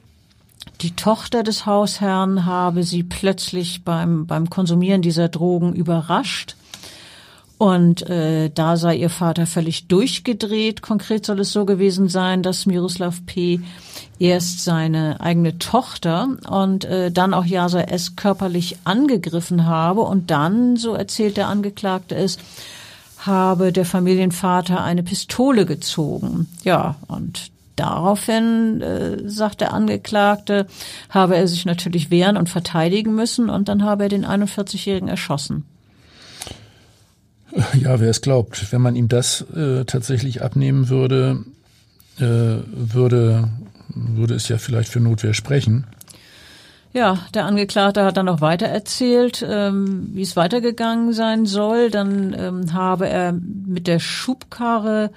die 0.81 0.95
Tochter 0.95 1.43
des 1.43 1.65
Hausherrn 1.65 2.45
habe 2.45 2.83
sie 2.83 3.03
plötzlich 3.03 3.83
beim, 3.83 4.25
beim 4.25 4.49
Konsumieren 4.49 5.01
dieser 5.01 5.29
Drogen 5.29 5.73
überrascht 5.73 6.55
und 7.63 8.09
äh, 8.09 8.49
da 8.49 8.75
sei 8.75 8.97
ihr 8.97 9.09
Vater 9.09 9.47
völlig 9.47 9.87
durchgedreht. 9.87 10.81
Konkret 10.81 11.25
soll 11.25 11.39
es 11.39 11.53
so 11.53 11.63
gewesen 11.63 12.09
sein, 12.09 12.43
dass 12.43 12.65
Miroslav 12.65 13.25
P. 13.25 13.61
erst 14.19 14.65
seine 14.65 15.21
eigene 15.21 15.57
Tochter 15.59 16.27
und 16.49 16.83
äh, 16.83 17.09
dann 17.09 17.33
auch 17.33 17.45
Yasa 17.45 17.79
S. 17.79 18.17
körperlich 18.17 18.79
angegriffen 18.83 19.65
habe 19.65 20.01
und 20.01 20.29
dann, 20.29 20.75
so 20.75 20.93
erzählt 20.93 21.37
der 21.37 21.47
Angeklagte 21.47 22.15
es, 22.15 22.37
habe 23.19 23.71
der 23.71 23.85
Familienvater 23.85 24.83
eine 24.83 25.01
Pistole 25.01 25.65
gezogen. 25.65 26.49
Ja, 26.65 26.97
und 27.07 27.49
daraufhin, 27.77 28.81
äh, 28.81 29.29
sagt 29.29 29.61
der 29.61 29.73
Angeklagte, 29.73 30.67
habe 31.09 31.37
er 31.37 31.47
sich 31.47 31.63
natürlich 31.63 32.11
wehren 32.11 32.35
und 32.35 32.49
verteidigen 32.49 33.15
müssen 33.15 33.49
und 33.49 33.69
dann 33.69 33.85
habe 33.85 34.03
er 34.03 34.09
den 34.09 34.25
41-Jährigen 34.25 35.07
erschossen. 35.07 35.63
Ja, 37.79 37.99
wer 37.99 38.09
es 38.09 38.21
glaubt. 38.21 38.71
Wenn 38.71 38.81
man 38.81 38.95
ihm 38.95 39.07
das 39.07 39.41
äh, 39.55 39.85
tatsächlich 39.85 40.41
abnehmen 40.41 40.89
würde, 40.89 41.43
äh, 42.17 42.23
würde, 42.23 43.49
würde 43.89 44.35
es 44.35 44.47
ja 44.47 44.57
vielleicht 44.57 44.89
für 44.89 44.99
Notwehr 44.99 45.33
sprechen. 45.33 45.85
Ja, 46.93 47.17
der 47.33 47.45
Angeklagte 47.45 48.03
hat 48.03 48.17
dann 48.17 48.27
noch 48.27 48.41
weiter 48.41 48.67
erzählt, 48.67 49.43
ähm, 49.47 50.11
wie 50.13 50.21
es 50.21 50.35
weitergegangen 50.35 51.11
sein 51.13 51.47
soll. 51.47 51.89
Dann 51.89 52.35
ähm, 52.37 52.73
habe 52.73 53.09
er 53.09 53.33
mit 53.33 53.87
der 53.87 53.99
Schubkarre 53.99 55.09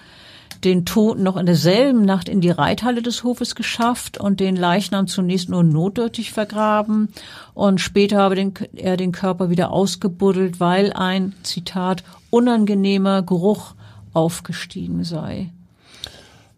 den 0.64 0.86
Toten 0.86 1.22
noch 1.22 1.36
in 1.36 1.44
derselben 1.44 2.06
Nacht 2.06 2.30
in 2.30 2.40
die 2.40 2.50
Reithalle 2.50 3.02
des 3.02 3.24
Hofes 3.24 3.54
geschafft 3.54 4.18
und 4.18 4.40
den 4.40 4.56
Leichnam 4.56 5.06
zunächst 5.06 5.50
nur 5.50 5.62
notdürftig 5.62 6.32
vergraben 6.32 7.08
und 7.52 7.80
später 7.80 8.18
habe 8.18 8.36
den, 8.36 8.54
er 8.74 8.96
den 8.96 9.12
Körper 9.12 9.50
wieder 9.50 9.70
ausgebuddelt, 9.70 10.58
weil 10.58 10.94
ein, 10.94 11.34
Zitat, 11.42 12.04
unangenehmer 12.36 13.22
Geruch 13.22 13.74
aufgestiegen 14.12 15.04
sei. 15.04 15.50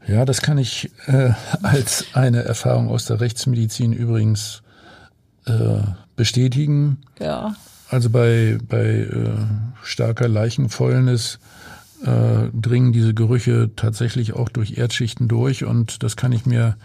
Ja, 0.06 0.24
das 0.24 0.42
kann 0.42 0.58
ich 0.58 0.90
äh, 1.06 1.30
als 1.62 2.06
eine 2.14 2.42
Erfahrung 2.42 2.88
aus 2.88 3.04
der 3.04 3.20
Rechtsmedizin 3.20 3.92
übrigens 3.92 4.62
äh, 5.46 5.82
bestätigen. 6.16 6.98
Ja. 7.20 7.54
Also 7.90 8.10
bei, 8.10 8.58
bei 8.68 8.84
äh, 8.84 9.30
starker 9.82 10.28
Leichenfäulnis 10.28 11.38
äh, 12.04 12.48
dringen 12.52 12.92
diese 12.92 13.14
Gerüche 13.14 13.70
tatsächlich 13.76 14.32
auch 14.32 14.48
durch 14.48 14.78
Erdschichten 14.78 15.28
durch 15.28 15.64
und 15.64 16.02
das 16.02 16.16
kann 16.16 16.32
ich 16.32 16.46
mir 16.46 16.76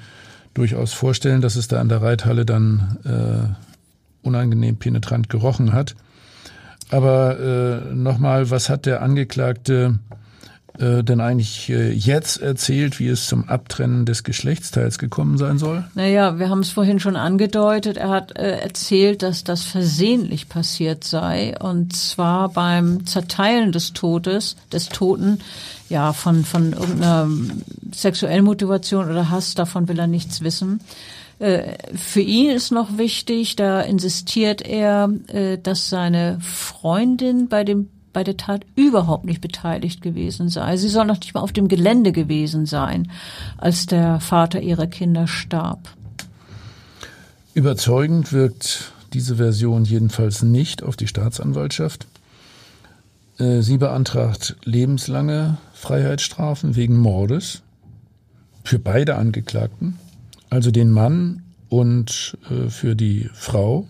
durchaus 0.53 0.93
vorstellen, 0.93 1.41
dass 1.41 1.55
es 1.55 1.67
da 1.67 1.79
an 1.79 1.89
der 1.89 2.01
Reithalle 2.01 2.45
dann 2.45 2.99
äh, 3.05 4.27
unangenehm 4.27 4.77
penetrant 4.77 5.29
gerochen 5.29 5.73
hat. 5.73 5.95
Aber 6.93 7.39
äh, 7.39 7.95
nochmal, 7.95 8.51
was 8.51 8.69
hat 8.69 8.85
der 8.85 9.01
Angeklagte 9.01 9.97
äh, 10.77 11.03
denn 11.03 11.21
eigentlich 11.21 11.67
äh, 11.71 11.91
jetzt 11.91 12.39
erzählt, 12.39 12.99
wie 12.99 13.07
es 13.07 13.25
zum 13.25 13.49
Abtrennen 13.49 14.05
des 14.05 14.23
Geschlechtsteils 14.23 14.99
gekommen 14.99 15.39
sein 15.39 15.57
soll? 15.57 15.85
Naja, 15.95 16.37
wir 16.37 16.49
haben 16.49 16.59
es 16.59 16.69
vorhin 16.69 16.99
schon 16.99 17.15
angedeutet. 17.15 17.97
Er 17.97 18.11
hat 18.11 18.37
äh, 18.37 18.59
erzählt, 18.59 19.23
dass 19.23 19.43
das 19.43 19.63
versehentlich 19.63 20.49
passiert 20.49 21.03
sei 21.03 21.57
und 21.59 21.95
zwar 21.95 22.49
beim 22.49 23.07
Zerteilen 23.07 23.71
des 23.71 23.93
Todes, 23.93 24.55
des 24.71 24.89
Toten, 24.89 25.39
ja, 25.89 26.13
von, 26.13 26.45
von 26.45 26.73
irgendeiner 26.73 27.27
sexuellen 27.91 28.45
Motivation 28.45 29.09
oder 29.09 29.31
Hass, 29.31 29.55
davon 29.55 29.87
will 29.87 29.97
er 29.97 30.07
nichts 30.07 30.41
wissen. 30.41 30.79
Äh, 31.39 31.75
für 31.95 32.21
ihn 32.21 32.49
ist 32.49 32.71
noch 32.71 32.97
wichtig, 32.97 33.55
da 33.55 33.81
insistiert 33.81 34.61
er, 34.61 35.09
äh, 35.27 35.57
dass 35.57 35.89
seine 35.89 36.39
Freundin 36.41 37.47
bei 37.49 37.63
dem 37.63 37.89
bei 38.13 38.23
der 38.23 38.37
Tat 38.37 38.63
überhaupt 38.75 39.25
nicht 39.25 39.41
beteiligt 39.41 40.01
gewesen 40.01 40.47
sei. 40.47 40.77
Sie 40.77 40.87
soll 40.87 41.05
noch 41.05 41.19
nicht 41.19 41.33
mal 41.33 41.41
auf 41.41 41.51
dem 41.51 41.67
Gelände 41.67 42.11
gewesen 42.11 42.67
sein, 42.67 43.11
als 43.57 43.87
der 43.87 44.19
Vater 44.19 44.61
ihrer 44.61 44.85
Kinder 44.87 45.27
starb. 45.27 45.89
Überzeugend 47.55 48.31
wirkt 48.31 48.93
diese 49.13 49.35
Version 49.35 49.83
jedenfalls 49.83 50.43
nicht 50.43 50.83
auf 50.83 50.95
die 50.95 51.07
Staatsanwaltschaft. 51.07 52.07
Äh, 53.37 53.61
sie 53.61 53.77
beantragt 53.77 54.55
lebenslange 54.63 55.57
Freiheitsstrafen 55.73 56.75
wegen 56.75 56.97
Mordes 56.97 57.61
für 58.63 58.79
beide 58.79 59.15
Angeklagten, 59.15 59.99
also 60.53 60.71
den 60.71 60.91
Mann 60.91 61.41
und 61.69 62.37
äh, 62.49 62.69
für 62.69 62.95
die 62.95 63.29
Frau, 63.33 63.87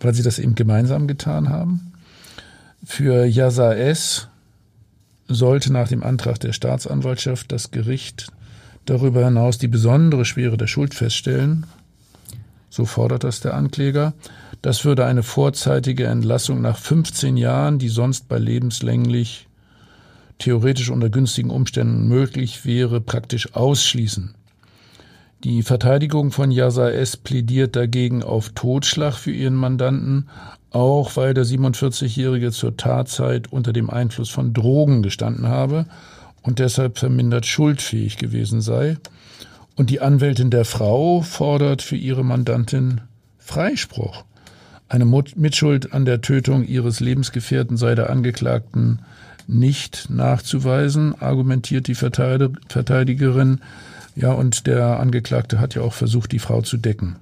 weil 0.00 0.14
sie 0.14 0.22
das 0.22 0.38
eben 0.38 0.56
gemeinsam 0.56 1.06
getan 1.06 1.48
haben. 1.48 1.92
Für 2.84 3.24
Yasa 3.24 3.72
S. 3.72 4.28
sollte 5.28 5.72
nach 5.72 5.88
dem 5.88 6.02
Antrag 6.02 6.40
der 6.40 6.52
Staatsanwaltschaft 6.52 7.50
das 7.52 7.70
Gericht 7.70 8.28
darüber 8.84 9.24
hinaus 9.24 9.58
die 9.58 9.68
besondere 9.68 10.24
Schwere 10.24 10.56
der 10.56 10.66
Schuld 10.66 10.94
feststellen. 10.94 11.66
So 12.68 12.84
fordert 12.84 13.24
das 13.24 13.40
der 13.40 13.54
Ankläger. 13.54 14.12
Das 14.62 14.84
würde 14.84 15.06
eine 15.06 15.22
vorzeitige 15.22 16.06
Entlassung 16.06 16.60
nach 16.60 16.78
15 16.78 17.36
Jahren, 17.36 17.78
die 17.78 17.88
sonst 17.88 18.28
bei 18.28 18.38
lebenslänglich 18.38 19.46
theoretisch 20.38 20.90
unter 20.90 21.10
günstigen 21.10 21.50
Umständen 21.50 22.08
möglich 22.08 22.64
wäre, 22.64 23.00
praktisch 23.00 23.54
ausschließen. 23.54 24.34
Die 25.46 25.62
Verteidigung 25.62 26.32
von 26.32 26.50
Yasa 26.50 26.90
S. 26.90 27.16
plädiert 27.16 27.76
dagegen 27.76 28.24
auf 28.24 28.48
Totschlag 28.48 29.14
für 29.14 29.30
ihren 29.30 29.54
Mandanten, 29.54 30.28
auch 30.72 31.14
weil 31.14 31.34
der 31.34 31.44
47-Jährige 31.44 32.50
zur 32.50 32.76
Tatzeit 32.76 33.52
unter 33.52 33.72
dem 33.72 33.88
Einfluss 33.88 34.28
von 34.28 34.52
Drogen 34.52 35.04
gestanden 35.04 35.46
habe 35.46 35.86
und 36.42 36.58
deshalb 36.58 36.98
vermindert 36.98 37.46
schuldfähig 37.46 38.16
gewesen 38.16 38.60
sei. 38.60 38.96
Und 39.76 39.90
die 39.90 40.00
Anwältin 40.00 40.50
der 40.50 40.64
Frau 40.64 41.20
fordert 41.20 41.80
für 41.80 41.94
ihre 41.94 42.24
Mandantin 42.24 43.02
Freispruch. 43.38 44.24
Eine 44.88 45.04
Mitschuld 45.04 45.92
an 45.92 46.04
der 46.04 46.22
Tötung 46.22 46.66
ihres 46.66 46.98
Lebensgefährten 46.98 47.76
sei 47.76 47.94
der 47.94 48.10
Angeklagten 48.10 48.98
nicht 49.46 50.10
nachzuweisen, 50.10 51.14
argumentiert 51.22 51.86
die 51.86 51.94
Verteidigerin. 51.94 53.60
Ja, 54.16 54.32
und 54.32 54.66
der 54.66 54.98
Angeklagte 54.98 55.60
hat 55.60 55.74
ja 55.74 55.82
auch 55.82 55.92
versucht, 55.92 56.32
die 56.32 56.38
Frau 56.38 56.62
zu 56.62 56.78
decken. 56.78 57.16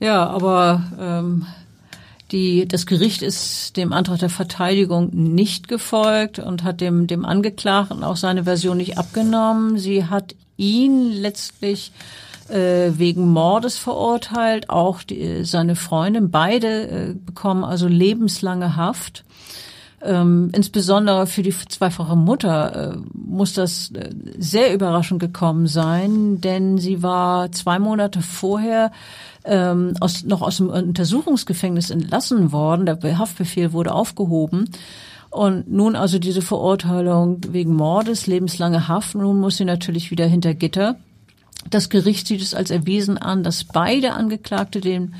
Ja, 0.00 0.26
aber 0.26 0.82
ähm, 1.00 1.46
die, 2.32 2.66
das 2.66 2.86
Gericht 2.86 3.22
ist 3.22 3.76
dem 3.76 3.92
Antrag 3.92 4.18
der 4.18 4.30
Verteidigung 4.30 5.10
nicht 5.12 5.68
gefolgt 5.68 6.40
und 6.40 6.64
hat 6.64 6.80
dem, 6.80 7.06
dem 7.06 7.24
Angeklagten 7.24 8.02
auch 8.02 8.16
seine 8.16 8.44
Version 8.44 8.76
nicht 8.76 8.98
abgenommen. 8.98 9.78
Sie 9.78 10.06
hat 10.06 10.34
ihn 10.56 11.12
letztlich 11.12 11.92
äh, 12.48 12.90
wegen 12.96 13.28
Mordes 13.28 13.78
verurteilt, 13.78 14.70
auch 14.70 15.02
die, 15.02 15.44
seine 15.44 15.76
Freundin. 15.76 16.30
Beide 16.30 16.88
äh, 16.88 17.14
bekommen 17.14 17.62
also 17.62 17.86
lebenslange 17.86 18.74
Haft. 18.74 19.24
Ähm, 20.04 20.50
insbesondere 20.54 21.26
für 21.26 21.42
die 21.42 21.50
zweifache 21.52 22.14
Mutter 22.14 22.92
äh, 22.92 22.96
muss 23.14 23.54
das 23.54 23.90
äh, 23.92 24.10
sehr 24.38 24.74
überraschend 24.74 25.18
gekommen 25.18 25.66
sein, 25.66 26.42
denn 26.42 26.76
sie 26.76 27.02
war 27.02 27.50
zwei 27.52 27.78
Monate 27.78 28.20
vorher 28.20 28.92
ähm, 29.44 29.94
aus, 30.00 30.24
noch 30.24 30.42
aus 30.42 30.58
dem 30.58 30.68
Untersuchungsgefängnis 30.68 31.88
entlassen 31.88 32.52
worden. 32.52 32.84
Der 32.84 33.18
Haftbefehl 33.18 33.72
wurde 33.72 33.94
aufgehoben. 33.94 34.68
Und 35.30 35.72
nun 35.72 35.96
also 35.96 36.18
diese 36.18 36.42
Verurteilung 36.42 37.40
wegen 37.48 37.74
Mordes, 37.74 38.26
lebenslange 38.26 38.88
Haft. 38.88 39.14
Nun 39.14 39.40
muss 39.40 39.56
sie 39.56 39.64
natürlich 39.64 40.10
wieder 40.10 40.26
hinter 40.26 40.52
Gitter. 40.52 40.96
Das 41.70 41.88
Gericht 41.88 42.26
sieht 42.26 42.42
es 42.42 42.54
als 42.54 42.70
erwiesen 42.70 43.16
an, 43.16 43.42
dass 43.42 43.64
beide 43.64 44.12
Angeklagte 44.12 44.80
den 44.80 45.14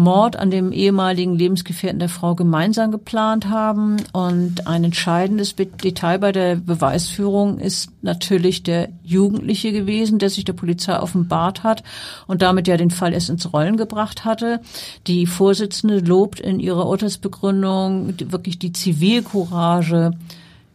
Mord 0.00 0.36
an 0.36 0.50
dem 0.50 0.72
ehemaligen 0.72 1.36
Lebensgefährten 1.36 1.98
der 1.98 2.08
Frau 2.08 2.34
gemeinsam 2.34 2.90
geplant 2.90 3.48
haben. 3.48 3.98
Und 4.12 4.66
ein 4.66 4.84
entscheidendes 4.84 5.54
Detail 5.54 6.18
bei 6.18 6.32
der 6.32 6.56
Beweisführung 6.56 7.58
ist 7.58 7.90
natürlich 8.02 8.62
der 8.62 8.88
Jugendliche 9.04 9.72
gewesen, 9.72 10.18
der 10.18 10.30
sich 10.30 10.44
der 10.44 10.54
Polizei 10.54 10.98
offenbart 10.98 11.62
hat 11.62 11.84
und 12.26 12.42
damit 12.42 12.66
ja 12.66 12.76
den 12.76 12.90
Fall 12.90 13.12
erst 13.12 13.30
ins 13.30 13.52
Rollen 13.52 13.76
gebracht 13.76 14.24
hatte. 14.24 14.60
Die 15.06 15.26
Vorsitzende 15.26 16.00
lobt 16.00 16.40
in 16.40 16.60
ihrer 16.60 16.86
Urteilsbegründung 16.86 18.14
wirklich 18.32 18.58
die 18.58 18.72
Zivilcourage 18.72 20.12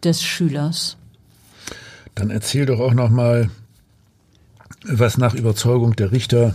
des 0.04 0.22
Schülers. 0.24 0.98
Dann 2.14 2.30
erzähl 2.30 2.66
doch 2.66 2.80
auch 2.80 2.94
noch 2.94 3.10
mal, 3.10 3.50
was 4.88 5.18
nach 5.18 5.34
Überzeugung 5.34 5.96
der 5.96 6.12
Richter 6.12 6.54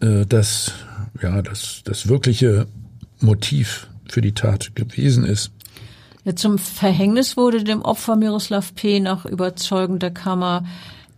äh, 0.00 0.24
das 0.26 0.72
ja, 1.22 1.42
das, 1.42 1.82
das 1.84 2.08
wirkliche 2.08 2.66
Motiv 3.20 3.88
für 4.08 4.20
die 4.20 4.32
Tat 4.32 4.74
gewesen 4.74 5.24
ist. 5.24 5.50
Ja, 6.24 6.34
zum 6.34 6.58
Verhängnis 6.58 7.36
wurde 7.36 7.64
dem 7.64 7.82
Opfer 7.82 8.16
Miroslav 8.16 8.74
P. 8.74 9.00
nach 9.00 9.26
überzeugender 9.26 10.10
Kammer 10.10 10.64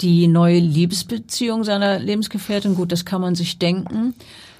die 0.00 0.26
neue 0.26 0.58
Liebesbeziehung 0.58 1.64
seiner 1.64 1.98
Lebensgefährtin. 1.98 2.74
Gut, 2.74 2.92
das 2.92 3.04
kann 3.04 3.20
man 3.20 3.34
sich 3.34 3.58
denken. 3.58 4.14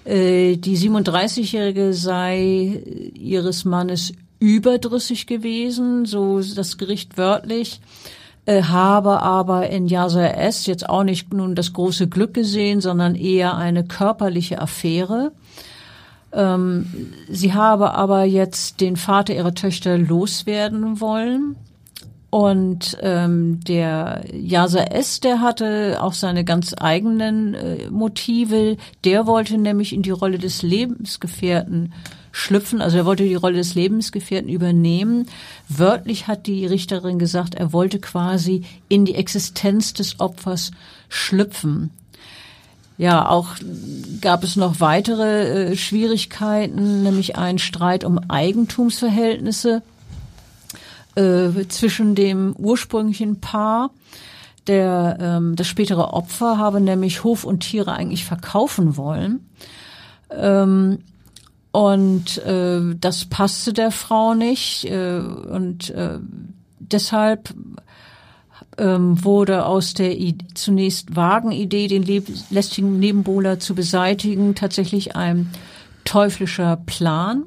Äh, 0.04 0.56
die 0.56 0.78
37-Jährige 0.78 1.92
sei 1.92 2.80
ihres 3.14 3.64
Mannes 3.64 4.12
überdrüssig 4.38 5.26
gewesen, 5.26 6.04
so 6.06 6.40
das 6.40 6.78
Gericht 6.78 7.18
wörtlich. 7.18 7.80
Äh, 8.46 8.62
habe 8.62 9.22
aber 9.22 9.70
in 9.70 9.88
Yasa 9.88 10.24
S. 10.24 10.66
jetzt 10.66 10.88
auch 10.88 11.02
nicht 11.02 11.34
nun 11.34 11.56
das 11.56 11.72
große 11.72 12.06
Glück 12.06 12.32
gesehen, 12.32 12.80
sondern 12.80 13.16
eher 13.16 13.56
eine 13.56 13.84
körperliche 13.84 14.60
Affäre. 14.60 15.32
Ähm, 16.32 17.12
sie 17.28 17.54
habe 17.54 17.94
aber 17.94 18.22
jetzt 18.22 18.80
den 18.80 18.96
Vater 18.96 19.34
ihrer 19.34 19.54
Töchter 19.54 19.98
loswerden 19.98 21.00
wollen. 21.00 21.56
Und 22.30 22.96
ähm, 23.00 23.60
der 23.66 24.24
Yasa 24.32 24.80
S., 24.80 25.18
der 25.18 25.40
hatte 25.40 25.98
auch 26.00 26.12
seine 26.12 26.44
ganz 26.44 26.72
eigenen 26.78 27.54
äh, 27.54 27.90
Motive. 27.90 28.76
Der 29.04 29.26
wollte 29.26 29.58
nämlich 29.58 29.92
in 29.92 30.02
die 30.02 30.10
Rolle 30.10 30.38
des 30.38 30.62
Lebensgefährten 30.62 31.92
schlüpfen. 32.36 32.82
Also 32.82 32.98
er 32.98 33.06
wollte 33.06 33.24
die 33.24 33.34
Rolle 33.34 33.56
des 33.56 33.74
Lebensgefährten 33.74 34.50
übernehmen. 34.50 35.26
Wörtlich 35.70 36.28
hat 36.28 36.46
die 36.46 36.66
Richterin 36.66 37.18
gesagt, 37.18 37.54
er 37.54 37.72
wollte 37.72 37.98
quasi 37.98 38.62
in 38.88 39.06
die 39.06 39.14
Existenz 39.14 39.94
des 39.94 40.20
Opfers 40.20 40.70
schlüpfen. 41.08 41.90
Ja, 42.98 43.28
auch 43.28 43.48
gab 44.20 44.44
es 44.44 44.56
noch 44.56 44.80
weitere 44.80 45.70
äh, 45.70 45.76
Schwierigkeiten, 45.76 47.02
nämlich 47.02 47.36
einen 47.36 47.58
Streit 47.58 48.04
um 48.04 48.18
Eigentumsverhältnisse 48.28 49.82
äh, 51.14 51.48
zwischen 51.68 52.14
dem 52.14 52.54
ursprünglichen 52.56 53.40
Paar. 53.40 53.90
Der, 54.66 55.16
ähm, 55.20 55.56
das 55.56 55.68
spätere 55.68 56.12
Opfer 56.12 56.58
habe 56.58 56.82
nämlich 56.82 57.24
Hof 57.24 57.44
und 57.44 57.60
Tiere 57.60 57.92
eigentlich 57.92 58.26
verkaufen 58.26 58.98
wollen. 58.98 59.48
Ähm, 60.30 60.98
und 61.76 62.38
äh, 62.38 62.80
das 62.98 63.26
passte 63.26 63.74
der 63.74 63.90
Frau 63.90 64.32
nicht. 64.32 64.86
Äh, 64.86 65.18
und 65.18 65.90
äh, 65.90 66.18
deshalb 66.78 67.52
ähm, 68.78 69.22
wurde 69.22 69.66
aus 69.66 69.92
der 69.92 70.18
I 70.18 70.38
zunächst 70.54 71.14
vagen 71.16 71.52
Idee, 71.52 71.86
den 71.86 72.24
lästigen 72.48 72.98
Nebenbuhler 72.98 73.58
zu 73.58 73.74
beseitigen, 73.74 74.54
tatsächlich 74.54 75.16
ein 75.16 75.52
teuflischer 76.06 76.78
Plan. 76.78 77.44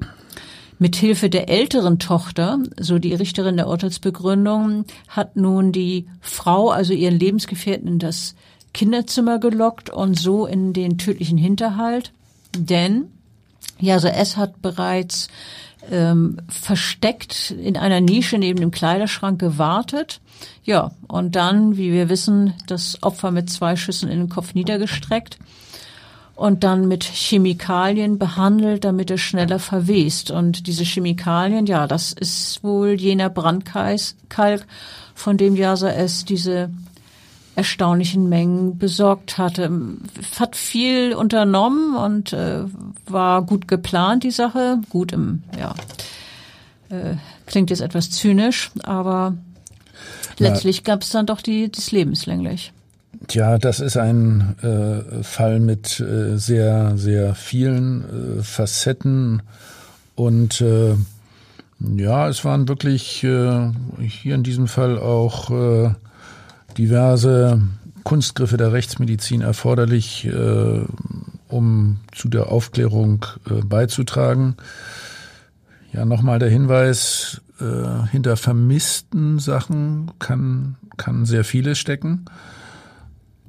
Mithilfe 0.78 1.28
der 1.28 1.48
älteren 1.48 1.98
Tochter, 1.98 2.60
so 2.78 3.00
die 3.00 3.14
Richterin 3.14 3.56
der 3.56 3.66
Urteilsbegründung, 3.66 4.84
hat 5.08 5.34
nun 5.34 5.72
die 5.72 6.06
Frau, 6.20 6.70
also 6.70 6.92
ihren 6.92 7.18
Lebensgefährten, 7.18 7.88
in 7.88 7.98
das 7.98 8.36
Kinderzimmer 8.74 9.40
gelockt 9.40 9.90
und 9.90 10.16
so 10.16 10.46
in 10.46 10.72
den 10.72 10.98
tödlichen 10.98 11.36
Hinterhalt. 11.36 12.12
Denn 12.56 13.08
ja, 13.80 13.94
also 13.94 14.08
S 14.08 14.36
hat 14.36 14.62
bereits 14.62 15.28
ähm, 15.90 16.38
versteckt 16.48 17.50
in 17.50 17.76
einer 17.76 18.00
Nische 18.00 18.38
neben 18.38 18.60
dem 18.60 18.70
Kleiderschrank 18.70 19.40
gewartet. 19.40 20.20
Ja, 20.64 20.92
und 21.08 21.36
dann, 21.36 21.76
wie 21.76 21.92
wir 21.92 22.08
wissen, 22.08 22.54
das 22.66 23.02
Opfer 23.02 23.30
mit 23.30 23.50
zwei 23.50 23.76
Schüssen 23.76 24.08
in 24.08 24.18
den 24.18 24.28
Kopf 24.28 24.54
niedergestreckt 24.54 25.38
und 26.40 26.64
dann 26.64 26.88
mit 26.88 27.04
Chemikalien 27.04 28.18
behandelt, 28.18 28.84
damit 28.84 29.10
er 29.10 29.18
schneller 29.18 29.58
verwest. 29.58 30.30
Und 30.30 30.66
diese 30.66 30.84
Chemikalien, 30.84 31.66
ja, 31.66 31.86
das 31.86 32.12
ist 32.12 32.64
wohl 32.64 32.92
jener 32.98 33.28
Brandkalk, 33.28 34.66
von 35.14 35.36
dem 35.36 35.54
Jasa 35.54 35.90
S 35.90 36.24
diese 36.24 36.70
erstaunlichen 37.56 38.28
Mengen 38.28 38.78
besorgt 38.78 39.38
hatte. 39.38 39.70
Hat 40.38 40.56
viel 40.56 41.14
unternommen 41.14 41.96
und 41.96 42.32
äh, 42.32 42.64
war 43.06 43.42
gut 43.42 43.68
geplant, 43.68 44.24
die 44.24 44.30
Sache. 44.30 44.78
Gut 44.88 45.12
im, 45.12 45.42
ja, 45.58 45.74
äh, 46.90 47.16
klingt 47.46 47.70
jetzt 47.70 47.82
etwas 47.82 48.10
zynisch, 48.10 48.70
aber 48.82 49.34
letztlich 50.38 50.84
gab 50.84 51.02
es 51.02 51.10
dann 51.10 51.26
doch 51.26 51.40
die, 51.40 51.70
das 51.70 51.92
lebenslänglich. 51.92 52.72
Tja, 53.26 53.58
das 53.58 53.80
ist 53.80 53.96
ein 53.96 54.56
äh, 54.62 55.22
Fall 55.22 55.60
mit 55.60 56.00
äh, 56.00 56.38
sehr, 56.38 56.96
sehr 56.96 57.34
vielen 57.34 58.38
äh, 58.38 58.42
Facetten 58.42 59.42
und 60.14 60.60
äh, 60.60 60.94
ja, 61.96 62.28
es 62.28 62.44
waren 62.44 62.68
wirklich 62.68 63.24
äh, 63.24 63.70
hier 64.00 64.34
in 64.34 64.42
diesem 64.42 64.68
Fall 64.68 64.98
auch 64.98 65.50
äh, 65.50 65.94
diverse 66.80 67.60
Kunstgriffe 68.04 68.56
der 68.56 68.72
Rechtsmedizin 68.72 69.42
erforderlich, 69.42 70.26
äh, 70.26 70.80
um 71.48 71.98
zu 72.12 72.28
der 72.28 72.50
Aufklärung 72.50 73.26
äh, 73.50 73.62
beizutragen. 73.62 74.56
Ja, 75.92 76.06
nochmal 76.06 76.38
der 76.38 76.48
Hinweis, 76.48 77.42
äh, 77.60 78.06
hinter 78.10 78.38
vermissten 78.38 79.38
Sachen 79.38 80.12
kann, 80.18 80.76
kann 80.96 81.26
sehr 81.26 81.44
vieles 81.44 81.78
stecken. 81.78 82.24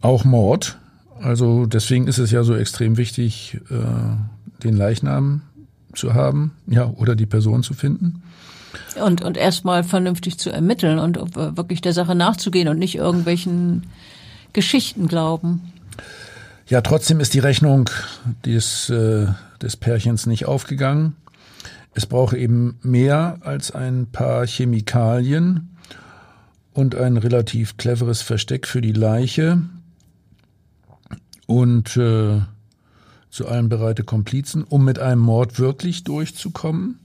Auch 0.01 0.25
Mord. 0.25 0.77
Also 1.21 1.65
deswegen 1.65 2.07
ist 2.07 2.17
es 2.17 2.31
ja 2.31 2.43
so 2.43 2.55
extrem 2.55 2.97
wichtig, 2.97 3.61
äh, 3.69 4.63
den 4.63 4.75
Leichnam 4.75 5.43
zu 5.93 6.13
haben, 6.13 6.51
ja, 6.67 6.85
oder 6.85 7.15
die 7.15 7.25
Person 7.25 7.63
zu 7.63 7.73
finden. 7.73 8.23
Und, 9.01 9.21
und 9.21 9.37
erstmal 9.37 9.83
vernünftig 9.83 10.37
zu 10.37 10.49
ermitteln 10.49 10.99
und 10.99 11.17
wirklich 11.35 11.81
der 11.81 11.93
Sache 11.93 12.15
nachzugehen 12.15 12.67
und 12.67 12.79
nicht 12.79 12.95
irgendwelchen 12.95 13.87
Geschichten 14.53 15.07
glauben. 15.07 15.73
Ja, 16.67 16.81
trotzdem 16.81 17.19
ist 17.19 17.33
die 17.33 17.39
Rechnung 17.39 17.89
des, 18.45 18.89
äh, 18.89 19.27
des 19.61 19.75
Pärchens 19.75 20.25
nicht 20.25 20.45
aufgegangen. 20.45 21.15
Es 21.93 22.05
braucht 22.05 22.33
eben 22.35 22.79
mehr 22.81 23.39
als 23.41 23.71
ein 23.71 24.07
paar 24.09 24.47
Chemikalien 24.47 25.75
und 26.73 26.95
ein 26.95 27.17
relativ 27.17 27.75
cleveres 27.75 28.21
Versteck 28.21 28.67
für 28.67 28.81
die 28.81 28.93
Leiche. 28.93 29.61
und 31.45 31.97
äh, 31.97 32.39
zu 33.29 33.47
allem 33.47 33.67
bereite 33.67 34.03
Komplizen, 34.03 34.63
um 34.63 34.85
mit 34.85 34.99
einem 34.99 35.21
Mord 35.21 35.59
wirklich 35.59 36.05
durchzukommen. 36.05 37.00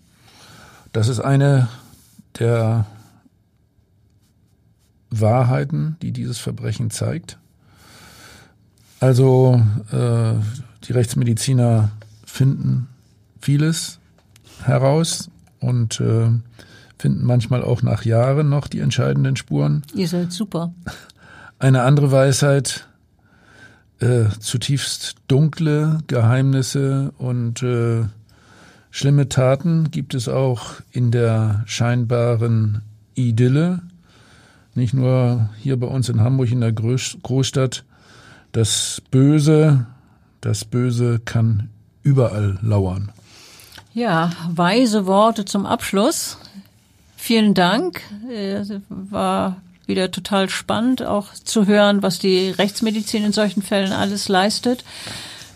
Das 0.96 1.08
ist 1.08 1.20
eine 1.20 1.68
der 2.38 2.86
Wahrheiten, 5.10 5.98
die 6.00 6.10
dieses 6.10 6.38
Verbrechen 6.38 6.88
zeigt. 6.88 7.38
Also 8.98 9.60
äh, 9.92 10.32
die 10.84 10.92
Rechtsmediziner 10.92 11.90
finden 12.24 12.88
vieles 13.42 13.98
heraus 14.64 15.28
und 15.60 16.00
äh, 16.00 16.30
finden 16.98 17.24
manchmal 17.26 17.62
auch 17.62 17.82
nach 17.82 18.06
Jahren 18.06 18.48
noch 18.48 18.66
die 18.66 18.80
entscheidenden 18.80 19.36
Spuren. 19.36 19.82
Ihr 19.92 20.08
seid 20.08 20.32
super. 20.32 20.72
Eine 21.58 21.82
andere 21.82 22.10
Weisheit, 22.10 22.88
äh, 24.00 24.30
zutiefst 24.40 25.16
dunkle 25.28 25.98
Geheimnisse 26.06 27.12
und 27.18 27.62
äh, 27.62 28.06
schlimme 28.96 29.28
Taten 29.28 29.90
gibt 29.90 30.14
es 30.14 30.26
auch 30.26 30.76
in 30.90 31.10
der 31.10 31.64
scheinbaren 31.66 32.80
Idylle. 33.14 33.82
Nicht 34.74 34.94
nur 34.94 35.50
hier 35.60 35.78
bei 35.78 35.86
uns 35.86 36.08
in 36.08 36.22
Hamburg 36.22 36.50
in 36.50 36.62
der 36.62 36.72
Großstadt. 36.72 37.84
Das 38.52 39.02
Böse, 39.10 39.84
das 40.40 40.64
Böse 40.64 41.20
kann 41.22 41.68
überall 42.02 42.58
lauern. 42.62 43.12
Ja, 43.92 44.32
weise 44.48 45.04
Worte 45.04 45.44
zum 45.44 45.66
Abschluss. 45.66 46.38
Vielen 47.18 47.52
Dank. 47.52 48.00
War 48.88 49.60
wieder 49.84 50.10
total 50.10 50.48
spannend, 50.48 51.02
auch 51.02 51.34
zu 51.34 51.66
hören, 51.66 52.02
was 52.02 52.18
die 52.18 52.48
Rechtsmedizin 52.48 53.24
in 53.24 53.32
solchen 53.32 53.60
Fällen 53.60 53.92
alles 53.92 54.28
leistet. 54.28 54.84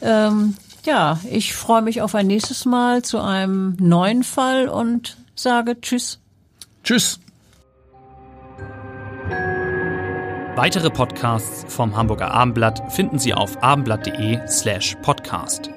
Ähm, 0.03 0.57
ja, 0.87 1.19
ich 1.31 1.55
freue 1.55 1.83
mich 1.83 2.03
auf 2.03 2.15
ein 2.15 2.27
nächstes 2.27 2.65
Mal 2.65 3.03
zu 3.03 3.21
einem 3.21 3.77
neuen 3.79 4.25
Fall 4.25 4.69
und 4.69 5.17
sage 5.35 5.81
Tschüss. 5.81 6.19
Tschüss. 6.85 7.21
Weitere 10.57 10.91
Podcasts 10.91 11.65
vom 11.73 11.97
Hamburger 11.97 12.33
Abendblatt 12.33 12.93
finden 12.93 13.19
Sie 13.19 13.33
auf 13.33 13.63
abendblatt.de 13.63 14.47
slash 14.47 14.97
podcast. 15.01 15.71